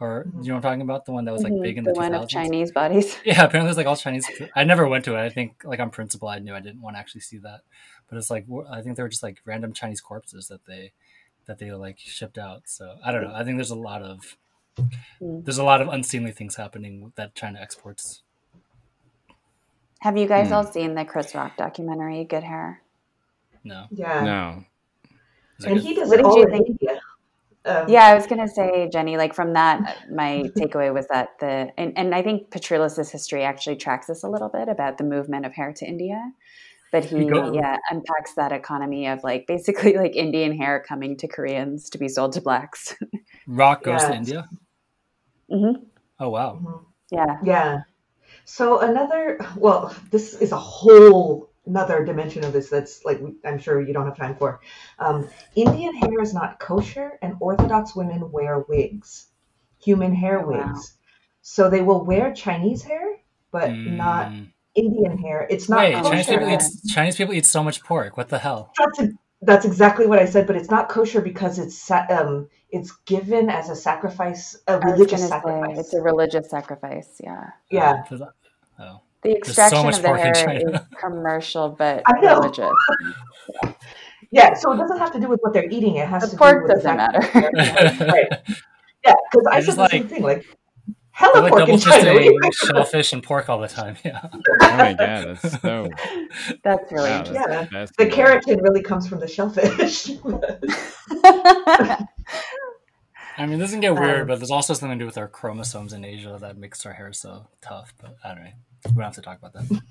[0.01, 1.05] Or you know what I'm talking about?
[1.05, 2.23] The one that was like Mhm, big in the the, one 2000s?
[2.23, 3.17] of Chinese bodies.
[3.25, 4.25] Yeah, apparently it's like all Chinese.
[4.55, 5.21] I never went to it.
[5.25, 7.61] I think, like on principle, I knew I didn't want to actually see that.
[8.07, 10.93] But it's like I think they were just like random Chinese corpses that they
[11.47, 12.61] that they like shipped out.
[12.69, 13.33] So I don't know.
[13.35, 14.37] I think there's a lot of
[15.21, 15.43] Mm.
[15.43, 18.23] there's a lot of unseemly things happening that China exports.
[19.99, 20.53] Have you guys Hmm.
[20.53, 22.81] all seen the Chris Rock documentary, Good Hair?
[23.63, 24.63] No, Yeah, No.
[25.65, 25.83] And good?
[25.83, 26.69] he does What it did all you think?
[26.69, 27.01] India.
[27.65, 31.73] Um, Yeah, I was gonna say, Jenny, like from that, my takeaway was that the
[31.77, 35.45] and, and I think Petrulis's history actually tracks this a little bit about the movement
[35.45, 36.31] of hair to India.
[36.91, 41.27] But he, Go- yeah, unpacks that economy of like basically like Indian hair coming to
[41.27, 42.95] Koreans to be sold to blacks.
[43.47, 44.15] Rock goes to Yeah.
[44.17, 44.49] India.
[45.51, 45.83] hmm
[46.19, 46.59] Oh wow.
[46.63, 46.85] mhm.
[47.11, 47.81] Yeah, Yeah.
[48.51, 53.79] So another, well, this is a whole another dimension of this that's like I'm sure
[53.79, 54.59] you don't have time for.
[54.97, 59.27] Um, Indian hair is not kosher, and Orthodox women wear wigs,
[59.79, 60.67] human hair Oh, wow.
[60.67, 60.93] wigs.
[61.43, 63.17] So they will wear Chinese hair,
[63.51, 64.47] but not Mm.
[64.73, 65.45] Indian hair.
[65.49, 68.17] It's not Wait, Oh, Chinese people eat Chinese people eat so much pork.
[68.17, 68.73] What the hell?
[68.77, 69.13] That's,
[69.43, 73.69] that's exactly what I said, but it's not kosher because it's um it's given as
[73.69, 75.79] a sacrifice, a religious gonna say sacrifice.
[75.79, 77.21] it's a religious sacrifice.
[77.23, 78.03] Yeah, yeah.
[78.79, 79.01] Oh.
[79.23, 82.39] the extraction much of the hair is commercial but I know.
[82.39, 82.71] religious.
[84.31, 85.95] Yeah, so it doesn't have to do with what they're eating.
[85.95, 88.05] It has The to pork do with doesn't the matter.
[88.05, 88.27] right.
[89.03, 90.21] Yeah, because I said just the like- same thing.
[90.21, 90.45] Like
[91.11, 92.13] hella like pork double in China.
[92.13, 93.95] What do you fisting shellfish and pork all the time.
[94.05, 94.19] Yeah.
[94.23, 94.37] Oh
[94.77, 95.89] my god, that's so.
[96.63, 97.33] That's really Wow, interesting.
[97.43, 97.85] that's Yeah.
[98.05, 98.57] the fascinating.
[98.57, 100.11] keratin really comes from the shellfish.
[103.37, 105.27] I mean, this can get weird, Um, but there's also something to do with our
[105.27, 107.93] chromosomes in Asia that makes our hair so tough.
[108.01, 108.53] But I
[108.83, 108.95] don't know.
[108.95, 109.81] We don't have to talk about that.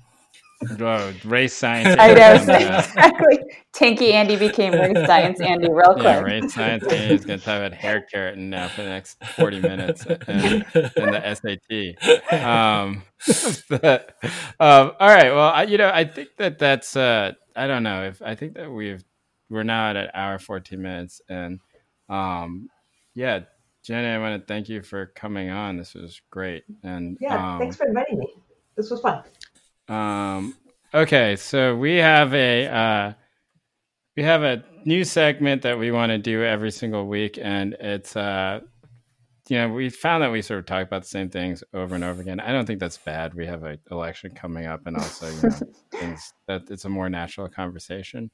[0.77, 1.95] Whoa, race science.
[1.97, 3.39] I know and, uh, exactly.
[3.73, 6.03] Tanky Andy became race science Andy real quick.
[6.03, 6.83] Yeah, race science.
[6.83, 10.65] Andy is going to talk about hair keratin now for the next forty minutes and,
[10.75, 12.43] and the SAT.
[12.43, 13.03] Um,
[13.69, 14.15] but,
[14.59, 15.31] um, all right.
[15.31, 16.97] Well, I, you know, I think that that's.
[16.97, 19.03] Uh, I don't know if I think that we've
[19.49, 21.61] we're now at an hour fourteen minutes, and
[22.09, 22.67] um,
[23.15, 23.41] yeah,
[23.83, 25.77] Jenny, I want to thank you for coming on.
[25.77, 26.63] This was great.
[26.83, 28.27] And yeah, um, thanks for inviting me.
[28.79, 29.23] This was fun.
[29.89, 30.55] Um,
[30.93, 33.13] okay, so we have a uh,
[34.15, 38.15] we have a new segment that we want to do every single week, and it's
[38.15, 38.61] uh,
[39.49, 42.05] you know we found that we sort of talk about the same things over and
[42.05, 42.39] over again.
[42.39, 43.33] I don't think that's bad.
[43.33, 47.09] We have an election coming up, and also you know things that it's a more
[47.09, 48.31] natural conversation.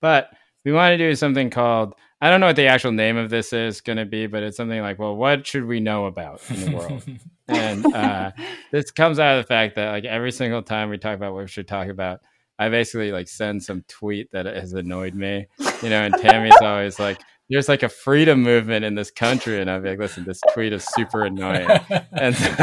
[0.00, 0.30] But
[0.64, 3.52] we want to do something called I don't know what the actual name of this
[3.52, 6.60] is going to be, but it's something like, well, what should we know about in
[6.60, 7.02] the world?
[7.48, 8.30] and uh,
[8.70, 11.42] this comes out of the fact that like every single time we talk about what
[11.42, 12.20] we should talk about,
[12.60, 15.48] I basically like send some tweet that has annoyed me,
[15.82, 17.20] you know, and Tammy's always like,
[17.52, 19.60] there's like a freedom movement in this country.
[19.60, 21.68] And I'd be like, listen, this tweet is super annoying.
[22.12, 22.34] And,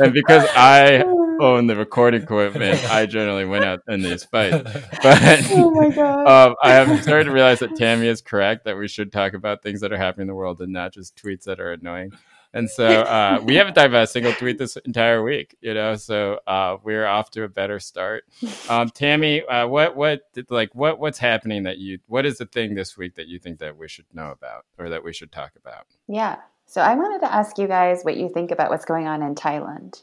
[0.00, 1.04] and because I
[1.40, 4.56] own the recording equipment, I generally win out in these fights.
[5.02, 6.26] But oh my God.
[6.26, 9.62] Um, I have started to realize that Tammy is correct that we should talk about
[9.62, 12.12] things that are happening in the world and not just tweets that are annoying.
[12.54, 15.96] And so uh, we haven't about a single tweet this entire week, you know.
[15.96, 18.24] So uh, we're off to a better start.
[18.68, 22.74] Um, Tammy, uh, what what like what what's happening that you what is the thing
[22.74, 25.52] this week that you think that we should know about or that we should talk
[25.56, 25.86] about?
[26.08, 26.36] Yeah.
[26.66, 29.34] So I wanted to ask you guys what you think about what's going on in
[29.34, 30.02] Thailand,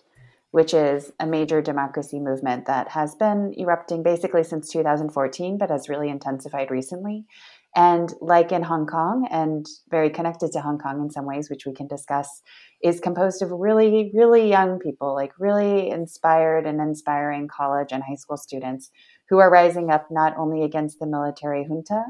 [0.51, 5.89] which is a major democracy movement that has been erupting basically since 2014, but has
[5.89, 7.25] really intensified recently.
[7.75, 11.65] And like in Hong Kong, and very connected to Hong Kong in some ways, which
[11.65, 12.41] we can discuss,
[12.83, 18.15] is composed of really, really young people, like really inspired and inspiring college and high
[18.15, 18.89] school students
[19.29, 22.03] who are rising up not only against the military junta,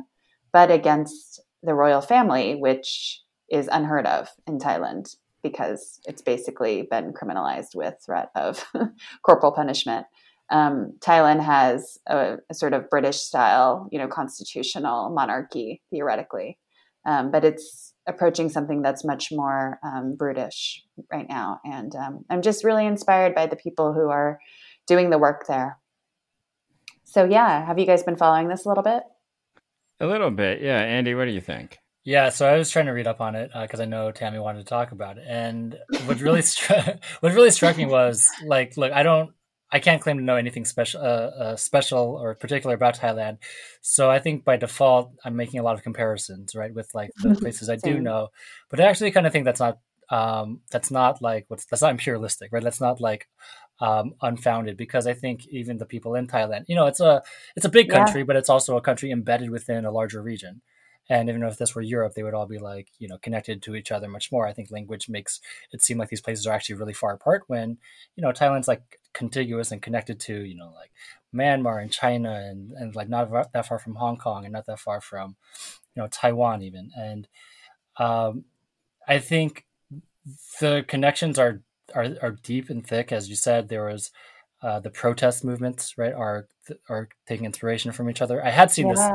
[0.53, 7.13] but against the royal family, which is unheard of in Thailand because it's basically been
[7.13, 8.65] criminalized with threat of
[9.25, 10.05] corporal punishment
[10.51, 16.57] um, Thailand has a, a, sort of British style, you know, constitutional monarchy theoretically,
[17.05, 21.59] um, but it's approaching something that's much more um, brutish right now.
[21.63, 24.39] And um, I'm just really inspired by the people who are
[24.87, 25.77] doing the work there.
[27.03, 29.03] So yeah, have you guys been following this a little bit?
[29.99, 30.79] A little bit, yeah.
[30.79, 31.77] Andy, what do you think?
[32.05, 34.39] Yeah, so I was trying to read up on it because uh, I know Tammy
[34.39, 38.77] wanted to talk about it, and what really stru- what really struck me was like,
[38.77, 39.31] look, I don't
[39.71, 43.37] I can't claim to know anything special, uh, uh, special or particular about Thailand.
[43.81, 47.35] So I think by default, I'm making a lot of comparisons, right, with like the
[47.35, 48.29] places I do know.
[48.69, 49.77] But I actually kind of think that's not
[50.09, 52.63] um, that's not like what's that's not imperialistic, right?
[52.63, 53.27] That's not like
[53.79, 57.21] um, unfounded because I think even the people in Thailand, you know, it's a
[57.55, 58.25] it's a big country, yeah.
[58.25, 60.61] but it's also a country embedded within a larger region.
[61.09, 63.75] And even if this were Europe, they would all be like, you know, connected to
[63.75, 64.45] each other much more.
[64.45, 65.41] I think language makes
[65.71, 67.77] it seem like these places are actually really far apart when,
[68.15, 70.91] you know, Thailand's like contiguous and connected to, you know, like
[71.33, 74.79] Myanmar and China and, and like not that far from Hong Kong and not that
[74.79, 75.35] far from,
[75.95, 76.91] you know, Taiwan even.
[76.95, 77.27] And
[77.97, 78.45] um,
[79.07, 79.65] I think
[80.61, 81.61] the connections are,
[81.95, 83.11] are, are deep and thick.
[83.11, 84.11] As you said, there was
[84.61, 86.47] uh, the protest movements, right, are
[86.89, 88.43] are taking inspiration from each other.
[88.43, 88.93] I had seen yeah.
[88.93, 89.09] this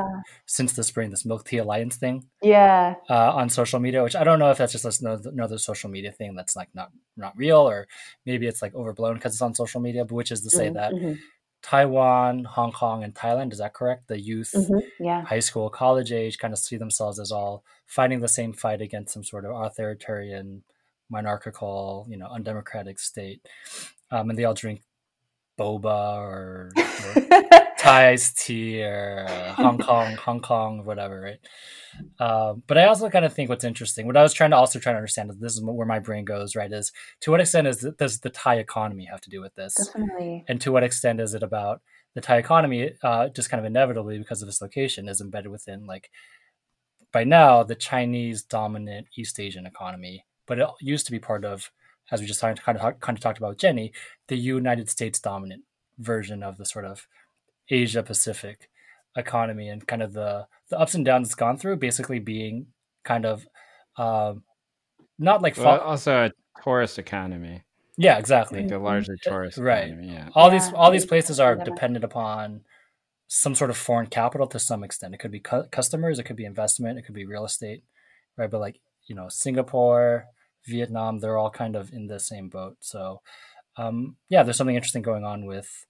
[0.45, 4.01] since the spring, this Milk Tea Alliance thing, yeah, uh, on social media.
[4.03, 7.37] Which I don't know if that's just another social media thing that's like not not
[7.37, 7.87] real, or
[8.25, 10.03] maybe it's like overblown because it's on social media.
[10.03, 10.75] But which is to say mm-hmm.
[10.75, 11.13] that mm-hmm.
[11.61, 14.07] Taiwan, Hong Kong, and Thailand is that correct?
[14.07, 15.03] The youth, mm-hmm.
[15.03, 15.23] yeah.
[15.23, 19.13] high school, college age, kind of see themselves as all fighting the same fight against
[19.13, 20.63] some sort of authoritarian,
[21.09, 23.41] monarchical, you know, undemocratic state,
[24.11, 24.81] um, and they all drink
[25.57, 27.21] boba or, or
[27.77, 31.39] Thai iced tea or uh, Hong Kong, Hong Kong, whatever, right?
[32.19, 34.79] Um, but I also kind of think what's interesting, what I was trying to also
[34.79, 36.71] try to understand, is this is where my brain goes, right?
[36.71, 36.91] Is
[37.21, 39.75] to what extent is does the Thai economy have to do with this?
[39.75, 40.43] Definitely.
[40.47, 41.81] And to what extent is it about
[42.15, 45.85] the Thai economy, uh, just kind of inevitably because of its location, is embedded within
[45.85, 46.09] like
[47.11, 51.71] by now the Chinese dominant East Asian economy, but it used to be part of
[52.11, 53.91] as we just kind of, kind of talked about with Jenny,
[54.27, 55.63] the United States dominant
[55.97, 57.07] version of the sort of
[57.69, 58.69] Asia Pacific
[59.17, 62.67] economy and kind of the the ups and downs it's gone through, basically being
[63.03, 63.47] kind of
[63.97, 64.43] um,
[65.17, 66.31] not like well, also a
[66.63, 67.63] tourist economy.
[67.97, 68.59] Yeah, exactly.
[68.59, 69.87] Like the larger tourist right.
[69.87, 70.29] Economy, yeah.
[70.33, 70.59] All yeah.
[70.59, 72.61] these all these places are dependent upon
[73.27, 75.13] some sort of foreign capital to some extent.
[75.13, 77.83] It could be cu- customers, it could be investment, it could be real estate,
[78.37, 78.49] right?
[78.49, 80.25] But like you know, Singapore,
[80.67, 82.77] Vietnam, they're all kind of in the same boat.
[82.79, 83.21] So,
[83.77, 85.85] um, yeah, there's something interesting going on with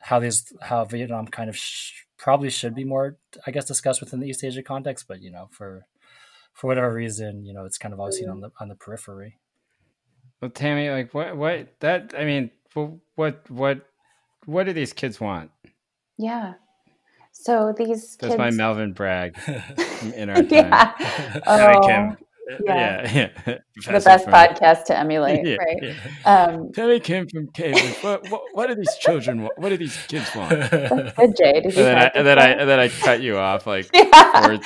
[0.00, 3.16] how these how Vietnam kind of sh- probably should be more,
[3.46, 5.06] I guess, discussed within the East Asia context.
[5.08, 5.86] But you know, for
[6.52, 9.38] for whatever reason, you know, it's kind of always seen on the on the periphery.
[10.40, 12.50] Well, Tammy, like what what that I mean,
[13.14, 13.86] what what
[14.44, 15.50] what do these kids want?
[16.18, 16.54] Yeah.
[17.32, 18.38] So these That's kids...
[18.38, 19.38] my Melvin Bragg
[20.14, 20.48] in our time.
[20.50, 21.40] yeah.
[21.46, 22.16] Oh, Kim.
[22.64, 23.12] Yeah.
[23.12, 23.58] yeah, yeah.
[23.86, 24.32] the best from...
[24.32, 25.76] podcast to emulate, yeah, right?
[25.82, 25.94] Yeah.
[26.24, 27.96] Um, Terry Kim from Cambridge.
[28.02, 29.58] What, what, what, do these children want?
[29.58, 30.50] What do these kids want?
[30.70, 31.60] good, Jay.
[31.60, 33.90] Did you and then, I, and then I and then I cut you off like
[33.94, 34.58] yeah.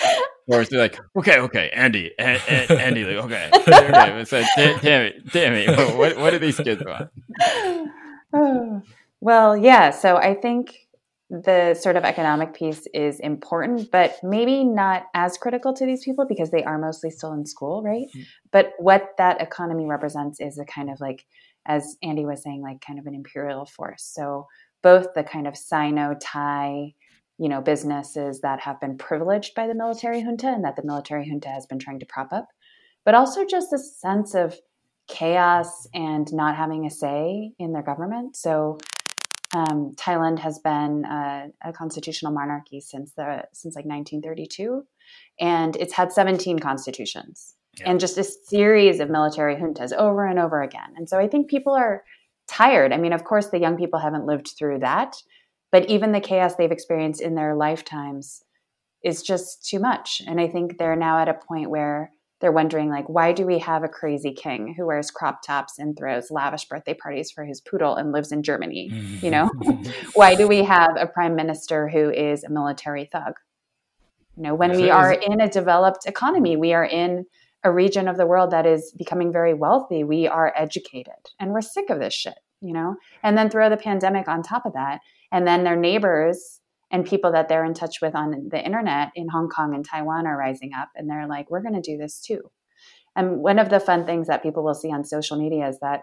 [0.46, 4.24] or it's like, okay, okay, Andy, a- a- Andy, like, okay, okay.
[4.24, 7.10] So, damn it, damn it, what, what do these kids want?
[9.20, 9.90] well, yeah.
[9.90, 10.76] So I think
[11.30, 16.26] the sort of economic piece is important, but maybe not as critical to these people
[16.28, 18.06] because they are mostly still in school, right?
[18.08, 18.22] Mm-hmm.
[18.50, 21.24] But what that economy represents is a kind of like,
[21.66, 24.02] as Andy was saying, like kind of an imperial force.
[24.02, 24.48] So
[24.82, 26.94] both the kind of Sino Thai,
[27.38, 31.28] you know, businesses that have been privileged by the military junta and that the military
[31.28, 32.48] junta has been trying to prop up,
[33.04, 34.58] but also just this sense of
[35.06, 38.36] chaos and not having a say in their government.
[38.36, 38.78] So
[39.54, 44.84] um, Thailand has been a, a, constitutional monarchy since the since like 1932,
[45.40, 47.90] and it's had 17 constitutions yeah.
[47.90, 50.92] and just a series of military juntas over and over again.
[50.96, 52.04] And so I think people are
[52.46, 52.92] tired.
[52.92, 55.16] I mean, of course, the young people haven't lived through that,
[55.72, 58.44] but even the chaos they've experienced in their lifetimes
[59.02, 60.20] is just too much.
[60.26, 63.58] And I think they're now at a point where they're wondering like why do we
[63.58, 67.60] have a crazy king who wears crop tops and throws lavish birthday parties for his
[67.60, 68.90] poodle and lives in germany
[69.20, 69.50] you know?
[70.14, 73.34] Why do we have a prime minister who is a military thug?
[74.36, 77.26] You know when we are in a developed economy we are in
[77.62, 80.02] a region of the world that is becoming very wealthy.
[80.02, 82.96] We are educated and we're sick of this shit you know?
[83.22, 85.00] And then throw the pandemic on top of that
[85.32, 86.59] and then their neighbors
[86.90, 90.26] and people that they're in touch with on the internet in Hong Kong and Taiwan
[90.26, 92.50] are rising up and they're like, we're going to do this too.
[93.16, 96.02] And one of the fun things that people will see on social media is that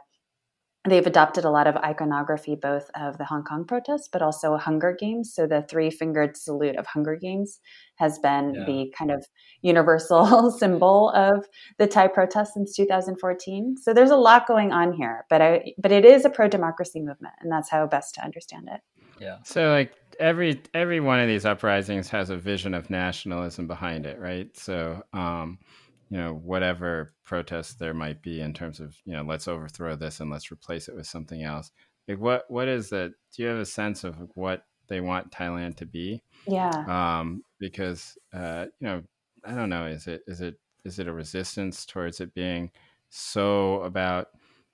[0.88, 4.96] they've adopted a lot of iconography, both of the Hong Kong protests, but also Hunger
[4.98, 5.34] Games.
[5.34, 7.60] So the three fingered salute of Hunger Games
[7.96, 8.66] has been yeah.
[8.66, 9.26] the kind of
[9.62, 11.46] universal symbol of
[11.78, 13.78] the Thai protests since 2014.
[13.82, 17.00] So there's a lot going on here, but I, but it is a pro democracy
[17.00, 18.82] movement, and that's how best to understand it.
[19.20, 19.38] Yeah.
[19.44, 24.19] So like every every one of these uprisings has a vision of nationalism behind it,
[24.19, 24.56] right?
[24.57, 25.60] So um,
[26.10, 30.19] you know, whatever protests there might be in terms of, you know, let's overthrow this
[30.19, 31.72] and let's replace it with something else.
[32.07, 33.14] Like what what is that?
[33.35, 36.23] Do you have a sense of what they want Thailand to be?
[36.48, 36.72] Yeah.
[36.88, 39.03] Um, because uh, you know,
[39.45, 42.72] I don't know, is it is it is it a resistance towards it being
[43.10, 44.30] so about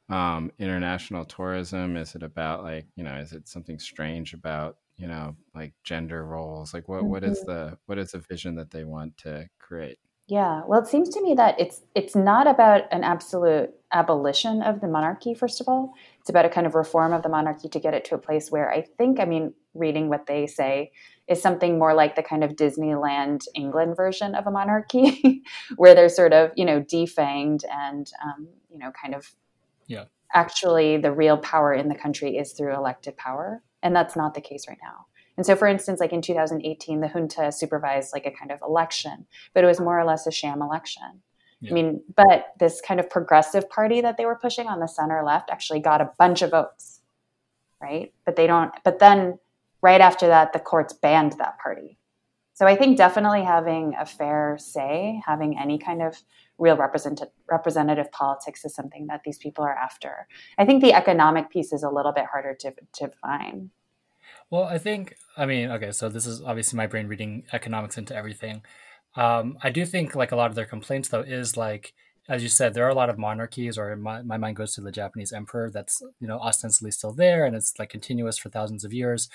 [0.09, 1.97] um, international tourism?
[1.97, 3.15] Is it about like you know?
[3.15, 6.73] Is it something strange about you know like gender roles?
[6.73, 7.09] Like what, mm-hmm.
[7.09, 7.51] what is mm-hmm.
[7.51, 9.99] the what is the vision that they want to create?
[10.27, 14.79] Yeah, well, it seems to me that it's it's not about an absolute abolition of
[14.79, 15.33] the monarchy.
[15.33, 18.05] First of all, it's about a kind of reform of the monarchy to get it
[18.05, 20.91] to a place where I think, I mean, reading what they say
[21.27, 25.43] is something more like the kind of Disneyland England version of a monarchy,
[25.75, 29.29] where they're sort of you know defanged and um, you know kind of
[29.87, 34.33] yeah actually the real power in the country is through elected power and that's not
[34.33, 35.05] the case right now.
[35.37, 39.25] And so for instance like in 2018 the junta supervised like a kind of election
[39.53, 41.21] but it was more or less a sham election.
[41.59, 41.71] Yeah.
[41.71, 45.23] i mean but this kind of progressive party that they were pushing on the center
[45.23, 47.01] left actually got a bunch of votes
[47.83, 48.13] right?
[48.25, 49.37] But they don't but then
[49.81, 51.97] right after that the courts banned that party
[52.63, 56.23] so I think definitely having a fair say, having any kind of
[56.57, 60.29] real representative representative politics is something that these people are after.
[60.57, 63.71] I think the economic piece is a little bit harder to to find.
[64.49, 68.15] Well, I think I mean okay, so this is obviously my brain reading economics into
[68.15, 68.61] everything.
[69.17, 71.93] Um, I do think like a lot of their complaints though is like
[72.29, 74.81] as you said, there are a lot of monarchies, or my, my mind goes to
[74.81, 78.83] the Japanese emperor that's you know ostensibly still there, and it's like continuous for thousands
[78.83, 79.29] of years.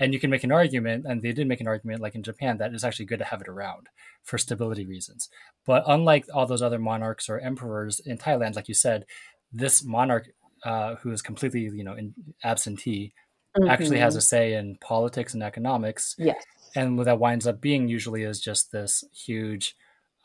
[0.00, 2.56] And you can make an argument, and they did make an argument, like in Japan,
[2.58, 3.88] that it's actually good to have it around
[4.22, 5.28] for stability reasons.
[5.66, 9.04] But unlike all those other monarchs or emperors in Thailand, like you said,
[9.52, 10.30] this monarch
[10.64, 13.12] uh, who is completely, you know, in, absentee,
[13.56, 13.68] mm-hmm.
[13.68, 16.14] actually has a say in politics and economics.
[16.18, 16.42] Yes.
[16.74, 19.76] And what that winds up being usually is just this huge,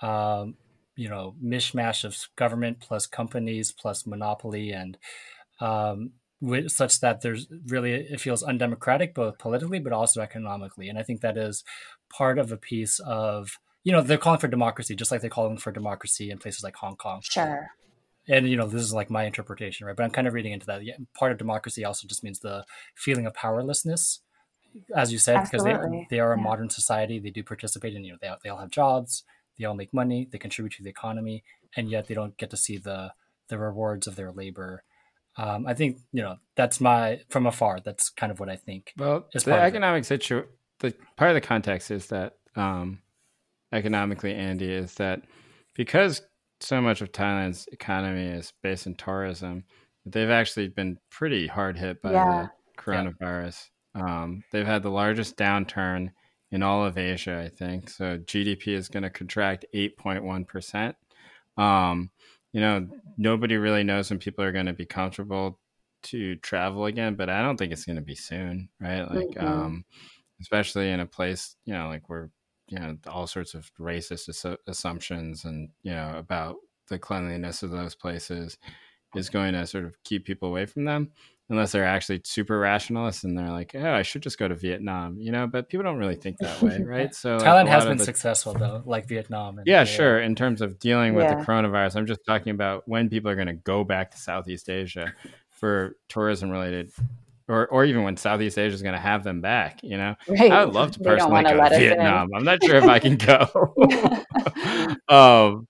[0.01, 0.55] um,
[0.97, 4.97] you know, mishmash of government plus companies plus monopoly and
[5.61, 6.11] um,
[6.67, 10.89] such that there's really it feels undemocratic both politically but also economically.
[10.89, 11.63] And i think that is
[12.09, 15.57] part of a piece of you know they're calling for democracy just like they're calling
[15.57, 17.21] for democracy in places like hong kong.
[17.23, 17.67] Sure.
[18.27, 19.95] And you know this is like my interpretation right?
[19.95, 20.83] But i'm kind of reading into that.
[20.83, 22.65] Yeah, part of democracy also just means the
[22.95, 24.21] feeling of powerlessness
[24.95, 25.71] as you said Absolutely.
[25.71, 26.43] because they, they are a yeah.
[26.43, 27.17] modern society.
[27.17, 29.23] They do participate in you know they, they all have jobs
[29.57, 31.43] they all make money they contribute to the economy
[31.75, 33.11] and yet they don't get to see the
[33.49, 34.83] the rewards of their labor
[35.39, 37.79] um, I think you know that's my from afar.
[37.79, 38.91] That's kind of what I think.
[38.97, 42.99] Well, the economic situation the part of the context is that um,
[43.71, 45.21] economically, Andy, is that
[45.75, 46.21] because
[46.59, 49.63] so much of Thailand's economy is based in tourism,
[50.05, 52.47] they've actually been pretty hard hit by yeah.
[52.75, 53.69] the coronavirus.
[53.95, 54.23] Yeah.
[54.23, 56.09] Um, they've had the largest downturn
[56.51, 57.89] in all of Asia, I think.
[57.89, 60.95] So GDP is going to contract 8.1%.
[61.61, 62.09] Um,
[62.53, 62.87] you know,
[63.17, 65.59] nobody really knows when people are going to be comfortable
[66.03, 69.01] to travel again, but I don't think it's going to be soon, right?
[69.01, 69.45] Like, mm-hmm.
[69.45, 69.85] um,
[70.39, 72.29] especially in a place, you know, like where,
[72.69, 76.57] you know, all sorts of racist assu- assumptions and, you know, about
[76.87, 78.57] the cleanliness of those places
[79.15, 81.11] is going to sort of keep people away from them
[81.49, 85.17] unless they're actually super rationalists and they're like, oh, I should just go to Vietnam,
[85.17, 85.47] you know.
[85.47, 87.13] But people don't really think that way, right?
[87.15, 88.05] So Thailand like, has been the...
[88.05, 89.61] successal though, like Vietnam.
[89.65, 90.19] yeah, sure.
[90.19, 91.35] In terms of dealing with yeah.
[91.35, 94.69] the coronavirus, I'm just talking about when people are going to go back to Southeast
[94.69, 95.13] Asia
[95.49, 96.91] for tourism related.
[97.49, 100.51] Or, or even when Southeast Asia is going to have them back, you know, right.
[100.51, 102.29] I would love to personally go to Vietnam.
[102.35, 103.73] I'm not sure if I can go.
[105.07, 105.67] um,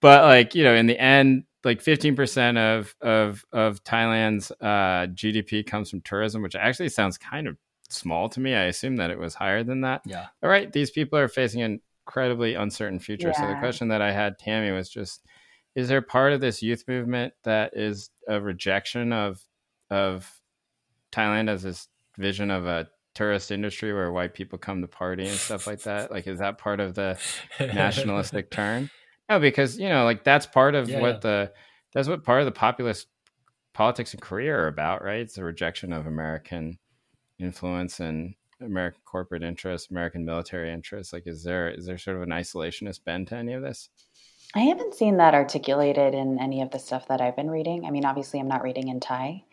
[0.00, 5.66] but like you know, in the end, like 15% of of of Thailand's uh, GDP
[5.66, 7.58] comes from tourism, which actually sounds kind of
[7.90, 8.54] small to me.
[8.54, 10.00] I assume that it was higher than that.
[10.06, 10.26] Yeah.
[10.42, 13.28] All right, these people are facing an incredibly uncertain future.
[13.28, 13.40] Yeah.
[13.40, 15.22] So the question that I had Tammy was just
[15.74, 19.38] is there part of this youth movement that is a rejection of
[19.90, 20.40] of
[21.12, 25.36] Thailand as this vision of a tourist industry where white people come to party and
[25.36, 26.10] stuff like that?
[26.10, 27.18] Like is that part of the
[27.60, 28.88] nationalistic turn?
[29.28, 31.20] No, because you know, like that's part of yeah, what yeah.
[31.20, 31.52] the
[31.92, 33.08] that's what part of the populist
[33.74, 35.20] politics in Korea are about, right?
[35.20, 36.78] It's the rejection of American
[37.38, 41.12] influence and American corporate interests, American military interests.
[41.12, 43.90] Like, is there is there sort of an isolationist bend to any of this?
[44.54, 47.84] I haven't seen that articulated in any of the stuff that I've been reading.
[47.84, 49.44] I mean, obviously, I'm not reading in Thai,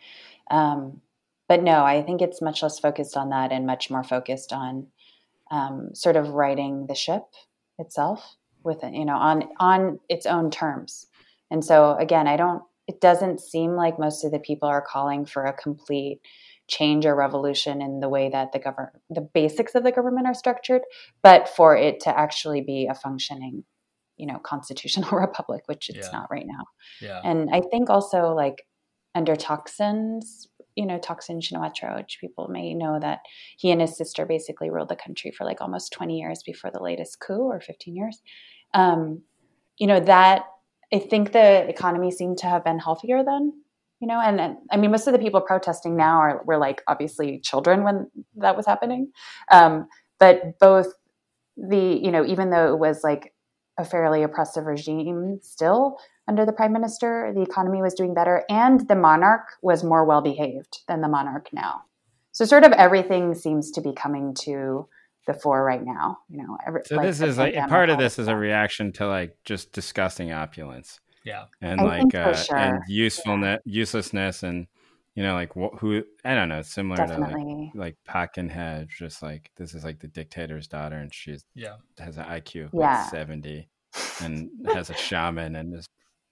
[0.50, 1.02] um,
[1.48, 4.86] but no, I think it's much less focused on that and much more focused on
[5.50, 7.24] um, sort of righting the ship
[7.78, 8.36] itself
[8.66, 11.06] with it, you know, on on its own terms.
[11.50, 15.26] And so again, I don't it doesn't seem like most of the people are calling
[15.26, 16.20] for a complete
[16.68, 20.34] change or revolution in the way that the government the basics of the government are
[20.34, 20.82] structured,
[21.22, 23.64] but for it to actually be a functioning,
[24.16, 26.18] you know, constitutional republic, which it's yeah.
[26.18, 26.64] not right now.
[27.00, 27.20] Yeah.
[27.24, 28.66] And I think also like
[29.14, 33.20] under Thaksin's you know, Thaksin Shinawatra, which people may know that
[33.56, 36.82] he and his sister basically ruled the country for like almost 20 years before the
[36.82, 38.20] latest coup or 15 years
[38.74, 39.22] um,
[39.78, 40.46] you know that
[40.92, 43.52] I think the economy seemed to have been healthier then.
[44.00, 46.82] You know, and, and I mean, most of the people protesting now are were like
[46.86, 49.12] obviously children when that was happening,
[49.50, 49.88] um,
[50.18, 50.92] but both
[51.56, 53.32] the you know even though it was like
[53.78, 55.98] a fairly oppressive regime still
[56.28, 60.20] under the prime minister the economy was doing better and the monarch was more well
[60.20, 61.82] behaved than the monarch now
[62.32, 64.86] so sort of everything seems to be coming to
[65.26, 66.18] the fore right now.
[66.28, 69.06] You know, every, so like this is like part of this is a reaction to
[69.06, 71.00] like just disgusting opulence.
[71.24, 72.56] Yeah, and I like uh, sure.
[72.56, 73.80] and usefulness, yeah.
[73.80, 74.66] uselessness, and
[75.14, 77.70] you know, like wh- who I don't know, similar Definitely.
[77.74, 81.44] to like like Park Geun-hye, just like this is like the dictator's daughter, and she's
[81.54, 83.00] yeah has an IQ of yeah.
[83.00, 83.68] like seventy,
[84.22, 85.88] and has a shaman, and is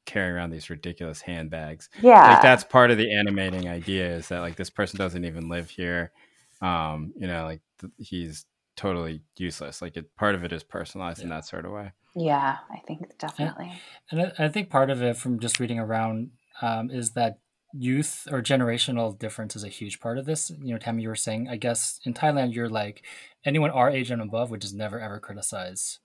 [0.07, 1.89] carrying around these ridiculous handbags.
[2.01, 5.49] Yeah, like that's part of the animating idea is that like this person doesn't even
[5.49, 6.12] live here.
[6.61, 8.47] Um, you know, like th- he's
[8.77, 9.83] totally useless.
[9.83, 11.25] Like it, part of it is personalized yeah.
[11.25, 11.93] in that sort of way.
[12.17, 13.73] Yeah, I think definitely.
[14.11, 16.31] And, and I think part of it from just reading around
[16.63, 17.39] um, is that
[17.73, 20.51] youth or generational difference is a huge part of this.
[20.63, 23.05] You know, Tammy, you were saying, I guess in Thailand, you're like
[23.45, 25.99] anyone our age and above would just never ever criticize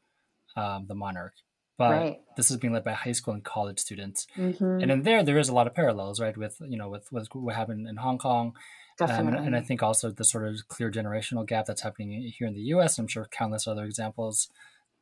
[0.55, 1.33] um, the monarch.
[1.77, 2.19] But right.
[2.35, 4.81] this is being led by high school and college students, mm-hmm.
[4.81, 6.35] and in there, there is a lot of parallels, right?
[6.35, 8.53] With you know, with, with what happened in Hong Kong,
[8.99, 9.27] Definitely.
[9.29, 12.47] Um, and, and, I think also the sort of clear generational gap that's happening here
[12.47, 12.99] in the U.S.
[12.99, 14.49] I'm sure countless other examples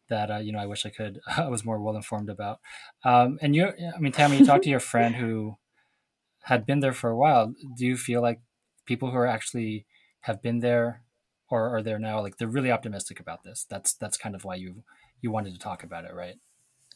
[0.07, 2.60] that uh, you know I wish I could I was more well informed about.
[3.03, 5.57] Um, and you, I mean, Tammy, you talked to your friend who
[6.44, 7.53] had been there for a while.
[7.76, 8.40] Do you feel like
[8.86, 9.86] people who are actually
[10.22, 11.02] have been there
[11.49, 13.65] or are there now, like they're really optimistic about this?
[13.68, 14.84] That's that's kind of why you
[15.22, 16.36] you wanted to talk about it, right?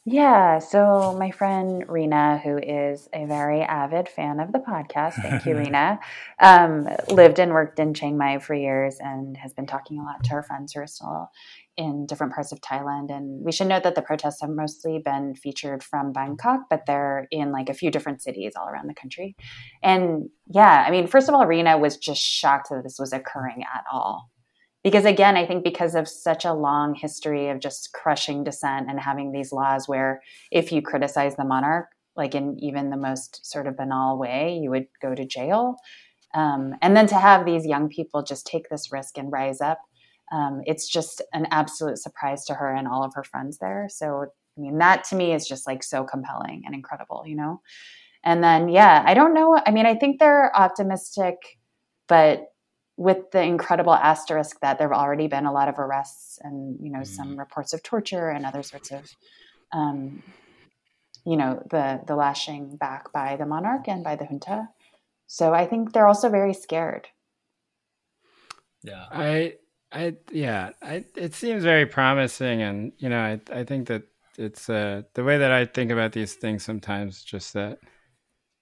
[0.03, 5.45] Yeah, so my friend Rena, who is a very avid fan of the podcast, thank
[5.45, 5.99] you, Rena,
[6.39, 10.23] um, lived and worked in Chiang Mai for years and has been talking a lot
[10.23, 11.29] to her friends who are still
[11.77, 13.15] in different parts of Thailand.
[13.15, 17.27] And we should note that the protests have mostly been featured from Bangkok, but they're
[17.29, 19.35] in like a few different cities all around the country.
[19.83, 23.61] And yeah, I mean, first of all, Rena was just shocked that this was occurring
[23.71, 24.31] at all
[24.83, 28.99] because again i think because of such a long history of just crushing dissent and
[28.99, 30.21] having these laws where
[30.51, 34.69] if you criticize the monarch like in even the most sort of banal way you
[34.69, 35.77] would go to jail
[36.33, 39.79] um, and then to have these young people just take this risk and rise up
[40.31, 43.87] Um, it's just an absolute surprise to her and all of her friends there.
[43.89, 44.25] So,
[44.57, 47.61] I mean, that to me is just like so compelling and incredible, you know?
[48.23, 49.59] And then, yeah, I don't know.
[49.65, 51.37] I mean, I think they're optimistic,
[52.07, 52.50] but
[53.01, 56.91] with the incredible asterisk that there have already been a lot of arrests and, you
[56.91, 57.07] know, mm.
[57.07, 59.03] some reports of torture and other sorts of,
[59.73, 60.21] um,
[61.25, 64.69] you know, the, the lashing back by the monarch and by the junta.
[65.25, 67.07] So I think they're also very scared.
[68.83, 69.05] Yeah.
[69.11, 69.55] I,
[69.91, 72.61] I, yeah, I, it seems very promising.
[72.61, 74.03] And, you know, I, I think that
[74.37, 77.79] it's, uh, the way that I think about these things sometimes, just that,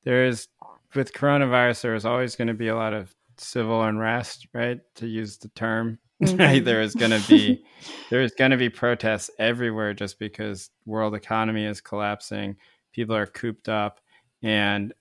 [0.05, 0.47] there is
[0.95, 5.07] with coronavirus there is always going to be a lot of civil unrest right to
[5.07, 6.37] use the term mm-hmm.
[6.37, 7.63] right there is going to be
[8.09, 12.55] there is going to be protests everywhere just because world economy is collapsing
[12.91, 13.99] people are cooped up
[14.43, 14.93] and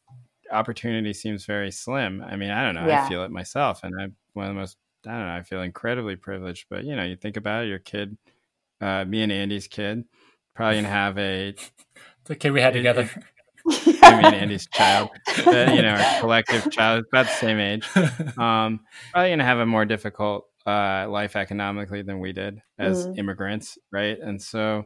[0.52, 3.04] opportunity seems very slim i mean i don't know yeah.
[3.04, 5.62] i feel it myself and i'm one of the most i don't know i feel
[5.62, 8.16] incredibly privileged but you know you think about it your kid
[8.80, 10.04] uh, me and andy's kid
[10.54, 11.54] probably gonna have a
[12.24, 13.10] the kid we had together
[14.02, 15.10] I mean, Andy's child,
[15.46, 17.86] uh, you know, our collective child, about the same age.
[18.38, 18.80] Um,
[19.12, 23.18] probably going to have a more difficult uh, life economically than we did as mm.
[23.18, 24.18] immigrants, right?
[24.18, 24.84] And so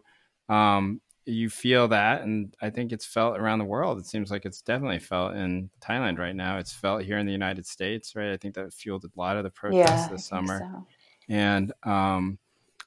[0.48, 3.98] um, you feel that, and I think it's felt around the world.
[3.98, 6.58] It seems like it's definitely felt in Thailand right now.
[6.58, 8.32] It's felt here in the United States, right?
[8.32, 10.86] I think that fueled a lot of the protests yeah, this summer, so.
[11.28, 12.38] and um,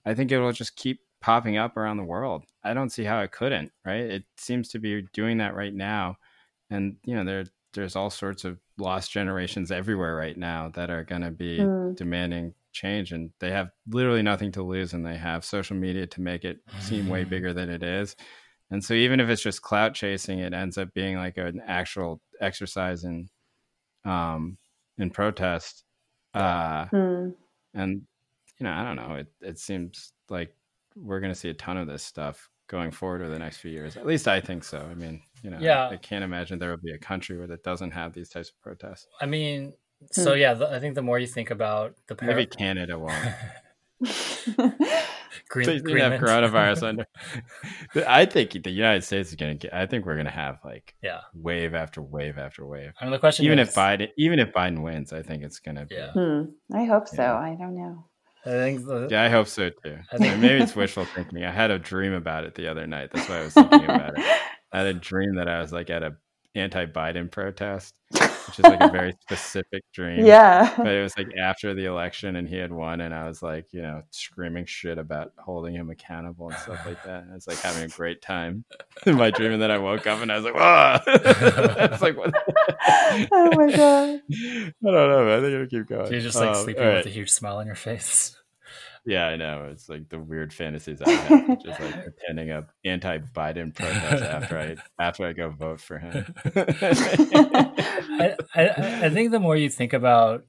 [0.06, 2.44] I think it will just keep popping up around the world.
[2.64, 4.02] I don't see how it couldn't, right?
[4.02, 6.18] It seems to be doing that right now.
[6.70, 11.04] And, you know, there there's all sorts of lost generations everywhere right now that are
[11.04, 11.96] going to be mm.
[11.96, 16.22] demanding change and they have literally nothing to lose and they have social media to
[16.22, 18.16] make it seem way bigger than it is.
[18.72, 22.22] And so even if it's just clout chasing, it ends up being like an actual
[22.42, 23.30] exercise in
[24.04, 24.58] um
[24.98, 25.84] in protest.
[26.34, 27.34] Uh mm.
[27.74, 28.02] and
[28.60, 29.16] you know, I don't know.
[29.16, 30.54] It it seems like
[30.96, 33.72] we're going to see a ton of this stuff going forward over the next few
[33.72, 33.98] years.
[33.98, 34.80] At least I think so.
[34.80, 35.88] I mean, you know, yeah.
[35.88, 38.50] I, I can't imagine there will be a country where that doesn't have these types
[38.50, 39.08] of protests.
[39.22, 39.74] I mean,
[40.12, 40.40] so hmm.
[40.40, 43.14] yeah, the, I think the more you think about the par- maybe Canada won't.
[45.50, 47.06] Green, so you have coronavirus under.
[48.08, 49.74] I think the United States is going to get.
[49.74, 52.92] I think we're going to have like yeah wave after wave after wave.
[53.00, 55.60] I mean, the question even is, if Biden even if Biden wins, I think it's
[55.60, 55.96] going to be.
[55.96, 56.12] Yeah.
[56.12, 56.42] Hmm.
[56.74, 57.22] I hope so.
[57.22, 57.38] Yeah.
[57.38, 58.06] I don't know.
[58.46, 58.86] I think.
[58.86, 59.98] The, yeah, I hope so too.
[60.18, 61.44] Think maybe it's wishful thinking.
[61.44, 63.10] I had a dream about it the other night.
[63.12, 64.26] That's why I was thinking about it.
[64.72, 66.16] I had a dream that I was like at a
[66.56, 70.26] anti-Biden protest, which is like a very specific dream.
[70.26, 70.74] Yeah.
[70.78, 73.68] But it was like after the election and he had won, and I was like,
[73.72, 77.24] you know, screaming shit about holding him accountable and stuff like that.
[77.24, 78.66] And I was like having a great time
[79.06, 80.98] in my dream, and then I woke up and I was like, whoa!
[81.94, 82.34] it's like, what?
[83.32, 84.22] oh my god!
[84.32, 85.26] I don't know.
[85.26, 85.40] Man.
[85.40, 86.12] I think it'll keep going.
[86.12, 86.98] You're just like um, sleeping right.
[86.98, 88.36] with a huge smile on your face.
[89.06, 89.70] Yeah, I know.
[89.72, 94.76] It's like the weird fantasies I have, just like attending a anti-Biden protest after I
[95.04, 96.34] after I go vote for him.
[96.56, 98.70] I, I,
[99.04, 100.46] I think the more you think about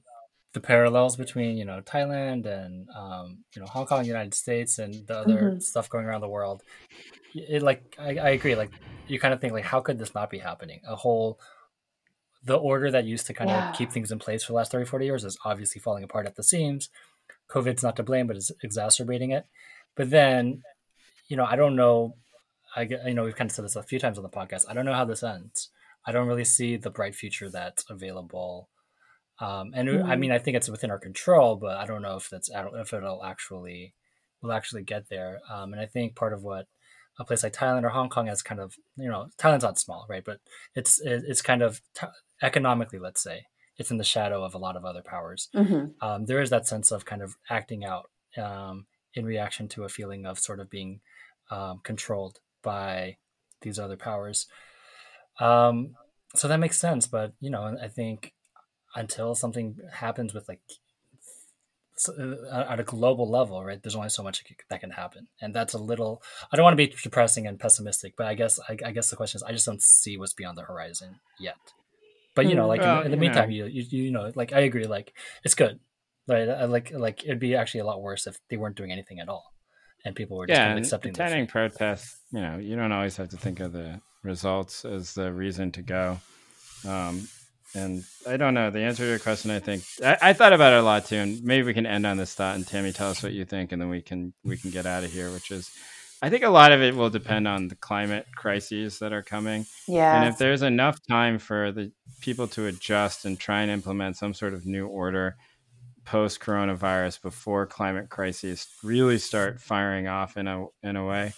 [0.53, 5.05] the parallels between you know Thailand and um, you know Hong Kong, United States, and
[5.05, 5.59] the other mm-hmm.
[5.59, 6.63] stuff going around the world,
[7.35, 8.55] it like I, I agree.
[8.55, 8.71] Like
[9.07, 10.81] you kind of think like how could this not be happening?
[10.87, 11.39] A whole
[12.43, 13.69] the order that used to kind yeah.
[13.69, 16.25] of keep things in place for the last 30 40 years is obviously falling apart
[16.25, 16.89] at the seams
[17.49, 19.45] COVID's not to blame, but it's exacerbating it.
[19.95, 20.63] But then,
[21.27, 22.15] you know, I don't know.
[22.75, 24.65] I you know we've kind of said this a few times on the podcast.
[24.69, 25.69] I don't know how this ends.
[26.05, 28.69] I don't really see the bright future that's available.
[29.39, 30.09] Um, and mm-hmm.
[30.09, 32.93] I mean, I think it's within our control, but I don't know if that's if
[32.93, 33.93] it'll actually
[34.41, 35.39] will actually get there.
[35.51, 36.67] Um, and I think part of what
[37.19, 40.05] a place like Thailand or Hong Kong has kind of you know Thailand's not small,
[40.09, 40.23] right?
[40.23, 40.39] But
[40.75, 42.07] it's it's kind of t-
[42.41, 43.45] economically, let's say,
[43.77, 45.49] it's in the shadow of a lot of other powers.
[45.55, 46.05] Mm-hmm.
[46.05, 49.89] Um, there is that sense of kind of acting out um, in reaction to a
[49.89, 51.01] feeling of sort of being
[51.51, 53.17] um, controlled by
[53.61, 54.47] these other powers.
[55.39, 55.95] Um,
[56.35, 58.33] so that makes sense, but you know, I think
[58.95, 60.61] until something happens with like
[62.07, 63.81] uh, at a global level, right?
[63.81, 66.21] There's only so much that can happen, and that's a little.
[66.51, 69.15] I don't want to be depressing and pessimistic, but I guess I, I guess the
[69.15, 71.55] question is, I just don't see what's beyond the horizon yet.
[72.37, 74.53] But you know, mm, like well, in, in, the meantime, you, you you know, like
[74.53, 75.11] I agree, like
[75.43, 75.79] it's good.
[76.27, 76.47] Right?
[76.47, 79.27] I like like it'd be actually a lot worse if they weren't doing anything at
[79.27, 79.43] all,
[80.05, 81.11] and people were just yeah, kind of accepting.
[81.11, 85.33] Attending protests, you know, you don't always have to think of the results as the
[85.33, 86.19] reason to go.
[86.87, 87.27] Um,
[87.73, 89.49] and I don't know the answer to your question.
[89.49, 92.05] I think I, I, thought about it a lot too, and maybe we can end
[92.05, 92.55] on this thought.
[92.55, 95.03] And Tammy, tell us what you think, and then we can we can get out
[95.03, 95.31] of here.
[95.31, 95.71] Which is,
[96.21, 99.65] I think a lot of it will depend on the climate crises that are coming.
[99.87, 100.19] Yeah.
[100.19, 101.91] And if there's enough time for the
[102.21, 105.35] people to adjust and try and implement some sort of new order
[106.05, 111.33] post coronavirus before climate crises really start firing off in a in a way.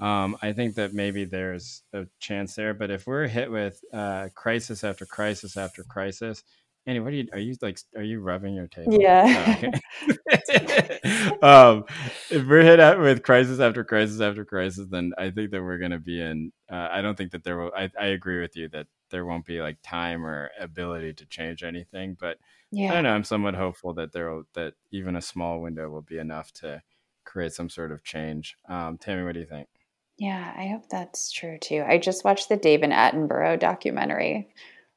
[0.00, 4.28] Um, I think that maybe there's a chance there, but if we're hit with uh,
[4.34, 6.44] crisis after crisis after crisis,
[6.88, 7.28] Annie, what are you?
[7.34, 7.78] Are you like?
[7.96, 8.98] Are you rubbing your table?
[8.98, 9.58] Yeah.
[9.62, 11.38] Oh, okay.
[11.42, 11.84] um,
[12.30, 15.76] if we're hit at, with crisis after crisis after crisis, then I think that we're
[15.76, 16.50] going to be in.
[16.72, 17.72] Uh, I don't think that there will.
[17.76, 21.62] I, I agree with you that there won't be like time or ability to change
[21.62, 22.16] anything.
[22.18, 22.38] But
[22.70, 22.90] yeah.
[22.90, 23.12] I don't know.
[23.12, 26.82] I'm somewhat hopeful that there will that even a small window will be enough to
[27.26, 28.56] create some sort of change.
[28.66, 29.68] Um, Tammy, what do you think?
[30.16, 31.84] Yeah, I hope that's true too.
[31.86, 34.48] I just watched the David Attenborough documentary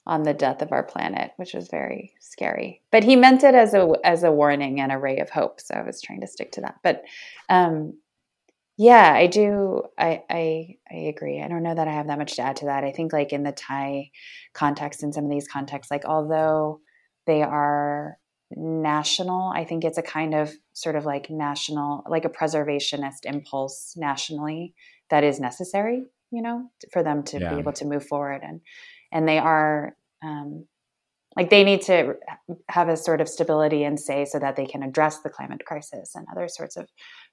[0.07, 2.81] on the death of our planet, which was very scary.
[2.91, 5.61] But he meant it as a as a warning and a ray of hope.
[5.61, 6.75] So I was trying to stick to that.
[6.83, 7.03] But
[7.49, 7.93] um,
[8.77, 9.83] yeah, I do.
[9.97, 11.41] I, I I agree.
[11.41, 12.83] I don't know that I have that much to add to that.
[12.83, 14.09] I think like in the Thai
[14.53, 16.81] context, in some of these contexts, like although
[17.27, 18.17] they are
[18.55, 23.93] national, I think it's a kind of sort of like national, like a preservationist impulse
[23.95, 24.73] nationally
[25.09, 26.07] that is necessary.
[26.31, 27.53] You know, for them to yeah.
[27.53, 28.61] be able to move forward and
[29.11, 30.65] and they are um,
[31.35, 32.15] like they need to
[32.69, 36.15] have a sort of stability and say so that they can address the climate crisis
[36.15, 36.89] and other sorts of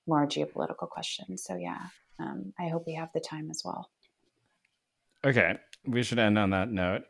[0.06, 1.44] more geopolitical questions.
[1.44, 1.86] So yeah,
[2.20, 3.90] um, I hope we have the time as well.
[5.24, 7.02] Okay, we should end on that note.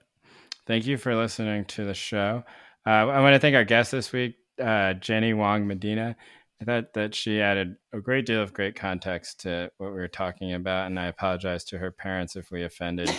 [0.66, 2.42] Thank you for listening to the show.
[2.86, 6.16] Uh, I want to thank our guest this week, uh, Jenny Wang Medina.
[6.60, 10.08] I thought that she added a great deal of great context to what we were
[10.08, 13.10] talking about, and I apologize to her parents if we offended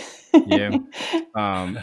[0.46, 0.88] you.
[1.32, 1.78] Um,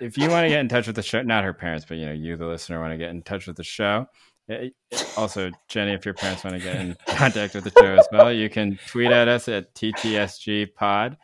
[0.00, 2.06] if you want to get in touch with the show, not her parents, but you
[2.06, 4.06] know, you, the listener, want to get in touch with the show.
[4.48, 7.96] Eh, eh, also, Jenny, if your parents want to get in contact with the show
[7.96, 11.16] as well, you can tweet at us at TTSG Pod,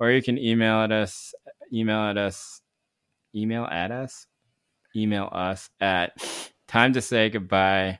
[0.00, 1.34] or you can email at us,
[1.74, 2.62] email at us,
[3.34, 4.26] email at us,
[4.96, 6.12] email us at
[6.68, 7.98] time to say goodbye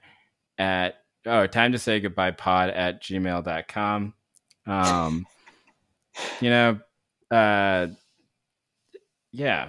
[0.56, 0.94] at
[1.26, 4.14] oh, time to say goodbye pod at gmail.com.
[4.66, 5.26] Um,
[6.40, 6.78] you know,
[7.30, 7.88] uh,
[9.32, 9.68] yeah.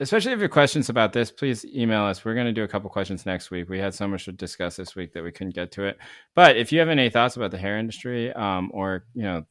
[0.00, 2.24] Especially if you have questions about this, please email us.
[2.24, 3.68] We're going to do a couple questions next week.
[3.68, 5.98] We had so much to discuss this week that we couldn't get to it.
[6.34, 9.44] But if you have any thoughts about the hair industry, um, or you know,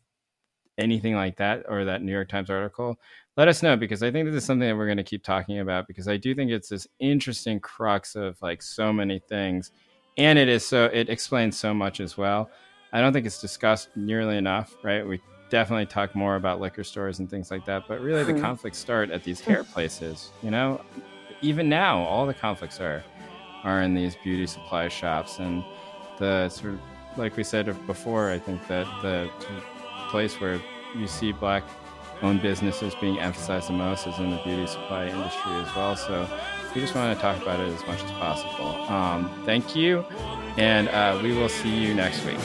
[0.78, 3.00] anything like that, or that New York Times article,
[3.38, 5.60] let us know because I think this is something that we're going to keep talking
[5.60, 9.72] about because I do think it's this interesting crux of like so many things
[10.18, 12.50] and it is so it explains so much as well.
[12.94, 15.08] I don't think it's discussed nearly enough, right?
[15.08, 18.42] We definitely talk more about liquor stores and things like that, but really the hmm.
[18.42, 20.32] conflicts start at these hair places.
[20.42, 20.82] You know,
[21.42, 23.04] even now, all the conflicts are
[23.64, 25.64] are in these beauty supply shops, and
[26.18, 26.80] the sort of
[27.18, 28.32] like we said before.
[28.32, 29.30] I think that the
[30.10, 30.62] place where
[30.96, 31.64] you see black
[32.22, 35.96] owned businesses being emphasized the most is in the beauty supply industry as well.
[35.96, 36.28] So
[36.74, 38.68] we just want to talk about it as much as possible.
[38.90, 40.06] Um, thank you,
[40.58, 42.40] and uh, we will see you next week.